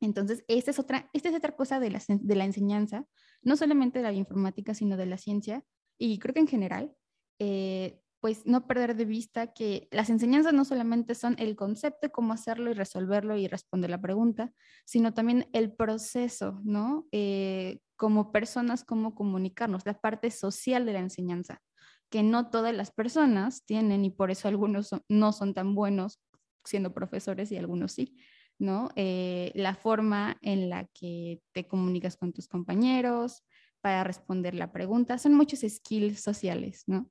Entonces, 0.00 0.44
esta 0.48 0.70
es 0.70 0.78
otra, 0.78 1.10
esta 1.12 1.28
es 1.28 1.34
otra 1.34 1.54
cosa 1.54 1.78
de 1.78 1.90
la, 1.90 2.02
de 2.08 2.34
la 2.34 2.44
enseñanza, 2.44 3.06
no 3.42 3.56
solamente 3.56 4.00
de 4.00 4.04
la 4.04 4.12
informática, 4.12 4.74
sino 4.74 4.96
de 4.96 5.06
la 5.06 5.18
ciencia, 5.18 5.64
y 5.98 6.18
creo 6.18 6.34
que 6.34 6.40
en 6.40 6.48
general, 6.48 6.94
eh, 7.38 8.00
pues 8.20 8.44
no 8.46 8.66
perder 8.66 8.96
de 8.96 9.06
vista 9.06 9.48
que 9.54 9.88
las 9.90 10.10
enseñanzas 10.10 10.52
no 10.52 10.64
solamente 10.64 11.14
son 11.14 11.36
el 11.38 11.56
concepto, 11.56 12.10
cómo 12.12 12.32
hacerlo 12.34 12.70
y 12.70 12.74
resolverlo 12.74 13.36
y 13.36 13.48
responder 13.48 13.90
la 13.90 14.00
pregunta, 14.00 14.52
sino 14.84 15.14
también 15.14 15.48
el 15.52 15.72
proceso, 15.72 16.60
¿no? 16.64 17.08
Eh, 17.12 17.80
como 17.96 18.32
personas, 18.32 18.84
cómo 18.84 19.14
comunicarnos, 19.14 19.86
la 19.86 19.98
parte 20.00 20.30
social 20.30 20.86
de 20.86 20.92
la 20.94 21.00
enseñanza, 21.00 21.62
que 22.10 22.22
no 22.22 22.50
todas 22.50 22.74
las 22.74 22.90
personas 22.90 23.64
tienen 23.64 24.04
y 24.04 24.10
por 24.10 24.30
eso 24.30 24.48
algunos 24.48 24.90
no 25.08 25.32
son 25.32 25.54
tan 25.54 25.74
buenos 25.74 26.20
siendo 26.64 26.92
profesores 26.92 27.50
y 27.52 27.56
algunos 27.56 27.92
sí, 27.92 28.16
¿no? 28.58 28.90
Eh, 28.96 29.52
la 29.54 29.74
forma 29.74 30.36
en 30.42 30.68
la 30.68 30.86
que 30.92 31.40
te 31.52 31.66
comunicas 31.66 32.16
con 32.16 32.32
tus 32.32 32.48
compañeros 32.48 33.44
para 33.80 34.04
responder 34.04 34.54
la 34.54 34.72
pregunta, 34.72 35.18
son 35.18 35.34
muchos 35.34 35.60
skills 35.60 36.20
sociales, 36.20 36.84
¿no? 36.86 37.10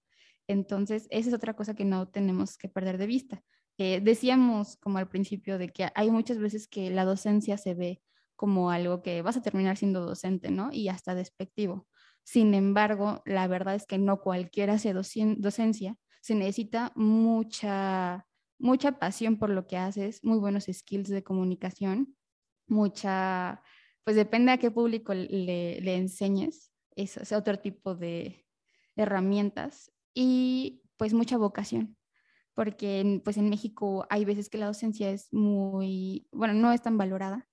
Entonces, 0.50 1.06
esa 1.12 1.30
es 1.30 1.36
otra 1.36 1.56
cosa 1.56 1.76
que 1.76 1.86
no 1.86 2.08
tenemos 2.08 2.58
que 2.58 2.70
perder 2.70 2.98
de 2.98 3.06
vista. 3.06 3.44
Eh, 3.78 4.02
decíamos 4.02 4.78
como 4.78 4.98
al 4.98 5.08
principio 5.08 5.60
de 5.60 5.70
que 5.70 5.90
hay 5.94 6.10
muchas 6.10 6.40
veces 6.40 6.68
que 6.68 6.90
la 6.90 7.06
docencia 7.06 7.56
se 7.56 7.76
ve 7.76 8.02
como 8.36 8.72
algo 8.72 9.04
que 9.04 9.22
vas 9.22 9.38
a 9.38 9.44
terminar 9.44 9.78
siendo 9.78 10.04
docente, 10.04 10.50
¿no? 10.50 10.72
Y 10.74 10.90
hasta 10.90 11.14
despectivo. 11.14 11.88
Sin 12.24 12.56
embargo, 12.56 13.22
la 13.26 13.48
verdad 13.48 13.76
es 13.76 13.86
que 13.86 14.00
no 14.00 14.22
cualquiera 14.22 14.74
hace 14.74 14.92
docencia, 14.92 15.96
se 16.20 16.34
necesita 16.34 16.94
mucha, 16.96 18.26
mucha 18.58 18.94
pasión 18.98 19.38
por 19.38 19.52
lo 19.52 19.68
que 19.68 19.78
haces, 19.78 20.24
muy 20.24 20.40
buenos 20.40 20.66
skills 20.66 21.10
de 21.10 21.24
comunicación, 21.24 22.16
mucha, 22.68 23.62
pues 24.04 24.16
depende 24.16 24.52
a 24.52 24.58
qué 24.58 24.72
público 24.72 25.14
le, 25.14 25.80
le 25.80 25.96
enseñes, 25.96 26.72
es 26.96 27.32
otro 27.34 27.60
tipo 27.60 27.94
de 27.94 28.48
herramientas 28.96 29.92
y 30.14 30.84
pues 30.98 31.14
mucha 31.14 31.38
vocación, 31.38 31.98
porque 32.54 33.22
pues 33.24 33.38
en 33.38 33.50
México 33.50 34.06
hay 34.10 34.26
veces 34.26 34.50
que 34.50 34.58
la 34.58 34.68
docencia 34.68 35.10
es 35.12 35.34
muy, 35.34 36.28
bueno, 36.32 36.54
no 36.54 36.72
es 36.72 36.82
tan 36.82 36.98
valorada, 36.98 37.48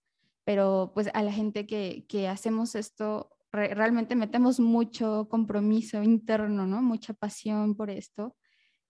pero 0.44 0.92
pues 0.94 1.08
a 1.14 1.22
la 1.22 1.32
gente 1.32 1.66
que, 1.66 2.06
que 2.08 2.28
hacemos 2.28 2.74
esto 2.74 3.36
realmente 3.52 4.14
metemos 4.16 4.60
mucho 4.60 5.28
compromiso 5.30 6.02
interno, 6.02 6.66
¿no? 6.66 6.82
Mucha 6.82 7.14
pasión 7.14 7.74
por 7.74 7.90
esto. 7.90 8.36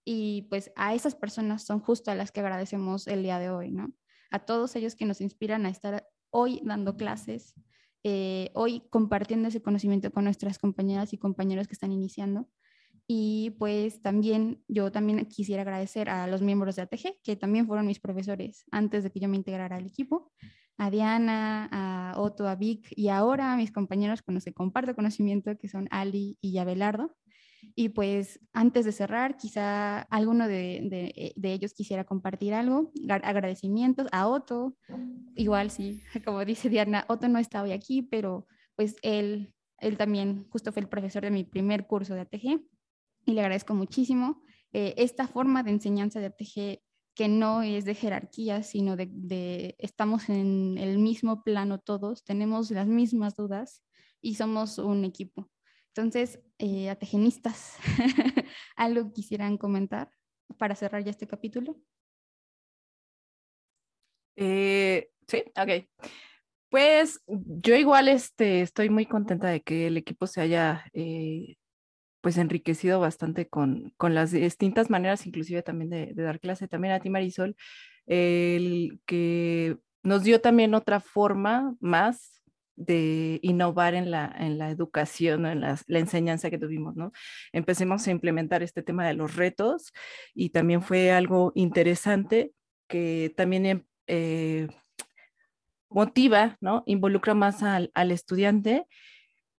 Y 0.03 0.43
pues 0.49 0.71
a 0.75 0.93
esas 0.93 1.15
personas 1.15 1.65
son 1.65 1.79
justo 1.79 2.11
a 2.11 2.15
las 2.15 2.31
que 2.31 2.39
agradecemos 2.39 3.07
el 3.07 3.23
día 3.23 3.39
de 3.39 3.49
hoy, 3.49 3.71
¿no? 3.71 3.93
A 4.31 4.39
todos 4.39 4.75
ellos 4.75 4.95
que 4.95 5.05
nos 5.05 5.21
inspiran 5.21 5.65
a 5.65 5.69
estar 5.69 6.07
hoy 6.29 6.61
dando 6.63 6.95
clases, 6.97 7.53
eh, 8.03 8.51
hoy 8.53 8.83
compartiendo 8.89 9.47
ese 9.49 9.61
conocimiento 9.61 10.11
con 10.11 10.25
nuestras 10.25 10.59
compañeras 10.59 11.13
y 11.13 11.17
compañeros 11.17 11.67
que 11.67 11.73
están 11.73 11.91
iniciando. 11.91 12.47
Y 13.09 13.51
pues 13.57 14.01
también 14.01 14.61
yo 14.67 14.91
también 14.91 15.25
quisiera 15.27 15.61
agradecer 15.61 16.09
a 16.09 16.27
los 16.27 16.41
miembros 16.41 16.75
de 16.75 16.81
ATG, 16.81 17.21
que 17.23 17.37
también 17.37 17.65
fueron 17.65 17.87
mis 17.87 18.01
profesores 18.01 18.65
antes 18.69 19.03
de 19.03 19.11
que 19.11 19.21
yo 19.21 19.29
me 19.29 19.37
integrara 19.37 19.77
al 19.77 19.85
equipo, 19.85 20.33
a 20.77 20.91
Diana, 20.91 21.69
a 21.71 22.19
Otto, 22.19 22.49
a 22.49 22.55
Vic 22.55 22.91
y 22.91 23.07
ahora 23.07 23.53
a 23.53 23.57
mis 23.57 23.71
compañeros 23.71 24.21
con 24.21 24.35
los 24.35 24.43
que 24.43 24.53
comparto 24.53 24.93
conocimiento, 24.93 25.57
que 25.57 25.69
son 25.69 25.87
Ali 25.89 26.37
y 26.41 26.57
Abelardo. 26.57 27.15
Y 27.75 27.89
pues 27.89 28.41
antes 28.53 28.85
de 28.85 28.91
cerrar, 28.91 29.37
quizá 29.37 30.01
alguno 30.01 30.47
de, 30.47 31.33
de, 31.35 31.53
ellos 31.53 31.73
quisiera 31.73 32.03
compartir 32.03 32.53
algo, 32.53 32.91
agradecimientos 33.07 34.07
a 34.11 34.27
Otto, 34.27 34.75
igual 35.35 35.71
sí, 35.71 36.01
como 36.25 36.43
dice 36.43 36.69
Diana, 36.69 37.05
Otto 37.07 37.27
no 37.29 37.39
está 37.39 37.61
hoy 37.63 37.71
aquí, 37.71 38.01
pero 38.01 38.47
pues 38.75 38.97
él, 39.01 39.53
él 39.79 39.97
también 39.97 40.45
justo 40.49 40.71
fue 40.71 40.81
el 40.81 40.89
profesor 40.89 41.23
de 41.23 41.31
mi 41.31 41.45
primer 41.45 41.87
curso 41.87 42.13
de 42.13 42.21
ATG 42.21 42.61
y 43.27 43.33
le 43.33 43.41
agradezco 43.41 43.75
muchísimo 43.75 44.41
eh, 44.71 44.95
esta 44.97 45.27
forma 45.27 45.61
de 45.61 45.71
enseñanza 45.71 46.19
de 46.19 46.27
ATG 46.27 46.81
que 47.13 47.27
no 47.27 47.61
es 47.61 47.83
de 47.83 47.93
jerarquía, 47.93 48.63
sino 48.63 48.95
de, 48.95 49.75
estamos 49.79 50.29
en 50.29 50.77
el 50.77 50.97
mismo 50.97 51.43
plano 51.43 51.79
todos, 51.79 52.23
tenemos 52.23 52.71
las 52.71 52.87
mismas 52.87 53.35
dudas 53.35 53.83
y 54.21 54.35
somos 54.35 54.77
un 54.77 55.03
equipo. 55.03 55.49
Entonces, 55.87 56.39
eh, 56.59 56.89
ategenistas, 56.89 57.77
¿algo 58.75 59.11
quisieran 59.11 59.57
comentar 59.57 60.11
para 60.57 60.75
cerrar 60.75 61.03
ya 61.03 61.09
este 61.09 61.27
capítulo? 61.27 61.77
Eh, 64.35 65.09
sí, 65.27 65.43
ok. 65.55 65.87
Pues 66.69 67.19
yo 67.25 67.75
igual 67.75 68.07
este, 68.09 68.61
estoy 68.61 68.89
muy 68.89 69.05
contenta 69.05 69.47
de 69.47 69.61
que 69.61 69.87
el 69.87 69.97
equipo 69.97 70.27
se 70.27 70.41
haya 70.41 70.85
eh, 70.93 71.57
pues 72.27 72.37
enriquecido 72.37 72.99
bastante 72.99 73.47
con, 73.47 73.93
con 73.95 74.13
las 74.13 74.31
distintas 74.31 74.89
maneras, 74.89 75.25
inclusive 75.25 75.63
también 75.63 75.89
de, 75.89 76.13
dar 76.13 76.41
clase. 76.41 76.67
También 76.67 76.93
a 76.93 76.99
ti, 76.99 77.09
Marisol, 77.09 77.55
el 78.05 78.99
que 79.05 79.77
nos 80.03 80.25
dio 80.25 80.41
también 80.41 80.73
otra 80.73 80.99
forma 80.99 81.77
más 81.79 82.43
de 82.75 83.39
innovar 83.43 83.95
en 83.95 84.11
la, 84.11 84.35
en 84.39 84.57
la 84.57 84.71
educación, 84.71 85.45
en 85.45 85.61
la, 85.61 85.79
enseñanza 85.87 86.49
que 86.49 86.57
tuvimos, 86.57 86.97
¿no? 86.97 87.13
Empecemos 87.53 88.05
a 88.05 88.11
implementar 88.11 88.61
este 88.61 88.83
tema 88.83 89.07
de 89.07 89.13
los 89.13 89.37
retos 89.37 89.93
y 90.33 90.49
también 90.49 90.81
fue 90.81 91.13
algo 91.13 91.53
interesante 91.55 92.51
que 92.89 93.33
también 93.37 93.87
eh, 94.07 94.67
motiva, 95.87 96.57
¿no? 96.59 96.83
Involucra 96.87 97.35
más 97.35 97.63
al, 97.63 97.89
al 97.93 98.11
estudiante 98.11 98.85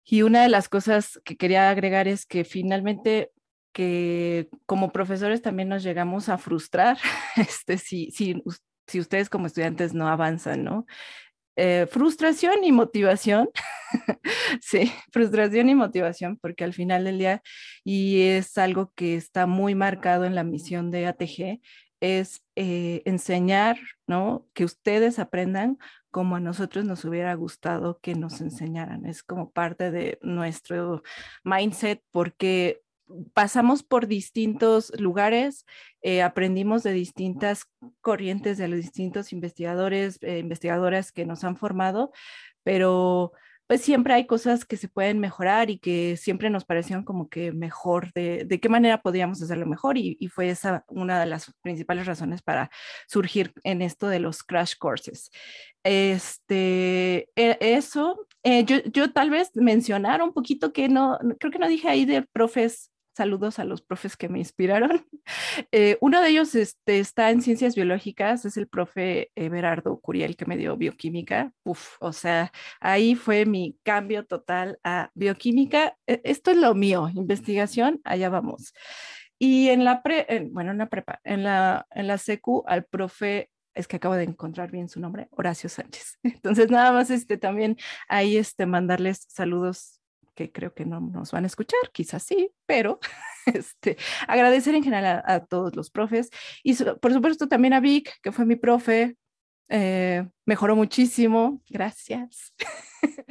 y 0.09 0.21
una 0.21 0.43
de 0.43 0.49
las 0.49 0.69
cosas 0.69 1.19
que 1.25 1.35
quería 1.35 1.69
agregar 1.69 2.07
es 2.07 2.25
que 2.25 2.45
finalmente 2.45 3.31
que 3.73 4.49
como 4.65 4.91
profesores 4.91 5.41
también 5.41 5.69
nos 5.69 5.83
llegamos 5.83 6.29
a 6.29 6.37
frustrar 6.37 6.97
este, 7.35 7.77
si, 7.77 8.11
si, 8.11 8.41
si 8.87 8.99
ustedes 8.99 9.29
como 9.29 9.47
estudiantes 9.47 9.93
no 9.93 10.07
avanzan, 10.07 10.63
¿no? 10.63 10.85
Eh, 11.59 11.87
frustración 11.89 12.63
y 12.63 12.71
motivación, 12.71 13.49
sí, 14.61 14.91
frustración 15.11 15.69
y 15.69 15.75
motivación, 15.75 16.37
porque 16.37 16.63
al 16.63 16.73
final 16.73 17.03
del 17.03 17.17
día, 17.17 17.41
y 17.83 18.21
es 18.21 18.57
algo 18.59 18.93
que 18.95 19.15
está 19.15 19.47
muy 19.47 19.73
marcado 19.73 20.25
en 20.25 20.35
la 20.35 20.43
misión 20.43 20.91
de 20.91 21.07
ATG, 21.07 21.59
es 21.99 22.43
eh, 22.55 23.01
enseñar, 23.05 23.79
¿no? 24.05 24.47
Que 24.53 24.65
ustedes 24.65 25.17
aprendan 25.17 25.79
como 26.17 26.35
a 26.35 26.39
nosotros 26.39 26.83
nos 26.83 27.05
hubiera 27.05 27.35
gustado 27.35 27.99
que 28.01 28.15
nos 28.15 28.41
enseñaran. 28.41 29.05
Es 29.05 29.21
como 29.21 29.51
parte 29.51 29.91
de 29.91 30.17
nuestro 30.23 31.03
mindset 31.43 32.01
porque 32.09 32.81
pasamos 33.35 33.83
por 33.83 34.07
distintos 34.07 34.91
lugares, 34.99 35.67
eh, 36.01 36.23
aprendimos 36.23 36.81
de 36.81 36.93
distintas 36.93 37.65
corrientes, 38.01 38.57
de 38.57 38.67
los 38.67 38.79
distintos 38.79 39.31
investigadores, 39.31 40.17
eh, 40.23 40.39
investigadoras 40.39 41.11
que 41.11 41.27
nos 41.27 41.43
han 41.43 41.55
formado, 41.55 42.11
pero 42.63 43.31
pues 43.67 43.81
siempre 43.81 44.13
hay 44.13 44.25
cosas 44.25 44.65
que 44.65 44.77
se 44.77 44.87
pueden 44.87 45.19
mejorar 45.19 45.69
y 45.69 45.77
que 45.77 46.15
siempre 46.17 46.49
nos 46.49 46.65
parecieron 46.65 47.03
como 47.03 47.29
que 47.29 47.51
mejor, 47.51 48.11
de, 48.13 48.45
de 48.45 48.59
qué 48.59 48.69
manera 48.69 49.01
podríamos 49.01 49.41
hacerlo 49.41 49.65
mejor 49.65 49.97
y, 49.97 50.17
y, 50.19 50.29
fue 50.29 50.49
esa 50.49 50.85
una 50.87 51.19
de 51.19 51.25
las 51.25 51.53
principales 51.61 52.05
razones 52.05 52.41
para 52.41 52.71
surgir 53.07 53.53
en 53.63 53.81
esto 53.81 54.07
de 54.07 54.19
los 54.19 54.43
crash 54.43 54.75
courses. 54.77 55.29
Este, 55.83 57.29
e, 57.35 57.57
eso, 57.59 58.27
eh, 58.43 58.63
yo, 58.63 58.77
yo 58.85 59.11
tal 59.11 59.29
vez 59.29 59.51
mencionar 59.55 60.21
un 60.21 60.33
poquito 60.33 60.71
que 60.71 60.87
no, 60.87 61.19
creo 61.39 61.51
que 61.51 61.59
no 61.59 61.67
dije 61.67 61.89
ahí 61.89 62.05
de 62.05 62.23
profes 62.23 62.91
saludos 63.17 63.59
a 63.59 63.65
los 63.65 63.81
profes 63.81 64.15
que 64.15 64.29
me 64.29 64.39
inspiraron. 64.39 65.05
Eh, 65.73 65.97
uno 65.99 66.21
de 66.21 66.29
ellos 66.29 66.55
este, 66.55 66.99
está 66.99 67.31
en 67.31 67.41
ciencias 67.41 67.75
biológicas, 67.75 68.45
es 68.45 68.55
el 68.55 68.69
profe 68.69 69.29
Everardo 69.35 69.99
Curiel 69.99 70.37
que 70.37 70.45
me 70.45 70.55
dio 70.55 70.77
bioquímica. 70.77 71.51
Uf, 71.63 71.97
o 71.99 72.13
sea, 72.13 72.53
ahí 72.79 73.15
fue 73.15 73.45
mi 73.45 73.77
cambio 73.83 74.25
total 74.25 74.79
a 74.85 75.11
bioquímica. 75.15 75.97
E, 76.07 76.21
esto 76.23 76.51
es 76.51 76.57
lo 76.57 76.73
mío, 76.75 77.09
investigación, 77.13 77.99
allá 78.05 78.29
vamos. 78.29 78.73
Y 79.37 79.67
en 79.69 79.83
la 79.83 80.01
pre, 80.01 80.47
bueno, 80.51 80.71
en 80.71 80.77
la 80.77 80.87
prepa, 80.87 81.19
en 81.25 81.43
la, 81.43 81.85
en 81.91 82.07
la 82.07 82.17
secu 82.17 82.63
al 82.65 82.85
profe 82.85 83.49
es 83.77 83.87
que 83.87 83.97
acabo 83.97 84.15
de 84.15 84.23
encontrar 84.23 84.71
bien 84.71 84.89
su 84.89 84.99
nombre, 84.99 85.27
Horacio 85.31 85.69
Sánchez. 85.69 86.19
Entonces, 86.23 86.69
nada 86.69 86.91
más 86.91 87.09
este, 87.09 87.37
también 87.37 87.77
ahí 88.07 88.37
este, 88.37 88.65
mandarles 88.65 89.25
saludos 89.27 90.01
que 90.37 90.51
creo 90.51 90.73
que 90.73 90.85
no 90.85 91.01
nos 91.01 91.31
van 91.31 91.45
a 91.45 91.47
escuchar, 91.47 91.79
quizás 91.91 92.21
sí, 92.21 92.51
pero 92.67 92.99
este, 93.47 93.97
agradecer 94.27 94.75
en 94.75 94.83
general 94.83 95.23
a, 95.25 95.45
todos 95.45 95.75
los 95.75 95.89
profes 95.89 96.29
y 96.63 96.75
por 96.75 97.11
supuesto 97.11 97.47
también 97.47 97.73
a 97.73 97.79
Vic, 97.79 98.13
que 98.21 98.31
fue 98.31 98.45
mi 98.45 98.55
profe, 98.55 99.17
eh, 99.69 100.27
mejoró 100.45 100.75
muchísimo, 100.75 101.61
gracias. 101.67 102.53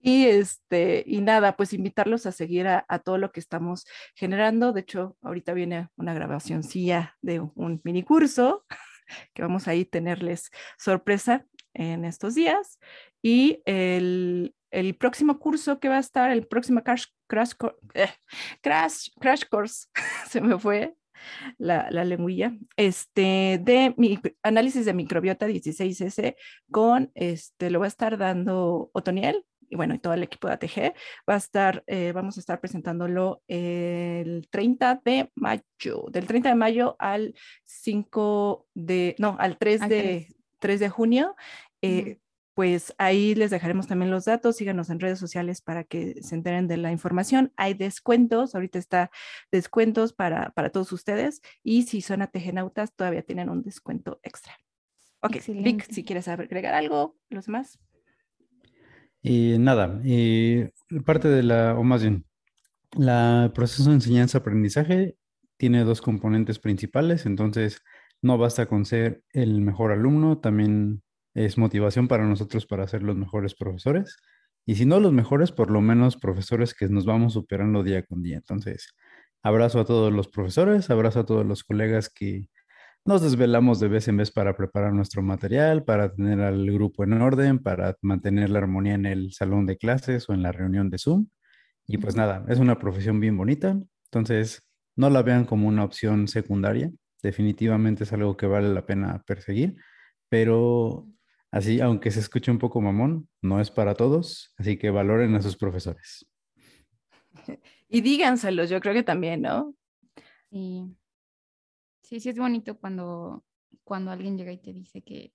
y, 0.00 0.26
este, 0.26 1.04
y 1.06 1.20
nada, 1.20 1.56
pues 1.56 1.72
invitarlos 1.72 2.26
a 2.26 2.32
seguir 2.32 2.66
a, 2.66 2.84
a, 2.88 2.98
todo 2.98 3.18
lo 3.18 3.30
que 3.30 3.40
estamos 3.40 3.86
generando. 4.16 4.72
De 4.72 4.80
hecho, 4.80 5.16
ahorita 5.22 5.54
viene 5.54 5.88
una 5.96 6.12
grabacióncilla 6.12 7.16
de 7.22 7.40
un 7.40 7.80
mini 7.84 8.02
curso 8.02 8.64
que 9.32 9.42
vamos 9.42 9.68
a 9.68 9.70
ahí 9.70 9.84
tenerles 9.84 10.50
sorpresa 10.76 11.46
en 11.72 12.04
estos 12.04 12.34
días. 12.34 12.80
Y 13.22 13.62
el, 13.64 14.54
el 14.70 14.94
próximo 14.94 15.38
curso 15.38 15.80
que 15.80 15.88
va 15.88 15.96
a 15.96 16.00
estar, 16.00 16.30
el 16.30 16.46
próximo 16.46 16.82
crash, 16.82 17.06
crash, 17.26 17.52
eh, 17.94 18.10
crash, 18.62 19.08
crash 19.20 19.44
course, 19.50 19.88
se 20.28 20.40
me 20.40 20.58
fue 20.58 20.94
la, 21.58 21.88
la 21.90 22.04
lengüilla, 22.04 22.52
este, 22.76 23.60
de 23.62 23.94
mi, 23.96 24.18
análisis 24.42 24.84
de 24.84 24.94
microbiota 24.94 25.48
16S 25.48 26.36
con, 26.70 27.10
este, 27.14 27.70
lo 27.70 27.80
va 27.80 27.86
a 27.86 27.88
estar 27.88 28.16
dando 28.18 28.90
Otoniel, 28.92 29.44
y 29.70 29.76
bueno, 29.76 29.94
y 29.94 29.98
todo 29.98 30.14
el 30.14 30.22
equipo 30.22 30.48
de 30.48 30.54
ATG 30.54 30.94
va 31.28 31.34
a 31.34 31.38
estar, 31.38 31.84
eh, 31.86 32.12
vamos 32.12 32.36
a 32.36 32.40
estar 32.40 32.60
presentándolo 32.60 33.42
el 33.48 34.48
30 34.50 35.02
de 35.04 35.30
mayo, 35.34 36.06
del 36.10 36.26
30 36.26 36.48
de 36.48 36.54
mayo 36.54 36.96
al 36.98 37.34
5 37.64 38.66
de, 38.74 39.14
no, 39.18 39.36
al 39.38 39.58
3 39.58 39.88
de, 39.88 40.28
3. 40.58 40.80
de 40.80 40.88
junio. 40.88 41.36
Eh, 41.82 42.18
pues 42.58 42.92
ahí 42.98 43.36
les 43.36 43.52
dejaremos 43.52 43.86
también 43.86 44.10
los 44.10 44.24
datos, 44.24 44.56
síganos 44.56 44.90
en 44.90 44.98
redes 44.98 45.20
sociales 45.20 45.60
para 45.60 45.84
que 45.84 46.20
se 46.24 46.34
enteren 46.34 46.66
de 46.66 46.76
la 46.76 46.90
información. 46.90 47.52
Hay 47.56 47.74
descuentos, 47.74 48.56
ahorita 48.56 48.80
está 48.80 49.12
descuentos 49.52 50.12
para, 50.12 50.50
para 50.56 50.70
todos 50.70 50.90
ustedes 50.90 51.40
y 51.62 51.84
si 51.84 52.00
son 52.00 52.20
ategenautas 52.20 52.96
todavía 52.96 53.22
tienen 53.22 53.48
un 53.48 53.62
descuento 53.62 54.18
extra. 54.24 54.54
Ok, 55.20 55.36
Vic, 55.46 55.86
si 55.88 56.02
quieres 56.02 56.26
agregar 56.26 56.74
algo, 56.74 57.16
los 57.28 57.46
demás. 57.46 57.78
Y 59.22 59.56
nada, 59.60 60.00
y 60.02 60.64
parte 61.06 61.28
de 61.28 61.44
la, 61.44 61.78
o 61.78 61.84
más 61.84 62.02
bien, 62.02 62.24
la 62.96 63.52
proceso 63.54 63.90
de 63.90 63.94
enseñanza-aprendizaje 63.94 65.16
tiene 65.58 65.84
dos 65.84 66.02
componentes 66.02 66.58
principales, 66.58 67.24
entonces 67.24 67.84
no 68.20 68.36
basta 68.36 68.66
con 68.66 68.84
ser 68.84 69.22
el 69.30 69.60
mejor 69.60 69.92
alumno, 69.92 70.38
también 70.38 71.04
es 71.46 71.56
motivación 71.56 72.08
para 72.08 72.24
nosotros 72.24 72.66
para 72.66 72.88
ser 72.88 73.02
los 73.04 73.16
mejores 73.16 73.54
profesores. 73.54 74.16
Y 74.66 74.74
si 74.74 74.84
no 74.86 74.98
los 74.98 75.12
mejores, 75.12 75.52
por 75.52 75.70
lo 75.70 75.80
menos 75.80 76.16
profesores 76.16 76.74
que 76.74 76.88
nos 76.88 77.06
vamos 77.06 77.34
superando 77.34 77.84
día 77.84 78.02
con 78.02 78.22
día. 78.22 78.36
Entonces, 78.38 78.92
abrazo 79.42 79.80
a 79.80 79.84
todos 79.84 80.12
los 80.12 80.28
profesores, 80.28 80.90
abrazo 80.90 81.20
a 81.20 81.26
todos 81.26 81.46
los 81.46 81.62
colegas 81.62 82.10
que 82.10 82.48
nos 83.04 83.22
desvelamos 83.22 83.78
de 83.78 83.88
vez 83.88 84.08
en 84.08 84.16
vez 84.16 84.32
para 84.32 84.56
preparar 84.56 84.92
nuestro 84.92 85.22
material, 85.22 85.84
para 85.84 86.12
tener 86.12 86.40
al 86.40 86.70
grupo 86.72 87.04
en 87.04 87.12
orden, 87.14 87.60
para 87.60 87.96
mantener 88.02 88.50
la 88.50 88.58
armonía 88.58 88.94
en 88.94 89.06
el 89.06 89.32
salón 89.32 89.64
de 89.64 89.78
clases 89.78 90.28
o 90.28 90.34
en 90.34 90.42
la 90.42 90.50
reunión 90.50 90.90
de 90.90 90.98
Zoom. 90.98 91.28
Y 91.86 91.98
pues 91.98 92.16
nada, 92.16 92.44
es 92.48 92.58
una 92.58 92.78
profesión 92.80 93.20
bien 93.20 93.36
bonita. 93.36 93.80
Entonces, 94.10 94.62
no 94.96 95.08
la 95.08 95.22
vean 95.22 95.44
como 95.44 95.68
una 95.68 95.84
opción 95.84 96.26
secundaria. 96.26 96.90
Definitivamente 97.22 98.04
es 98.04 98.12
algo 98.12 98.36
que 98.36 98.46
vale 98.46 98.74
la 98.74 98.84
pena 98.84 99.22
perseguir, 99.24 99.76
pero 100.28 101.06
Así, 101.50 101.80
aunque 101.80 102.10
se 102.10 102.20
escuche 102.20 102.50
un 102.50 102.58
poco 102.58 102.80
mamón, 102.80 103.28
no 103.40 103.60
es 103.60 103.70
para 103.70 103.94
todos, 103.94 104.52
así 104.58 104.76
que 104.76 104.90
valoren 104.90 105.34
a 105.34 105.42
sus 105.42 105.56
profesores. 105.56 106.26
Y 107.90 108.02
díganselos, 108.02 108.68
yo 108.68 108.80
creo 108.80 108.92
que 108.92 109.02
también, 109.02 109.40
¿no? 109.40 109.74
Sí, 110.50 110.84
sí, 112.02 112.20
sí 112.20 112.28
es 112.28 112.36
bonito 112.36 112.78
cuando, 112.78 113.46
cuando 113.82 114.10
alguien 114.10 114.36
llega 114.36 114.52
y 114.52 114.58
te 114.58 114.74
dice 114.74 115.00
que, 115.00 115.32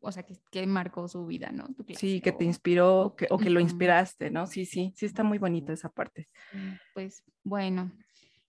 o 0.00 0.10
sea, 0.10 0.24
que, 0.24 0.66
marcó 0.66 1.06
su 1.06 1.26
vida, 1.26 1.52
¿no? 1.52 1.66
sí, 1.94 2.22
que 2.22 2.32
te 2.32 2.44
inspiró 2.44 3.14
que, 3.14 3.26
o 3.28 3.36
que 3.36 3.50
lo 3.50 3.60
inspiraste, 3.60 4.30
¿no? 4.30 4.46
Sí, 4.46 4.64
sí, 4.64 4.94
sí 4.96 5.04
está 5.04 5.22
muy 5.22 5.36
bonita 5.36 5.74
esa 5.74 5.90
parte. 5.90 6.30
Pues 6.94 7.22
bueno, 7.44 7.92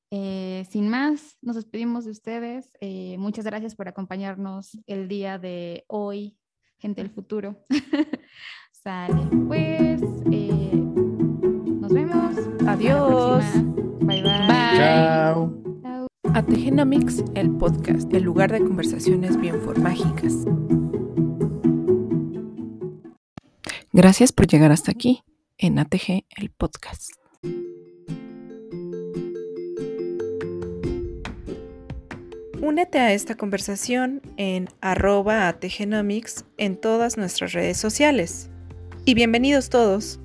eh, 0.09 0.65
sin 0.69 0.87
más, 0.87 1.37
nos 1.41 1.57
despedimos 1.57 2.05
de 2.05 2.11
ustedes. 2.11 2.69
Eh, 2.79 3.17
muchas 3.17 3.43
gracias 3.43 3.75
por 3.75 3.89
acompañarnos 3.89 4.77
el 4.87 5.09
día 5.09 5.37
de 5.37 5.83
hoy 5.87 6.37
gente 6.83 7.01
del 7.01 7.11
futuro. 7.11 7.55
Sale. 8.83 9.25
Pues 9.47 10.01
eh, 10.31 10.71
nos 10.73 11.93
vemos. 11.93 12.35
Adiós. 12.67 13.41
Bye 14.01 14.21
bye. 14.21 14.47
Chao. 14.75 15.53
Ategenomics, 16.33 17.23
el 17.35 17.51
podcast, 17.51 18.13
el 18.13 18.23
lugar 18.23 18.51
de 18.51 18.59
conversaciones 18.59 19.39
bioinformágicas. 19.39 20.45
Gracias 23.93 24.33
por 24.33 24.47
llegar 24.47 24.73
hasta 24.73 24.91
aquí 24.91 25.23
en 25.57 25.79
ATG, 25.79 26.25
el 26.35 26.49
podcast. 26.49 27.22
Únete 32.63 32.97
a 32.97 33.11
esta 33.11 33.35
conversación 33.35 34.21
en 34.37 34.69
arroba 34.79 35.53
en 36.57 36.77
todas 36.77 37.17
nuestras 37.17 37.51
redes 37.51 37.75
sociales. 37.75 38.49
Y 39.03 39.15
bienvenidos 39.15 39.69
todos. 39.69 40.21